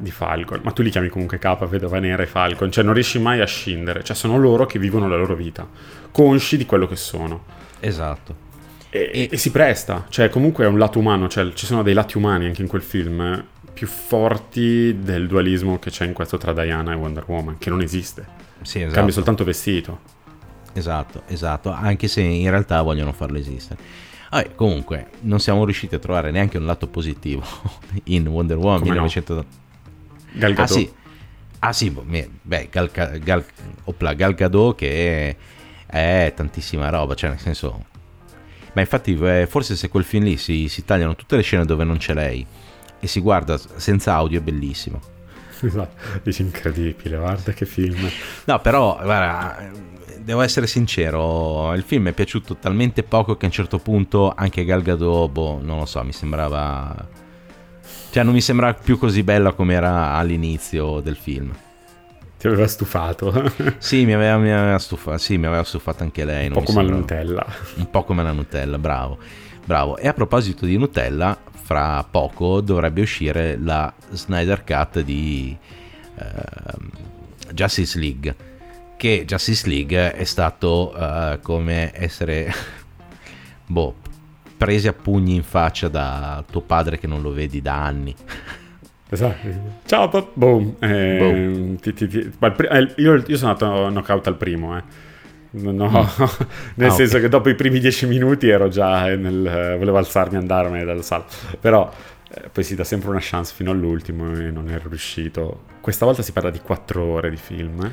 di 0.00 0.10
Falcon, 0.10 0.60
ma 0.62 0.70
tu 0.72 0.82
li 0.82 0.90
chiami 0.90 1.08
comunque 1.08 1.38
K, 1.38 1.66
Vedova 1.66 1.98
Nera 1.98 2.22
e 2.22 2.26
Falcon, 2.26 2.70
cioè 2.70 2.84
non 2.84 2.94
riesci 2.94 3.18
mai 3.18 3.40
a 3.40 3.46
scindere, 3.46 4.02
cioè 4.04 4.16
sono 4.16 4.38
loro 4.38 4.66
che 4.66 4.78
vivono 4.78 5.08
la 5.08 5.16
loro 5.16 5.34
vita, 5.34 5.68
consci 6.10 6.56
di 6.56 6.66
quello 6.66 6.86
che 6.86 6.96
sono. 6.96 7.44
Esatto. 7.80 8.46
E, 8.90 9.10
e... 9.12 9.28
e 9.30 9.36
si 9.36 9.50
presta, 9.50 10.06
cioè 10.08 10.28
comunque 10.28 10.64
è 10.64 10.68
un 10.68 10.78
lato 10.78 10.98
umano, 10.98 11.28
cioè 11.28 11.52
ci 11.52 11.66
sono 11.66 11.82
dei 11.82 11.94
lati 11.94 12.16
umani 12.16 12.46
anche 12.46 12.62
in 12.62 12.68
quel 12.68 12.82
film 12.82 13.20
eh, 13.20 13.44
più 13.72 13.86
forti 13.86 14.98
del 15.00 15.26
dualismo 15.26 15.78
che 15.78 15.90
c'è 15.90 16.04
in 16.04 16.12
questo 16.12 16.38
tra 16.38 16.52
Diana 16.52 16.92
e 16.92 16.96
Wonder 16.96 17.24
Woman, 17.26 17.58
che 17.58 17.70
non 17.70 17.80
esiste. 17.82 18.26
Sì, 18.62 18.78
esatto. 18.80 18.94
Cambia 18.94 19.14
soltanto 19.14 19.44
vestito. 19.44 20.16
Esatto, 20.72 21.22
esatto, 21.26 21.70
anche 21.70 22.08
se 22.08 22.20
in 22.20 22.50
realtà 22.50 22.82
vogliono 22.82 23.12
farlo 23.12 23.38
esistere. 23.38 24.06
Vabbè, 24.30 24.54
comunque, 24.54 25.08
non 25.20 25.40
siamo 25.40 25.64
riusciti 25.64 25.94
a 25.94 25.98
trovare 25.98 26.30
neanche 26.30 26.58
un 26.58 26.66
lato 26.66 26.86
positivo 26.86 27.42
in 28.04 28.26
Wonder 28.26 28.56
Woman 28.56 28.80
Come 28.80 28.90
1900. 28.90 29.34
no? 29.34 29.44
Gal 30.38 30.52
Gadot. 30.52 30.60
Ah 30.60 30.66
sì, 30.66 30.92
ah, 31.58 31.72
sì 31.72 31.90
boh, 31.90 32.04
beh, 32.42 32.68
Gal, 32.70 32.90
Gal, 32.90 33.44
opla, 33.84 34.14
Gal 34.14 34.34
Gadot 34.34 34.76
che 34.76 35.36
è, 35.86 36.26
è 36.26 36.32
tantissima 36.34 36.88
roba, 36.88 37.14
cioè 37.14 37.30
nel 37.30 37.40
senso... 37.40 37.86
Ma 38.72 38.82
infatti 38.82 39.18
eh, 39.20 39.46
forse 39.48 39.74
se 39.74 39.88
quel 39.88 40.04
film 40.04 40.24
lì 40.24 40.36
si, 40.36 40.68
si 40.68 40.84
tagliano 40.84 41.16
tutte 41.16 41.34
le 41.34 41.42
scene 41.42 41.64
dove 41.64 41.82
non 41.82 41.96
c'è 41.96 42.14
lei 42.14 42.46
e 43.00 43.06
si 43.06 43.18
guarda 43.20 43.58
senza 43.76 44.14
audio 44.14 44.38
è 44.38 44.42
bellissimo. 44.42 45.00
Esatto, 45.60 46.20
dici 46.22 46.42
incredibile, 46.42 47.16
guarda 47.16 47.52
che 47.52 47.66
film. 47.66 48.08
No, 48.44 48.60
però, 48.60 48.96
guarda, 49.02 49.68
devo 50.20 50.40
essere 50.42 50.68
sincero, 50.68 51.74
il 51.74 51.82
film 51.82 52.04
mi 52.04 52.10
è 52.10 52.12
piaciuto 52.12 52.58
talmente 52.58 53.02
poco 53.02 53.36
che 53.36 53.46
a 53.46 53.48
un 53.48 53.54
certo 53.54 53.78
punto 53.80 54.32
anche 54.36 54.64
Gal 54.64 54.82
Gadot, 54.82 55.28
boh, 55.28 55.58
non 55.60 55.78
lo 55.78 55.86
so, 55.86 56.04
mi 56.04 56.12
sembrava... 56.12 57.26
Cioè 58.10 58.22
non 58.22 58.32
mi 58.32 58.40
sembrava 58.40 58.74
più 58.74 58.98
così 58.98 59.22
bella 59.22 59.52
come 59.52 59.74
era 59.74 60.14
all'inizio 60.14 61.00
del 61.00 61.16
film. 61.16 61.52
Ti 62.38 62.46
aveva 62.46 62.66
stufato. 62.66 63.52
Sì, 63.78 64.04
mi 64.04 64.14
aveva, 64.14 64.38
mi 64.38 64.50
aveva 64.52 64.78
stufato, 64.78 65.18
sì, 65.18 65.36
mi 65.38 65.46
aveva 65.46 65.64
stufato 65.64 66.02
anche 66.04 66.24
lei. 66.24 66.46
Un 66.46 66.52
po' 66.52 66.62
come 66.62 66.82
la 66.82 66.88
sembrava- 66.92 67.00
Nutella. 67.22 67.46
Un 67.76 67.90
po' 67.90 68.04
come 68.04 68.22
la 68.22 68.32
Nutella, 68.32 68.78
bravo. 68.78 69.18
Bravo. 69.64 69.96
E 69.98 70.08
a 70.08 70.12
proposito 70.14 70.64
di 70.64 70.76
Nutella, 70.78 71.36
fra 71.62 72.02
poco 72.10 72.60
dovrebbe 72.62 73.02
uscire 73.02 73.58
la 73.60 73.92
Snyder 74.10 74.64
Cut 74.64 75.00
di 75.00 75.54
ehm, 76.16 76.90
Justice 77.52 77.98
League. 77.98 78.36
Che 78.96 79.24
Justice 79.26 79.68
League 79.68 80.12
è 80.12 80.24
stato 80.24 80.94
eh, 80.96 81.38
come 81.42 81.90
essere 81.94 82.52
boh, 83.66 83.94
presi 84.58 84.88
a 84.88 84.92
pugni 84.92 85.36
in 85.36 85.42
faccia 85.44 85.88
da 85.88 86.44
tuo 86.50 86.60
padre 86.60 86.98
che 86.98 87.06
non 87.06 87.22
lo 87.22 87.32
vedi 87.32 87.62
da 87.62 87.82
anni. 87.84 88.14
Esatto. 89.10 89.48
Ciao, 89.86 90.10
pop, 90.10 90.32
boom. 90.34 90.74
Eh, 90.80 91.16
Boom. 91.18 91.76
ti- 91.78 91.94
ti- 91.94 92.06
ti- 92.06 92.30
eh, 92.70 92.92
io, 92.96 93.22
io 93.26 93.36
sono 93.38 93.52
andato 93.52 93.86
knockout 93.88 94.26
al 94.26 94.36
primo, 94.36 94.76
eh. 94.76 94.82
No, 95.52 95.70
no, 95.72 95.88
nel 96.74 96.90
Ah, 96.90 96.92
senso 96.92 97.16
ok. 97.16 97.22
che 97.22 97.28
dopo 97.30 97.48
i 97.48 97.54
primi 97.54 97.78
dieci 97.80 98.06
minuti 98.06 98.50
ero 98.50 98.68
già 98.68 99.06
nel... 99.16 99.76
volevo 99.78 99.96
alzarmi 99.96 100.34
e 100.34 100.40
andarmene 100.40 100.84
dalla 100.84 101.00
sala. 101.00 101.24
Però 101.58 101.90
eh, 102.34 102.50
poi 102.52 102.62
si 102.62 102.74
dà 102.74 102.84
sempre 102.84 103.08
una 103.08 103.18
chance 103.22 103.54
fino 103.54 103.70
all'ultimo 103.70 104.30
e 104.30 104.50
non 104.50 104.68
ero 104.68 104.90
riuscito. 104.90 105.62
Questa 105.80 106.04
volta 106.04 106.20
si 106.20 106.32
parla 106.32 106.50
di 106.50 106.60
quattro 106.60 107.02
ore 107.02 107.30
di 107.30 107.36
film. 107.38 107.80
eh. 107.86 107.92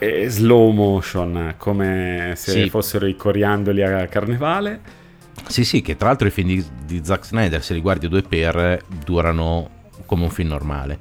E 0.00 0.28
slow 0.28 0.70
motion, 0.70 1.54
come 1.56 2.32
se 2.36 2.50
Sì. 2.52 2.68
fossero 2.70 3.06
i 3.06 3.16
coriandoli 3.16 3.82
a 3.82 4.06
carnevale. 4.06 4.80
Sì, 5.46 5.64
sì, 5.64 5.80
che 5.82 5.96
tra 5.96 6.08
l'altro 6.08 6.28
i 6.28 6.30
film 6.30 6.48
di, 6.48 6.64
di 6.84 7.00
Zack 7.04 7.24
Snyder, 7.26 7.62
se 7.62 7.74
li 7.74 7.80
guardi 7.80 8.08
due 8.08 8.22
per, 8.22 8.80
durano 9.04 9.70
come 10.06 10.22
un 10.24 10.30
film 10.30 10.48
normale. 10.48 10.98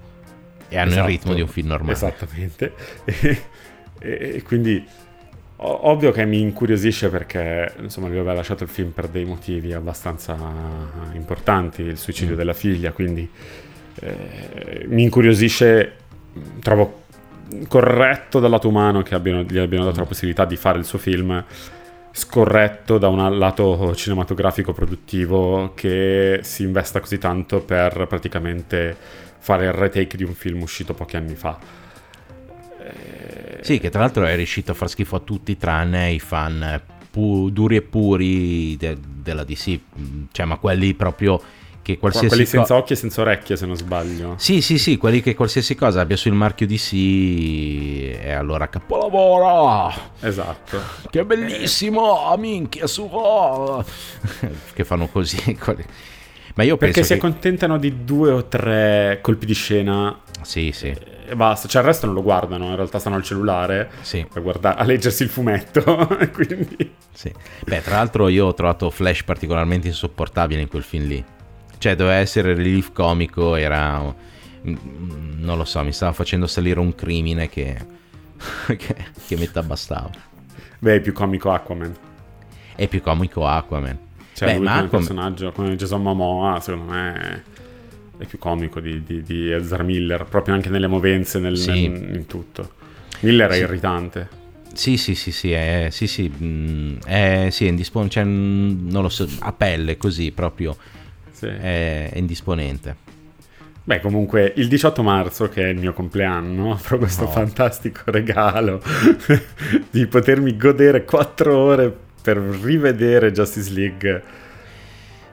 E 0.69 0.77
hanno 0.77 0.91
Esatto. 0.91 1.07
il 1.09 1.13
ritmo 1.15 1.33
di 1.33 1.41
un 1.41 1.47
film 1.47 1.67
normale. 1.67 1.93
Esattamente. 1.93 2.73
E, 3.99 4.33
e 4.35 4.41
quindi 4.43 4.85
o- 5.55 5.89
ovvio 5.89 6.11
che 6.11 6.23
mi 6.23 6.39
incuriosisce 6.39 7.09
perché 7.09 7.73
insomma 7.81 8.05
lui 8.09 8.17
aveva 8.17 8.33
lasciato 8.33 8.61
il 8.63 8.69
film 8.69 8.91
per 8.91 9.07
dei 9.07 9.25
motivi 9.25 9.73
abbastanza 9.73 10.37
importanti, 11.13 11.81
il 11.81 11.97
suicidio 11.97 12.35
Mm. 12.35 12.37
della 12.37 12.53
figlia, 12.53 12.91
quindi 12.91 13.27
eh, 14.01 14.85
mi 14.87 15.01
incuriosisce, 15.01 15.93
trovo 16.59 17.05
corretto 17.67 18.39
dal 18.39 18.49
lato 18.49 18.67
umano 18.67 19.01
che 19.01 19.15
abbiano, 19.15 19.43
gli 19.43 19.57
abbiano 19.57 19.85
dato 19.85 19.99
la 19.99 20.05
possibilità 20.05 20.45
di 20.45 20.55
fare 20.55 20.77
il 20.79 20.85
suo 20.85 20.97
film, 20.97 21.43
scorretto 22.11 22.97
da 22.97 23.07
un 23.09 23.37
lato 23.37 23.93
cinematografico 23.95 24.73
produttivo 24.73 25.73
che 25.75 26.39
si 26.43 26.63
investa 26.63 26.99
così 26.99 27.17
tanto 27.17 27.61
per 27.61 28.05
praticamente 28.07 28.95
fare 29.39 29.65
il 29.65 29.73
retake 29.73 30.17
di 30.17 30.23
un 30.23 30.33
film 30.33 30.61
uscito 30.61 30.93
pochi 30.93 31.15
anni 31.15 31.35
fa. 31.35 31.57
Eh, 32.79 33.59
Sì, 33.61 33.79
che 33.79 33.89
tra 33.89 34.01
l'altro 34.01 34.25
è 34.25 34.35
riuscito 34.35 34.71
a 34.71 34.75
far 34.75 34.89
schifo 34.89 35.15
a 35.17 35.19
tutti 35.19 35.57
tranne 35.57 36.11
i 36.11 36.19
fan 36.19 36.81
pu- 37.09 37.49
duri 37.49 37.75
e 37.77 37.81
puri 37.81 38.75
de- 38.77 38.97
della 39.01 39.43
DC, 39.43 39.79
Mm, 39.99 40.23
cioè 40.31 40.45
ma 40.45 40.57
quelli 40.57 40.93
proprio 40.93 41.41
che 41.88 41.97
qualsiasi 41.97 42.27
quelli 42.27 42.43
co- 42.43 42.49
senza 42.49 42.75
occhi 42.75 42.93
e 42.93 42.95
senza 42.97 43.21
orecchie, 43.21 43.55
se 43.55 43.65
non 43.65 43.77
sbaglio. 43.77 44.35
Sì, 44.38 44.59
sì, 44.59 44.77
sì, 44.77 44.97
quelli 44.97 45.21
che 45.21 45.35
qualsiasi 45.35 45.73
cosa 45.73 46.01
abbia 46.01 46.17
sul 46.17 46.33
marchio 46.33 46.67
DC 46.67 46.91
e 46.91 48.33
allora 48.33 48.67
capolavoro! 48.67 49.93
Esatto. 50.19 50.81
Che 51.09 51.23
bellissimo! 51.23 52.35
Minchia 52.38 52.88
su! 52.88 53.07
oh! 53.09 53.85
che 54.73 54.83
fanno 54.83 55.07
così. 55.07 55.38
quelli. 55.55 55.85
Ma 56.55 56.63
io 56.63 56.75
Perché 56.75 57.03
si 57.03 57.09
che... 57.09 57.13
accontentano 57.13 57.77
di 57.77 58.03
due 58.03 58.31
o 58.31 58.45
tre 58.47 59.19
colpi 59.21 59.45
di 59.45 59.53
scena 59.53 60.19
Sì, 60.41 60.71
sì, 60.73 60.88
e 61.25 61.35
basta. 61.35 61.69
Cioè, 61.69 61.83
il 61.83 61.88
resto 61.88 62.05
non 62.05 62.15
lo 62.15 62.21
guardano. 62.21 62.65
In 62.65 62.75
realtà 62.75 62.99
stanno 62.99 63.15
al 63.15 63.23
cellulare 63.23 63.91
sì, 64.01 64.25
a, 64.33 64.39
guardare, 64.41 64.77
a 64.77 64.83
leggersi 64.83 65.23
il 65.23 65.29
fumetto. 65.29 66.05
Quindi, 66.33 66.95
sì. 67.13 67.31
Beh, 67.65 67.81
tra 67.81 67.95
l'altro 67.95 68.27
io 68.27 68.47
ho 68.47 68.53
trovato 68.53 68.89
Flash 68.89 69.23
particolarmente 69.23 69.88
insopportabile 69.88 70.59
in 70.59 70.67
quel 70.67 70.83
film 70.83 71.07
lì. 71.07 71.23
Cioè, 71.78 71.95
doveva 71.95 72.15
essere 72.17 72.53
relief 72.53 72.91
comico, 72.91 73.55
era... 73.55 74.13
Non 74.61 75.57
lo 75.57 75.65
so, 75.65 75.84
mi 75.84 75.91
stava 75.93 76.11
facendo 76.13 76.47
salire 76.47 76.80
un 76.80 76.93
crimine 76.95 77.47
che... 77.49 77.95
che, 78.78 78.95
che 79.28 79.36
metà 79.38 79.63
bastava. 79.63 80.09
beh, 80.80 80.95
è 80.95 81.01
più 81.01 81.13
comico 81.13 81.51
Aquaman. 81.51 81.95
È 82.75 82.88
più 82.88 83.01
comico 83.01 83.47
Aquaman. 83.47 83.97
Cioè, 84.34 84.49
Beh, 84.49 84.55
lui 84.57 84.65
ma 84.65 84.71
come 84.73 84.86
Aquaman- 84.86 84.89
personaggio, 85.07 85.51
come 85.51 85.75
Jason 85.75 86.01
Momoa, 86.01 86.59
secondo 86.59 86.91
me 86.91 87.43
è 88.17 88.25
più 88.25 88.38
comico 88.38 88.80
di, 88.80 89.03
di, 89.03 89.23
di 89.23 89.51
Ezra 89.51 89.82
Miller, 89.84 90.25
proprio 90.25 90.53
anche 90.53 90.69
nelle 90.69 90.88
movenze, 90.88 91.39
nel, 91.39 91.57
Sì. 91.57 91.88
nel- 91.88 92.15
in 92.15 92.25
tutto. 92.28 92.73
Miller 93.21 93.49
è 93.49 93.55
Sì. 93.55 93.59
irritante. 93.61 94.30
Sì, 94.73 94.97
sì, 94.97 95.15
sì, 95.15 95.32
sì, 95.32 95.51
è, 95.53 95.88
sì, 95.89 96.05
sì, 96.05 96.32
mm, 96.39 96.97
è, 97.05 97.47
sì, 97.49 97.65
è 97.65 97.69
indispon- 97.69 98.09
cioè, 98.11 98.23
mm, 98.23 98.89
non 98.91 99.01
lo 99.01 99.09
so, 99.09 99.28
a 99.39 99.51
pelle 99.53 99.97
così 99.97 100.32
proprio, 100.32 100.78
Sì. 101.38 101.45
è, 101.45 102.09
è 102.11 102.17
indisponente. 102.17 102.95
Beh, 103.83 104.01
comunque, 104.01 104.51
il 104.57 104.67
18 104.67 105.01
marzo, 105.01 105.47
che 105.47 105.63
è 105.63 105.67
il 105.67 105.77
mio 105.79 105.93
compleanno, 105.93 106.71
avrò 106.73 106.97
questo 106.97 107.23
No. 107.23 107.29
fantastico 107.31 108.01
regalo 108.05 108.81
di 109.89 110.05
potermi 110.07 110.57
godere 110.57 111.05
4 111.05 111.55
ore 111.57 111.95
per 112.21 112.38
rivedere 112.38 113.31
Justice 113.31 113.71
League. 113.71 114.23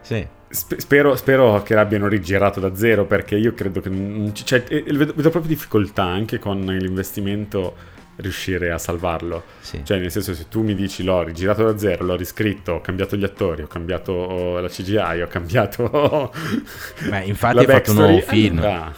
Sì, 0.02 0.24
Sp- 0.48 0.76
spero, 0.76 1.16
spero 1.16 1.62
che 1.62 1.74
l'abbiano 1.74 2.06
rigirato 2.06 2.60
da 2.60 2.76
zero 2.76 3.06
perché 3.06 3.34
io 3.34 3.54
credo 3.54 3.80
che 3.80 3.90
cioè, 4.34 4.62
vedo, 4.62 5.12
vedo 5.16 5.30
proprio 5.30 5.46
difficoltà 5.46 6.04
anche 6.04 6.38
con 6.38 6.60
l'investimento 6.60 7.74
riuscire 8.16 8.70
a 8.70 8.78
salvarlo. 8.78 9.42
sì. 9.60 9.80
Cioè, 9.84 9.98
nel 9.98 10.10
senso, 10.10 10.34
se 10.34 10.48
tu 10.48 10.62
mi 10.62 10.74
dici 10.74 11.02
l'ho 11.02 11.22
rigirato 11.22 11.64
da 11.64 11.76
zero, 11.76 12.04
l'ho 12.04 12.16
riscritto, 12.16 12.72
ho 12.72 12.80
cambiato 12.80 13.16
gli 13.16 13.24
attori, 13.24 13.62
ho 13.62 13.66
cambiato 13.66 14.58
la 14.60 14.68
CGI, 14.68 15.20
ho 15.22 15.26
cambiato. 15.28 16.32
Ma 17.10 17.22
infatti 17.22 17.58
hai 17.58 17.66
fatto 17.66 17.90
un 17.90 17.96
nuovo 17.96 18.20
film. 18.20 18.58
allora- 18.58 18.92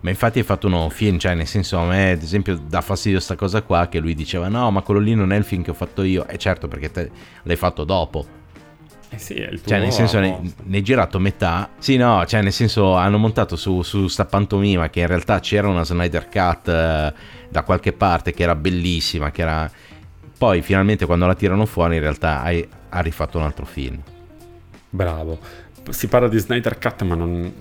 Ma 0.00 0.10
infatti 0.10 0.38
hai 0.38 0.44
fatto 0.44 0.66
un 0.66 0.72
nuovo 0.72 0.88
film, 0.90 1.18
cioè 1.18 1.34
nel 1.34 1.46
senso 1.46 1.78
a 1.78 1.84
me 1.86 2.10
ad 2.12 2.22
esempio 2.22 2.56
dà 2.56 2.80
fastidio 2.80 3.20
sta 3.20 3.36
cosa 3.36 3.62
qua 3.62 3.88
che 3.88 3.98
lui 4.00 4.14
diceva 4.14 4.48
no 4.48 4.70
ma 4.70 4.82
quello 4.82 5.00
lì 5.00 5.14
non 5.14 5.32
è 5.32 5.36
il 5.36 5.44
film 5.44 5.62
che 5.62 5.70
ho 5.70 5.74
fatto 5.74 6.02
io, 6.02 6.26
e 6.26 6.36
certo 6.38 6.66
perché 6.68 6.90
te 6.90 7.10
l'hai 7.44 7.56
fatto 7.56 7.84
dopo, 7.84 8.24
Eh 9.10 9.18
sì, 9.18 9.34
è 9.34 9.48
il 9.50 9.60
tuo 9.60 9.68
cioè 9.70 9.78
nel 9.80 9.92
senso 9.92 10.18
ne, 10.20 10.52
ne 10.64 10.76
hai 10.76 10.82
girato 10.82 11.18
metà, 11.18 11.70
sì 11.78 11.96
no, 11.96 12.24
cioè 12.26 12.42
nel 12.42 12.52
senso 12.52 12.94
hanno 12.94 13.18
montato 13.18 13.56
su, 13.56 13.82
su 13.82 14.06
sta 14.08 14.24
pantomima 14.24 14.88
che 14.90 15.00
in 15.00 15.06
realtà 15.06 15.40
c'era 15.40 15.68
una 15.68 15.84
Snyder 15.84 16.28
Cut 16.28 16.68
eh, 16.68 17.12
da 17.50 17.62
qualche 17.62 17.92
parte 17.92 18.32
che 18.32 18.42
era 18.42 18.54
bellissima, 18.54 19.30
che 19.30 19.42
era... 19.42 19.70
Poi 20.38 20.62
finalmente 20.62 21.04
quando 21.04 21.26
la 21.26 21.34
tirano 21.34 21.66
fuori 21.66 21.96
in 21.96 22.00
realtà 22.00 22.40
hai, 22.42 22.66
ha 22.88 23.00
rifatto 23.00 23.36
un 23.36 23.44
altro 23.44 23.66
film. 23.66 24.00
Bravo. 24.88 25.38
Si 25.90 26.06
parla 26.08 26.28
di 26.28 26.38
Snyder 26.38 26.78
Cut, 26.78 27.02
ma 27.02 27.14
non, 27.14 27.52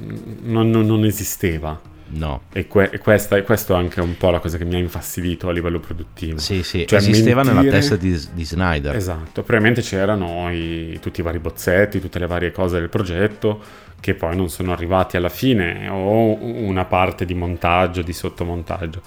non- 0.43 0.69
non- 0.69 1.03
esisteva. 1.05 1.79
No, 2.11 2.41
E, 2.53 2.65
que- 2.65 2.89
e 2.91 2.97
questa, 2.97 3.37
e 3.37 3.43
questo 3.43 3.75
è 3.75 3.77
anche 3.77 4.01
un 4.01 4.17
po' 4.17 4.31
la 4.31 4.39
cosa 4.39 4.57
che 4.57 4.65
mi 4.65 4.73
ha 4.75 4.79
infastidito 4.79 5.47
a 5.47 5.51
livello 5.51 5.79
produttivo. 5.79 6.39
sì 6.39 6.63
sì, 6.63 6.87
Cioè, 6.87 6.97
esisteva 6.97 7.41
nella 7.43 7.61
mentire- 7.61 7.77
testa 7.79 7.95
di, 7.97 8.19
di 8.33 8.45
Snyder. 8.45 8.95
Esatto, 8.95 9.43
probabilmente 9.43 9.81
c'erano 9.81 10.51
i- 10.51 10.97
tutti 11.01 11.19
i 11.19 11.23
vari 11.23 11.37
bozzetti, 11.37 11.99
tutte 11.99 12.17
le 12.17 12.25
varie 12.25 12.51
cose 12.51 12.79
del 12.79 12.89
progetto 12.89 13.61
che 13.99 14.15
poi 14.15 14.35
non 14.35 14.49
sono 14.49 14.71
arrivati 14.71 15.17
alla 15.17 15.29
fine 15.29 15.87
o 15.89 16.33
una 16.41 16.85
parte 16.85 17.25
di 17.25 17.35
montaggio, 17.35 18.01
di 18.01 18.13
sottomontaggio. 18.13 19.01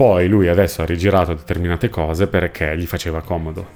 Poi 0.00 0.28
lui 0.28 0.48
adesso 0.48 0.80
ha 0.80 0.86
rigirato 0.86 1.34
determinate 1.34 1.90
cose 1.90 2.26
perché 2.26 2.74
gli 2.74 2.86
faceva 2.86 3.20
comodo. 3.20 3.66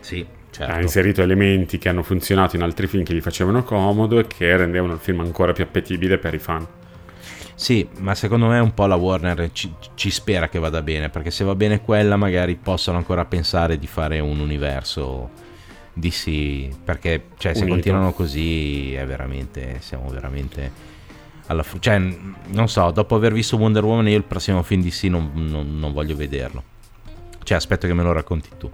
Sì, 0.00 0.26
Ha 0.26 0.50
certo. 0.50 0.80
inserito 0.80 1.22
elementi 1.22 1.78
che 1.78 1.88
hanno 1.88 2.02
funzionato 2.02 2.56
in 2.56 2.62
altri 2.62 2.88
film 2.88 3.04
che 3.04 3.14
gli 3.14 3.20
facevano 3.20 3.62
comodo 3.62 4.18
e 4.18 4.26
che 4.26 4.56
rendevano 4.56 4.94
il 4.94 4.98
film 4.98 5.20
ancora 5.20 5.52
più 5.52 5.62
appetibile 5.62 6.18
per 6.18 6.34
i 6.34 6.40
fan. 6.40 6.66
Sì, 7.54 7.88
ma 7.98 8.12
secondo 8.16 8.46
me 8.48 8.58
un 8.58 8.74
po' 8.74 8.86
la 8.86 8.96
Warner 8.96 9.52
ci, 9.52 9.72
ci 9.94 10.10
spera 10.10 10.48
che 10.48 10.58
vada 10.58 10.82
bene, 10.82 11.10
perché 11.10 11.30
se 11.30 11.44
va 11.44 11.54
bene 11.54 11.80
quella 11.80 12.16
magari 12.16 12.56
possono 12.56 12.96
ancora 12.96 13.24
pensare 13.24 13.78
di 13.78 13.86
fare 13.86 14.18
un 14.18 14.40
universo 14.40 15.30
DC, 15.92 16.70
perché 16.84 17.26
cioè, 17.38 17.52
se 17.52 17.60
Unito. 17.60 17.74
continuano 17.74 18.12
così 18.12 18.94
è 18.94 19.06
veramente, 19.06 19.76
siamo 19.78 20.08
veramente 20.08 20.90
alla 21.52 21.62
fu- 21.62 21.78
cioè, 21.78 21.98
non 21.98 22.68
so, 22.68 22.90
dopo 22.90 23.14
aver 23.14 23.32
visto 23.32 23.56
Wonder 23.56 23.84
Woman 23.84 24.08
io 24.08 24.16
il 24.16 24.24
prossimo 24.24 24.62
film 24.62 24.82
DC 24.82 25.04
non, 25.04 25.30
non- 25.34 25.78
non 25.78 25.92
voglio 25.92 26.16
vederlo. 26.16 26.62
Cioè, 27.44 27.56
aspetto 27.56 27.86
che 27.86 27.94
me 27.94 28.02
lo 28.02 28.12
racconti 28.12 28.48
tu. 28.58 28.70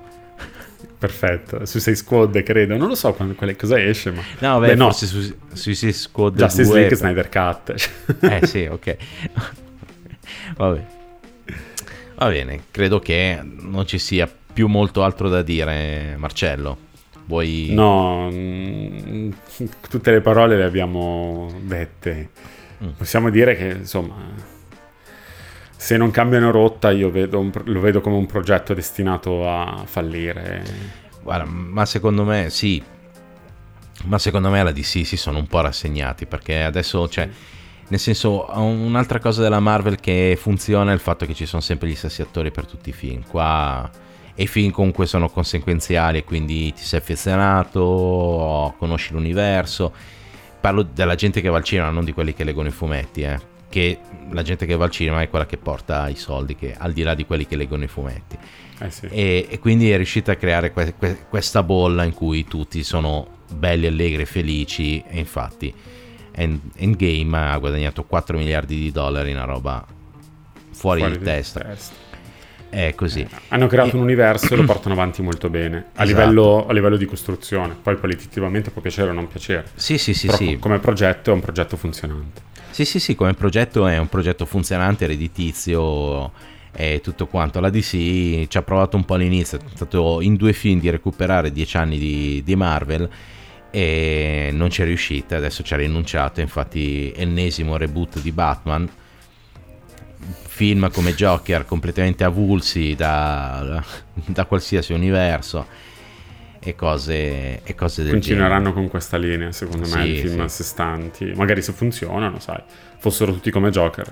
Perfetto, 0.98 1.64
su 1.64 1.78
6 1.78 1.94
Squad 1.94 2.42
credo, 2.42 2.76
non 2.76 2.88
lo 2.88 2.94
so 2.96 3.12
quando, 3.12 3.34
quale- 3.34 3.54
cosa 3.54 3.80
esce, 3.80 4.10
ma... 4.10 4.20
No, 4.40 4.58
beh, 4.58 4.68
Beh, 4.68 4.74
no. 4.74 4.90
su 4.92 5.32
Suicide 5.52 5.92
Squad 5.92 6.36
Justice 6.36 6.68
2 6.68 6.78
League 6.78 6.96
Snyder 6.96 7.28
Cut. 7.28 7.90
Eh 8.20 8.46
sì, 8.46 8.66
ok. 8.70 8.96
Vabbè. 10.56 10.86
Va 12.16 12.28
bene, 12.28 12.62
credo 12.72 12.98
che 12.98 13.38
non 13.42 13.86
ci 13.86 13.98
sia 13.98 14.28
più 14.52 14.66
molto 14.66 15.04
altro 15.04 15.28
da 15.28 15.42
dire, 15.42 16.16
Marcello. 16.18 16.86
Vuoi... 17.26 17.68
No, 17.70 18.28
mm, 18.32 19.30
tutte 19.88 20.10
le 20.10 20.20
parole 20.20 20.56
le 20.56 20.64
abbiamo 20.64 21.48
dette. 21.62 22.30
Mm. 22.84 22.90
Possiamo 22.96 23.30
dire 23.30 23.56
che, 23.56 23.68
insomma, 23.68 24.14
se 25.76 25.96
non 25.96 26.10
cambiano 26.10 26.50
rotta 26.50 26.90
io 26.90 27.10
vedo 27.10 27.50
lo 27.64 27.80
vedo 27.80 28.00
come 28.00 28.16
un 28.16 28.26
progetto 28.26 28.74
destinato 28.74 29.48
a 29.48 29.82
fallire. 29.86 30.62
Guarda, 31.22 31.44
ma 31.48 31.86
secondo 31.86 32.24
me 32.24 32.50
sì. 32.50 32.82
Ma 34.04 34.18
secondo 34.18 34.48
me 34.48 34.60
alla 34.60 34.72
DC 34.72 35.04
si 35.04 35.16
sono 35.16 35.38
un 35.38 35.46
po' 35.46 35.60
rassegnati 35.60 36.26
perché 36.26 36.62
adesso, 36.62 37.08
cioè, 37.08 37.28
nel 37.88 37.98
senso, 37.98 38.46
un'altra 38.54 39.18
cosa 39.18 39.42
della 39.42 39.60
Marvel 39.60 39.98
che 39.98 40.36
funziona 40.40 40.90
è 40.90 40.94
il 40.94 41.00
fatto 41.00 41.26
che 41.26 41.34
ci 41.34 41.46
sono 41.46 41.62
sempre 41.62 41.88
gli 41.88 41.96
stessi 41.96 42.22
attori 42.22 42.50
per 42.50 42.66
tutti 42.66 42.90
i 42.90 42.92
film. 42.92 43.22
Qua 43.26 43.90
e 44.34 44.44
i 44.44 44.46
film 44.46 44.70
comunque 44.70 45.06
sono 45.06 45.28
conseguenziali, 45.28 46.22
quindi 46.22 46.72
ti 46.72 46.82
sei 46.84 47.00
affezionato, 47.00 48.72
conosci 48.78 49.12
l'universo. 49.12 49.92
Parlo 50.60 50.82
della 50.82 51.14
gente 51.14 51.40
che 51.40 51.48
va 51.48 51.58
al 51.58 51.64
cinema, 51.64 51.90
non 51.90 52.04
di 52.04 52.12
quelli 52.12 52.34
che 52.34 52.44
leggono 52.44 52.68
i 52.68 52.72
fumetti, 52.72 53.22
eh. 53.22 53.38
Che 53.68 53.98
la 54.30 54.42
gente 54.42 54.66
che 54.66 54.76
va 54.76 54.84
al 54.84 54.90
cinema 54.90 55.20
è 55.20 55.28
quella 55.28 55.46
che 55.46 55.56
porta 55.56 56.08
i 56.08 56.16
soldi, 56.16 56.56
che 56.56 56.74
al 56.76 56.92
di 56.92 57.02
là 57.02 57.14
di 57.14 57.26
quelli 57.26 57.46
che 57.46 57.56
leggono 57.56 57.84
i 57.84 57.88
fumetti. 57.88 58.36
Eh 58.80 58.90
sì. 58.90 59.06
E, 59.06 59.46
e 59.48 59.58
quindi 59.58 59.90
è 59.90 59.96
riuscita 59.96 60.32
a 60.32 60.36
creare 60.36 60.72
que- 60.72 60.94
que- 60.94 61.26
questa 61.28 61.62
bolla 61.62 62.04
in 62.04 62.14
cui 62.14 62.44
tutti 62.44 62.82
sono 62.82 63.26
belli, 63.52 63.86
allegri 63.86 64.22
e 64.22 64.26
felici. 64.26 65.02
E 65.06 65.18
infatti 65.18 65.72
End- 66.32 66.60
Endgame 66.76 67.36
ha 67.36 67.58
guadagnato 67.58 68.04
4 68.04 68.38
miliardi 68.38 68.76
di 68.76 68.92
dollari, 68.92 69.32
una 69.32 69.44
roba 69.44 69.84
fuori, 70.70 71.02
di 71.10 71.18
testa. 71.18 71.76
È 72.70 72.94
così. 72.94 73.26
Hanno 73.48 73.66
creato 73.66 73.90
E- 73.90 73.96
un 73.96 74.02
universo 74.02 74.52
e 74.52 74.56
lo 74.56 74.64
portano 74.66 74.94
avanti 74.94 75.22
molto 75.22 75.48
bene 75.48 75.76
a, 75.94 76.02
Esatto. 76.02 76.06
livello, 76.06 76.66
a 76.66 76.72
livello 76.72 76.96
di 76.96 77.06
costruzione. 77.06 77.74
Poi 77.80 77.98
qualitativamente 77.98 78.70
può 78.70 78.82
piacere 78.82 79.10
o 79.10 79.12
non 79.12 79.26
piacere. 79.28 79.66
Sì, 79.74 79.96
sì, 79.98 80.12
sì, 80.14 80.26
Però 80.26 80.38
sì. 80.38 80.56
come 80.58 80.78
progetto 80.78 81.30
è 81.30 81.34
un 81.34 81.40
progetto 81.40 81.76
funzionante. 81.76 82.42
Sì, 82.70 82.84
sì, 82.84 83.00
sì, 83.00 83.14
come 83.14 83.32
progetto 83.34 83.86
è 83.86 83.96
un 83.98 84.08
progetto 84.08 84.44
funzionante, 84.44 85.06
redditizio 85.06 86.30
e 86.72 87.00
tutto 87.02 87.26
quanto. 87.26 87.58
La 87.58 87.70
DC 87.70 88.46
ci 88.46 88.56
ha 88.56 88.62
provato 88.62 88.96
un 88.96 89.04
po' 89.04 89.14
all'inizio, 89.14 89.58
è 89.58 89.62
stato 89.74 90.20
in 90.20 90.36
due 90.36 90.52
film 90.52 90.78
di 90.78 90.90
recuperare 90.90 91.50
dieci 91.50 91.76
anni 91.76 91.98
di, 91.98 92.42
di 92.44 92.54
Marvel 92.54 93.08
e 93.70 94.50
non 94.52 94.70
ci 94.70 94.82
è 94.82 94.84
riuscita, 94.84 95.36
adesso 95.36 95.62
ci 95.62 95.74
ha 95.74 95.76
rinunciato, 95.76 96.40
infatti 96.40 97.12
ennesimo 97.16 97.76
reboot 97.76 98.20
di 98.20 98.30
Batman. 98.30 98.88
Film 100.46 100.90
come 100.90 101.14
Joker 101.14 101.64
completamente 101.64 102.24
avulsi 102.24 102.94
da, 102.94 103.82
da 104.26 104.44
qualsiasi 104.46 104.92
universo 104.92 105.66
e 106.60 106.74
cose, 106.74 107.62
e 107.62 107.74
cose 107.74 108.02
del 108.02 108.20
genere. 108.20 108.40
Continueranno 108.50 108.72
con 108.72 108.88
questa 108.88 109.16
linea, 109.16 109.52
secondo 109.52 109.86
me, 109.88 110.02
Sì, 110.02 110.12
di 110.12 110.16
film 110.18 110.34
sì. 110.34 110.40
a 110.40 110.48
sé 110.48 110.62
stanti. 110.64 111.32
Magari 111.34 111.62
se 111.62 111.72
funzionano, 111.72 112.38
sai, 112.40 112.60
fossero 112.98 113.32
tutti 113.32 113.50
come 113.50 113.70
Joker. 113.70 114.06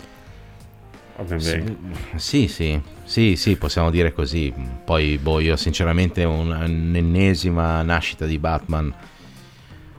Ovviamente. 1.19 1.77
Sì, 2.17 2.47
sì, 2.47 2.79
sì, 3.05 3.37
sì, 3.37 3.57
possiamo 3.57 3.91
dire 3.91 4.13
così. 4.13 4.53
Poi, 4.85 5.19
boh, 5.19 5.41
io 5.41 5.57
sinceramente 5.57 6.25
un- 6.25 6.51
un'ennesima 6.51 7.83
nascita 7.83 8.27
di 8.27 8.39
Batman, 8.39 8.95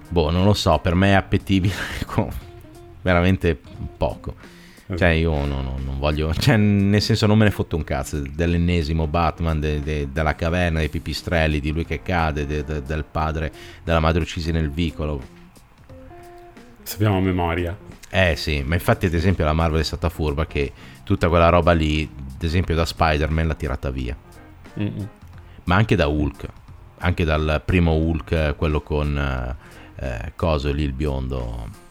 boh, 0.10 0.30
non 0.30 0.46
lo 0.46 0.54
so, 0.54 0.78
per 0.80 0.94
me 0.96 1.10
è 1.10 1.14
appetibile 1.14 1.74
veramente 3.02 3.60
poco. 3.98 4.36
Cioè, 4.96 5.10
io 5.10 5.46
no- 5.46 5.62
no- 5.62 5.78
non 5.84 6.00
voglio, 6.00 6.34
cioè, 6.40 6.56
nel 6.56 7.02
senso, 7.02 7.26
non 7.26 7.38
me 7.38 7.44
ne 7.46 7.52
fotto 7.52 7.76
un 7.76 7.84
cazzo 7.84 8.20
dell'ennesimo 8.22 9.06
Batman, 9.08 9.60
de- 9.60 9.82
de- 9.82 10.08
della 10.12 10.36
caverna, 10.36 10.80
dei 10.80 10.90
pipistrelli, 10.90 11.60
di 11.60 11.72
lui 11.74 11.86
che 11.86 12.02
cade, 12.02 12.46
de- 12.46 12.64
de- 12.64 12.82
del 12.84 13.04
padre, 13.04 13.52
della 13.84 14.00
madre 14.00 14.22
uccisi 14.22 14.52
nel 14.52 14.70
vicolo. 14.72 15.22
Sappiamo 16.84 17.18
a 17.18 17.22
memoria. 17.22 17.78
Eh 18.10 18.36
sì, 18.38 18.64
ma 18.64 18.76
infatti 18.76 19.06
ad 19.06 19.14
esempio 19.14 19.44
la 19.44 19.52
Marvel 19.54 19.82
è 19.82 19.84
stata 19.84 20.08
furba 20.08 20.46
che 20.46 20.72
tutta 21.04 21.28
quella 21.28 21.50
roba 21.50 21.74
lì, 21.74 22.10
ad 22.36 22.42
esempio 22.42 22.74
da 22.74 22.86
Spider-Man 22.86 23.48
l'ha 23.48 23.54
tirata 23.56 23.90
via, 23.92 24.16
Mm-mm. 24.80 25.10
ma 25.66 25.76
anche 25.76 25.98
da 25.98 26.08
Hulk, 26.08 26.46
anche 27.00 27.26
dal 27.26 27.62
primo 27.66 27.92
Hulk, 27.96 28.56
quello 28.56 28.80
con 28.80 29.18
eh, 29.18 30.06
eh, 30.06 30.32
Coso 30.38 30.72
lì 30.72 30.84
il 30.84 30.94
biondo. 30.94 31.86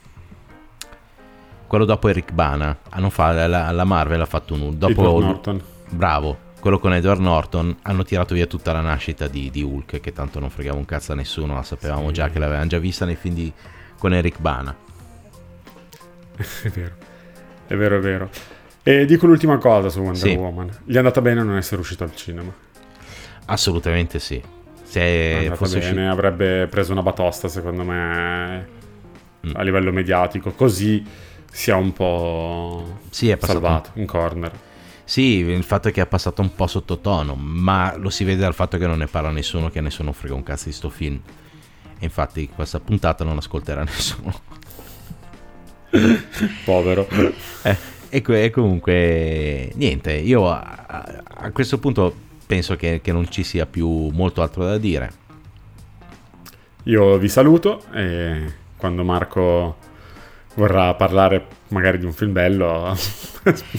Quello 1.66 1.84
dopo 1.84 2.08
Eric 2.08 2.32
Bana, 2.32 2.76
hanno 2.90 3.10
fa- 3.10 3.46
la, 3.46 3.70
la 3.70 3.84
Marvel 3.84 4.20
ha 4.20 4.26
fatto 4.26 4.54
un. 4.54 4.78
Dopo 4.78 4.90
Edward 4.92 5.24
Norton. 5.24 5.62
Bravo, 5.90 6.38
quello 6.60 6.78
con 6.78 6.92
Edward 6.94 7.20
Norton 7.20 7.76
hanno 7.82 8.04
tirato 8.04 8.34
via 8.34 8.46
tutta 8.46 8.72
la 8.72 8.80
nascita 8.80 9.26
di, 9.28 9.50
di 9.50 9.62
Hulk, 9.62 10.00
che 10.00 10.12
tanto 10.12 10.38
non 10.38 10.50
fregava 10.50 10.78
un 10.78 10.84
cazzo 10.84 11.12
a 11.12 11.14
nessuno, 11.14 11.54
la 11.54 11.62
sapevamo 11.62 12.08
Sì. 12.08 12.12
già 12.14 12.28
che 12.30 12.38
l'avevamo 12.38 12.66
già 12.66 12.78
vista 12.78 13.04
nei 13.04 13.16
film 13.16 13.34
di, 13.34 13.52
con 13.98 14.14
Eric 14.14 14.38
Bana. 14.40 14.74
È 16.36 16.68
vero. 16.68 16.92
È 17.66 17.74
vero, 17.74 17.96
è 17.96 18.00
vero. 18.00 18.30
E 18.82 19.04
dico 19.06 19.26
l'ultima 19.26 19.58
cosa 19.58 19.88
su 19.88 19.98
Wonder 19.98 20.16
Sì. 20.16 20.34
Woman. 20.36 20.70
Gli 20.84 20.94
è 20.94 20.98
andata 20.98 21.20
bene 21.20 21.42
non 21.42 21.56
essere 21.56 21.80
uscito 21.80 22.04
al 22.04 22.14
cinema. 22.14 22.52
Assolutamente 23.46 24.20
sì. 24.20 24.40
Se 24.84 25.50
fosse 25.56 25.78
bene, 25.80 25.90
uscito... 26.02 26.12
avrebbe 26.12 26.68
preso 26.68 26.92
una 26.92 27.02
batosta, 27.02 27.48
secondo 27.48 27.82
me, 27.82 28.68
Mm. 29.46 29.50
a 29.54 29.62
livello 29.62 29.90
mediatico. 29.92 30.52
Così 30.52 31.04
si 31.56 31.70
è 31.70 31.74
un 31.74 31.90
po' 31.94 32.98
Sì, 33.08 33.30
è 33.30 33.38
passato 33.38 33.60
salvato 33.60 33.90
in 33.94 34.04
corner. 34.04 34.52
Sì, 35.04 35.36
il 35.38 35.64
fatto 35.64 35.88
è 35.88 35.90
che 35.90 36.02
è 36.02 36.06
passato 36.06 36.42
un 36.42 36.54
po' 36.54 36.66
sottotono, 36.66 37.34
ma 37.34 37.96
lo 37.96 38.10
si 38.10 38.24
vede 38.24 38.42
dal 38.42 38.52
fatto 38.52 38.76
che 38.76 38.86
non 38.86 38.98
ne 38.98 39.06
parla 39.06 39.30
nessuno, 39.30 39.70
che 39.70 39.80
nessuno 39.80 40.12
frega 40.12 40.34
un 40.34 40.42
cazzo 40.42 40.66
di 40.66 40.72
sto 40.72 40.90
film. 40.90 41.18
E 41.98 42.04
infatti 42.04 42.50
questa 42.54 42.78
puntata 42.78 43.24
non 43.24 43.38
ascolterà 43.38 43.82
nessuno. 43.88 44.38
Povero. 46.66 47.08
Eh, 47.62 47.76
e, 48.10 48.20
que- 48.20 48.44
e 48.44 48.50
comunque, 48.50 49.72
niente, 49.76 50.12
io 50.12 50.50
a, 50.50 50.84
a- 50.86 51.22
a 51.26 51.50
questo 51.52 51.78
punto 51.78 52.14
penso 52.46 52.76
che, 52.76 53.00
che 53.02 53.12
non 53.12 53.30
ci 53.30 53.42
sia 53.44 53.64
più 53.64 53.88
molto 54.10 54.42
altro 54.42 54.64
da 54.66 54.76
dire. 54.76 55.10
Io 56.82 57.16
vi 57.16 57.28
saluto 57.28 57.82
e 57.94 58.52
quando 58.76 59.04
Marco 59.04 59.76
vorrà 60.56 60.92
parlare 60.94 61.46
magari 61.68 61.98
di 61.98 62.04
un 62.04 62.12
film 62.12 62.32
bello, 62.32 62.94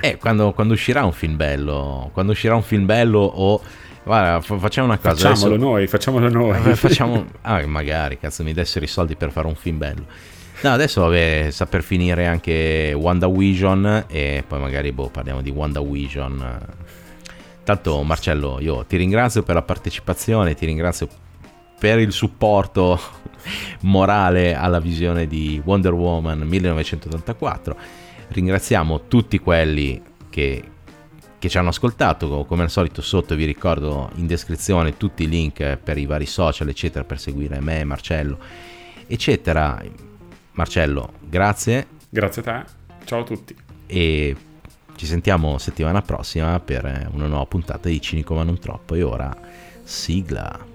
Eh, 0.00 0.16
quando, 0.16 0.52
quando 0.52 0.74
uscirà 0.74 1.04
un 1.04 1.12
film 1.12 1.36
bello, 1.36 2.08
quando 2.12 2.32
uscirà 2.32 2.54
un 2.54 2.62
film 2.62 2.86
bello 2.86 3.18
o... 3.18 3.60
Guarda, 4.04 4.40
fa- 4.40 4.58
facciamo 4.58 4.86
una 4.86 4.96
cosa. 4.98 5.14
facciamolo 5.28 5.54
adesso- 5.54 5.68
noi, 5.70 5.86
facciamolo 5.88 6.28
noi. 6.28 6.50
Vabbè, 6.52 6.74
facciamo... 6.74 7.26
Ah, 7.42 7.66
magari, 7.66 8.18
cazzo, 8.18 8.42
mi 8.44 8.52
dessero 8.52 8.84
i 8.84 8.88
soldi 8.88 9.16
per 9.16 9.30
fare 9.32 9.46
un 9.48 9.56
film 9.56 9.78
bello. 9.78 10.04
No, 10.62 10.70
adesso 10.70 11.00
vabbè, 11.02 11.48
sta 11.50 11.66
per 11.66 11.82
finire 11.82 12.26
anche 12.26 12.92
WandaVision 12.96 14.04
e 14.08 14.44
poi 14.46 14.60
magari 14.60 14.92
boh, 14.92 15.08
parliamo 15.08 15.42
di 15.42 15.50
WandaVision. 15.50 16.58
Tanto 17.64 18.02
Marcello, 18.02 18.58
io 18.60 18.84
ti 18.84 18.96
ringrazio 18.96 19.42
per 19.42 19.56
la 19.56 19.62
partecipazione, 19.62 20.54
ti 20.54 20.66
ringrazio 20.66 21.08
per 21.82 21.98
il 21.98 22.12
supporto 22.12 22.96
morale 23.80 24.54
alla 24.54 24.78
visione 24.78 25.26
di 25.26 25.60
Wonder 25.64 25.92
Woman 25.92 26.38
1984. 26.42 27.76
Ringraziamo 28.28 29.08
tutti 29.08 29.40
quelli 29.40 30.00
che, 30.30 30.62
che 31.40 31.48
ci 31.48 31.58
hanno 31.58 31.70
ascoltato. 31.70 32.44
Come 32.44 32.62
al 32.62 32.70
solito, 32.70 33.02
sotto 33.02 33.34
vi 33.34 33.46
ricordo 33.46 34.10
in 34.14 34.28
descrizione 34.28 34.96
tutti 34.96 35.24
i 35.24 35.28
link 35.28 35.76
per 35.76 35.98
i 35.98 36.06
vari 36.06 36.24
social, 36.24 36.68
eccetera, 36.68 37.02
per 37.02 37.18
seguire 37.18 37.58
me, 37.58 37.82
Marcello, 37.82 38.38
eccetera. 39.08 39.82
Marcello, 40.52 41.14
grazie 41.18 41.88
Grazie 42.08 42.42
a 42.42 42.44
te. 42.44 42.72
Ciao 43.06 43.22
a 43.22 43.24
tutti. 43.24 43.56
e 43.86 44.36
ci 44.94 45.06
sentiamo 45.06 45.58
settimana 45.58 46.00
prossima 46.00 46.60
per 46.60 47.08
una 47.12 47.26
nuova 47.26 47.46
puntata 47.46 47.88
di 47.88 48.00
Cinico 48.00 48.34
ma 48.34 48.44
non 48.44 48.60
troppo. 48.60 48.94
E 48.94 49.02
ora, 49.02 49.36
sigla. 49.82 50.70